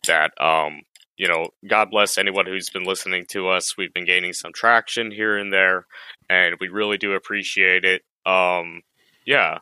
that. 0.07 0.31
Um, 0.41 0.83
you 1.17 1.29
know, 1.29 1.49
God 1.69 1.91
bless 1.91 2.17
anyone 2.17 2.47
who's 2.47 2.71
been 2.71 2.85
listening 2.85 3.27
to 3.33 3.49
us. 3.49 3.77
We've 3.77 3.93
been 3.93 4.07
gaining 4.07 4.33
some 4.33 4.53
traction 4.55 5.11
here 5.11 5.37
and 5.37 5.53
there, 5.53 5.87
and 6.31 6.57
we 6.61 6.69
really 6.69 6.97
do 6.97 7.13
appreciate 7.13 7.85
it. 7.85 8.03
Um, 8.25 8.83
yeah, 9.27 9.59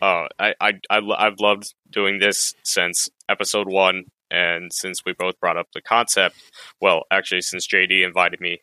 uh, 0.00 0.26
I, 0.38 0.54
I, 0.60 0.72
I, 0.90 1.00
I've 1.18 1.40
loved 1.40 1.74
doing 1.90 2.18
this 2.18 2.54
since 2.64 3.08
episode 3.28 3.66
one, 3.68 4.04
and 4.36 4.72
since 4.72 5.04
we 5.04 5.12
both 5.12 5.38
brought 5.40 5.56
up 5.56 5.68
the 5.72 5.82
concept. 5.82 6.36
Well, 6.80 7.04
actually, 7.10 7.42
since 7.42 7.66
JD 7.66 8.04
invited 8.04 8.40
me 8.40 8.58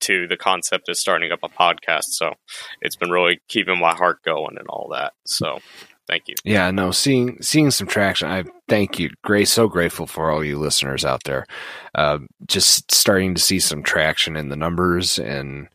to 0.00 0.26
the 0.26 0.36
concept 0.36 0.88
of 0.88 0.96
starting 0.96 1.32
up 1.32 1.40
a 1.42 1.48
podcast, 1.48 2.04
so 2.08 2.34
it's 2.82 2.96
been 2.96 3.10
really 3.10 3.40
keeping 3.48 3.78
my 3.78 3.94
heart 3.94 4.22
going 4.24 4.58
and 4.58 4.68
all 4.68 4.88
that. 4.92 5.12
So 5.26 5.60
Thank 6.06 6.28
you. 6.28 6.34
Yeah, 6.44 6.70
no, 6.70 6.90
seeing 6.90 7.40
seeing 7.40 7.70
some 7.70 7.86
traction. 7.86 8.28
I 8.28 8.44
thank 8.68 8.98
you. 8.98 9.10
Great, 9.22 9.48
so 9.48 9.68
grateful 9.68 10.06
for 10.06 10.30
all 10.30 10.44
you 10.44 10.58
listeners 10.58 11.04
out 11.04 11.24
there. 11.24 11.46
Uh, 11.94 12.18
just 12.46 12.92
starting 12.92 13.34
to 13.34 13.40
see 13.40 13.58
some 13.58 13.82
traction 13.82 14.36
in 14.36 14.50
the 14.50 14.56
numbers, 14.56 15.18
and 15.18 15.68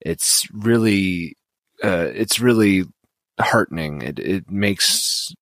it's 0.00 0.46
really, 0.52 1.36
uh, 1.82 2.08
it's 2.12 2.40
really 2.40 2.84
heartening. 3.40 4.02
It 4.02 4.18
it 4.18 4.50
makes 4.50 5.32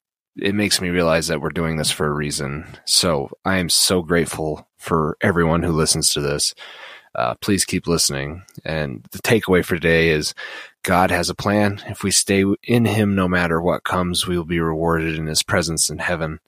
it 0.41 0.55
makes 0.55 0.81
me 0.81 0.89
realize 0.89 1.29
that 1.29 1.41
we're 1.41 1.51
doing 1.51 1.77
this 1.77 1.91
for 1.91 2.07
a 2.07 2.13
reason. 2.13 2.67
So 2.85 3.31
I 3.45 3.59
am 3.59 3.69
so 3.69 4.03
grateful 4.03 4.69
for 4.77 5.17
everyone 5.21 5.63
who 5.63 5.73
listens 5.73 6.11
to 6.11 6.21
this. 6.21 6.55
Uh, 7.15 7.35
please 7.37 7.65
keep 7.65 7.87
listening. 7.87 8.43
And 8.65 9.05
the 9.11 9.19
takeaway 9.19 9.65
for 9.65 9.75
today 9.75 10.11
is 10.11 10.35
God 10.83 11.11
has 11.11 11.29
a 11.29 11.35
plan. 11.35 11.83
If 11.89 12.03
we 12.03 12.11
stay 12.11 12.45
in 12.63 12.85
Him, 12.85 13.15
no 13.15 13.27
matter 13.27 13.61
what 13.61 13.85
comes, 13.85 14.27
we 14.27 14.37
will 14.37 14.45
be 14.45 14.61
rewarded 14.61 15.19
in 15.19 15.27
His 15.27 15.43
presence 15.43 15.91
in 15.91 15.99
heaven. 15.99 16.39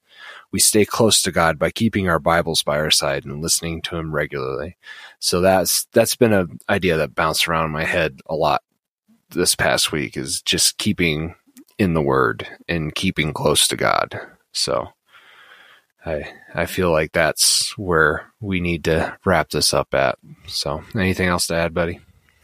We 0.53 0.61
stay 0.61 0.85
close 0.85 1.23
to 1.23 1.33
God 1.33 1.59
by 1.59 1.71
keeping 1.71 2.09
our 2.09 2.19
Bibles 2.19 2.63
by 2.63 2.79
our 2.79 2.91
side 2.91 3.25
and 3.25 3.43
listening 3.43 3.83
to 3.83 3.97
Him 3.97 4.15
regularly. 4.15 4.77
So 5.19 5.41
that's 5.41 5.87
that's 5.93 6.17
been 6.17 6.33
an 6.33 6.59
idea 6.69 6.97
that 6.97 7.15
bounced 7.15 7.49
around 7.49 7.71
my 7.71 7.85
head 7.85 8.21
a 8.27 8.35
lot 8.35 8.63
this 9.31 9.55
past 9.55 9.93
week. 9.93 10.17
Is 10.17 10.43
just 10.43 10.79
keeping 10.79 11.35
in 11.81 11.95
the 11.95 12.03
Word 12.03 12.47
and 12.69 12.95
keeping 12.95 13.33
close 13.33 13.67
to 13.69 13.77
God. 13.77 14.21
So 14.53 14.89
I 16.05 16.33
I 16.55 16.67
feel 16.67 16.91
like 16.93 17.13
that's 17.13 17.77
where 17.79 18.33
we 18.41 18.61
need 18.61 18.85
to 18.85 19.17
wrap 19.25 19.51
this 19.51 19.75
up 19.75 19.95
at. 19.95 20.19
So, 20.47 20.83
anything 20.95 21.29
else 21.29 21.47
to 21.49 21.55
add, 21.55 21.75
buddy? 21.75 22.01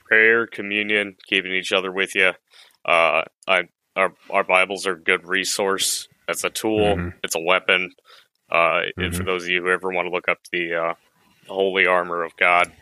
prayer, 0.07 0.47
communion, 0.47 1.17
keeping 1.27 1.53
each 1.53 1.73
other 1.73 1.93
with 1.93 2.15
you. 2.15 2.33
Uh, 2.85 3.23
I, 3.47 3.63
our 3.95 4.13
our 4.31 4.45
Bibles 4.45 4.87
are 4.87 4.95
a 4.95 5.03
good 5.03 5.27
resource. 5.27 6.09
That's 6.27 6.45
a 6.45 6.51
tool. 6.51 6.97
Mm-hmm. 6.97 7.19
It's 7.23 7.35
a 7.35 7.41
weapon. 7.41 7.93
Uh, 8.51 8.57
mm-hmm. 8.57 9.01
And 9.01 9.15
for 9.15 9.23
mm-hmm. 9.23 9.31
those 9.31 9.45
of 9.45 9.51
you 9.51 9.63
who 9.63 9.71
ever 9.71 9.91
want 9.91 10.07
to 10.07 10.13
look 10.13 10.29
up 10.29 10.39
the, 10.53 10.75
uh, 10.75 10.95
the 11.47 11.53
holy 11.53 11.87
armor 11.87 12.23
of 12.23 12.37
God, 12.37 12.73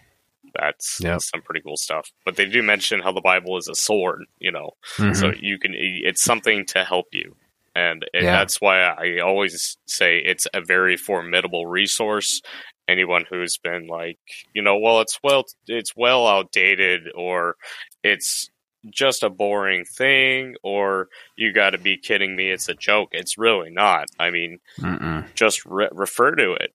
that's 0.59 1.01
yep. 1.01 1.21
some 1.23 1.43
pretty 1.43 1.61
cool 1.61 1.77
stuff. 1.77 2.11
But 2.25 2.37
they 2.37 2.47
do 2.47 2.63
mention 2.63 3.01
how 3.01 3.13
the 3.13 3.21
Bible 3.21 3.57
is 3.57 3.69
a 3.69 3.75
sword, 3.75 4.25
you 4.39 4.53
know, 4.53 4.71
mm-hmm. 4.97 5.15
so 5.15 5.33
you 5.39 5.59
can. 5.59 5.73
It's 5.75 6.23
something 6.23 6.67
to 6.67 6.85
help 6.85 7.07
you, 7.13 7.37
and, 7.75 8.05
and 8.15 8.25
yeah. 8.25 8.39
that's 8.39 8.61
why 8.61 8.81
I 8.81 9.19
always 9.19 9.77
say 9.87 10.19
it's 10.19 10.47
a 10.55 10.61
very 10.61 10.97
formidable 10.97 11.67
resource. 11.67 12.41
Anyone 12.87 13.25
who's 13.29 13.57
been 13.57 13.87
like, 13.87 14.19
you 14.53 14.63
know, 14.63 14.79
well, 14.79 15.01
it's 15.01 15.19
well, 15.23 15.45
it's 15.67 15.97
well 15.97 16.27
outdated, 16.27 17.09
or 17.15 17.57
it's 18.03 18.51
just 18.91 19.23
a 19.23 19.31
boring 19.31 19.85
thing 19.85 20.55
or 20.63 21.09
you 21.37 21.53
got 21.53 21.71
to 21.71 21.79
be 21.79 21.97
kidding 21.97 22.37
me 22.37 22.51
it's 22.51 22.69
a 22.69 22.75
joke 22.75 23.09
it's 23.13 23.39
really 23.39 23.71
not 23.71 24.07
i 24.19 24.31
mean 24.31 24.59
Mm-mm. 24.79 25.25
just 25.35 25.65
re- 25.65 25.89
refer 25.93 26.35
to 26.35 26.53
it 26.53 26.73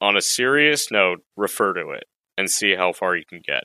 on 0.00 0.16
a 0.16 0.22
serious 0.22 0.90
note 0.90 1.22
refer 1.36 1.74
to 1.74 1.90
it 1.90 2.04
and 2.36 2.50
see 2.50 2.74
how 2.74 2.92
far 2.92 3.16
you 3.16 3.24
can 3.24 3.40
get 3.44 3.64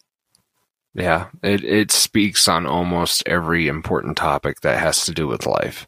yeah 0.96 1.28
it, 1.44 1.64
it 1.64 1.92
speaks 1.92 2.48
on 2.48 2.66
almost 2.66 3.22
every 3.28 3.68
important 3.68 4.18
topic 4.18 4.62
that 4.62 4.80
has 4.80 5.06
to 5.06 5.12
do 5.12 5.28
with 5.28 5.46
life 5.46 5.88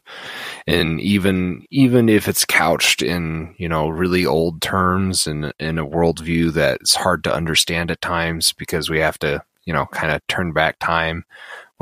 and 0.66 1.00
even 1.00 1.64
even 1.70 2.08
if 2.08 2.28
it's 2.28 2.44
couched 2.44 3.02
in 3.02 3.52
you 3.58 3.68
know 3.68 3.88
really 3.88 4.24
old 4.24 4.62
terms 4.62 5.26
and 5.26 5.52
in 5.58 5.78
a 5.78 5.86
worldview 5.86 6.52
that's 6.52 6.94
hard 6.94 7.24
to 7.24 7.34
understand 7.34 7.90
at 7.90 8.00
times 8.00 8.52
because 8.52 8.88
we 8.88 9.00
have 9.00 9.18
to 9.18 9.42
you 9.64 9.72
know 9.72 9.86
kind 9.86 10.12
of 10.12 10.24
turn 10.28 10.52
back 10.52 10.78
time 10.78 11.24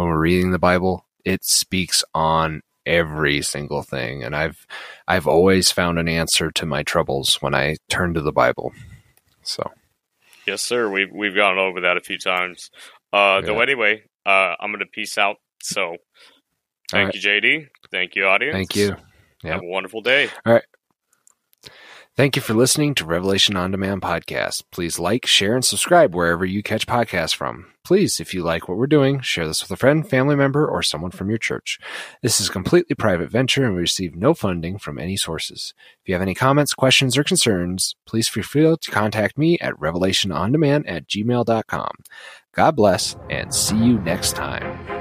when 0.01 0.09
we're 0.09 0.19
reading 0.19 0.51
the 0.51 0.59
Bible, 0.59 1.05
it 1.27 1.45
speaks 1.45 2.03
on 2.15 2.63
every 2.87 3.43
single 3.43 3.83
thing. 3.83 4.25
And 4.25 4.35
I've 4.35 4.67
I've 5.07 5.27
always 5.27 5.71
found 5.71 5.99
an 5.99 6.09
answer 6.09 6.51
to 6.53 6.65
my 6.65 6.83
troubles 6.83 7.37
when 7.43 7.55
I 7.55 7.77
turn 7.91 8.15
to 8.15 8.23
the 8.23 8.33
Bible. 8.33 8.73
So 9.43 9.71
Yes, 10.51 10.63
sir. 10.63 10.91
We've 10.91 11.13
we've 11.15 11.37
gone 11.37 11.59
over 11.59 11.83
that 11.83 11.97
a 11.97 12.01
few 12.01 12.19
times. 12.19 12.73
Uh, 13.13 13.39
yeah. 13.41 13.41
though 13.47 13.61
anyway, 13.61 14.03
uh, 14.27 14.55
I'm 14.59 14.73
gonna 14.73 14.85
peace 14.85 15.17
out. 15.17 15.37
So 15.63 15.95
thank 16.91 17.07
right. 17.07 17.15
you, 17.15 17.21
JD. 17.21 17.69
Thank 17.93 18.17
you, 18.17 18.27
audience. 18.27 18.57
Thank 18.57 18.75
you. 18.75 18.97
Yep. 19.45 19.53
Have 19.53 19.63
a 19.63 19.67
wonderful 19.67 20.01
day. 20.01 20.29
All 20.45 20.55
right. 20.55 20.65
Thank 22.17 22.37
you 22.37 22.43
for 22.43 22.55
listening 22.55 22.95
to 22.97 23.05
Revelation 23.05 23.57
On 23.57 23.71
Demand 23.71 24.03
podcast. 24.03 24.65
Please 24.73 24.99
like, 24.99 25.27
share, 25.27 25.55
and 25.55 25.65
subscribe 25.65 26.15
wherever 26.15 26.45
you 26.45 26.63
catch 26.63 26.87
podcasts 26.87 27.35
from. 27.35 27.67
Please, 27.85 28.21
if 28.21 28.35
you 28.35 28.43
like 28.43 28.69
what 28.69 28.77
we're 28.77 28.87
doing, 28.87 29.21
share 29.21 29.47
this 29.47 29.63
with 29.63 29.71
a 29.71 29.77
friend, 29.77 30.07
family 30.09 30.37
member, 30.37 30.69
or 30.69 30.83
someone 30.83 31.13
from 31.13 31.31
your 31.31 31.39
church. 31.39 31.79
This 32.21 32.41
is 32.41 32.49
a 32.49 32.53
completely 32.53 32.95
private 32.95 33.31
venture 33.31 33.65
and 33.65 33.75
we 33.75 33.81
receive 33.81 34.15
no 34.15 34.35
funding 34.35 34.77
from 34.77 34.99
any 34.99 35.17
sources. 35.17 35.73
If 36.03 36.09
you 36.09 36.15
have 36.15 36.23
any 36.23 36.35
comments, 36.35 36.75
questions, 36.75 37.17
or 37.17 37.25
concerns, 37.25 37.95
please 38.07 38.29
feel 38.29 38.43
free 38.43 38.77
to 38.77 38.91
contact 38.91 39.39
me 39.39 39.59
at 39.61 39.75
revelationondemand 39.75 40.85
at 40.87 41.07
gmail.com. 41.07 41.91
God 42.53 42.77
bless 42.77 43.17
and 43.31 43.55
see 43.55 43.79
you 43.79 43.99
next 44.01 44.37
time. 44.37 45.00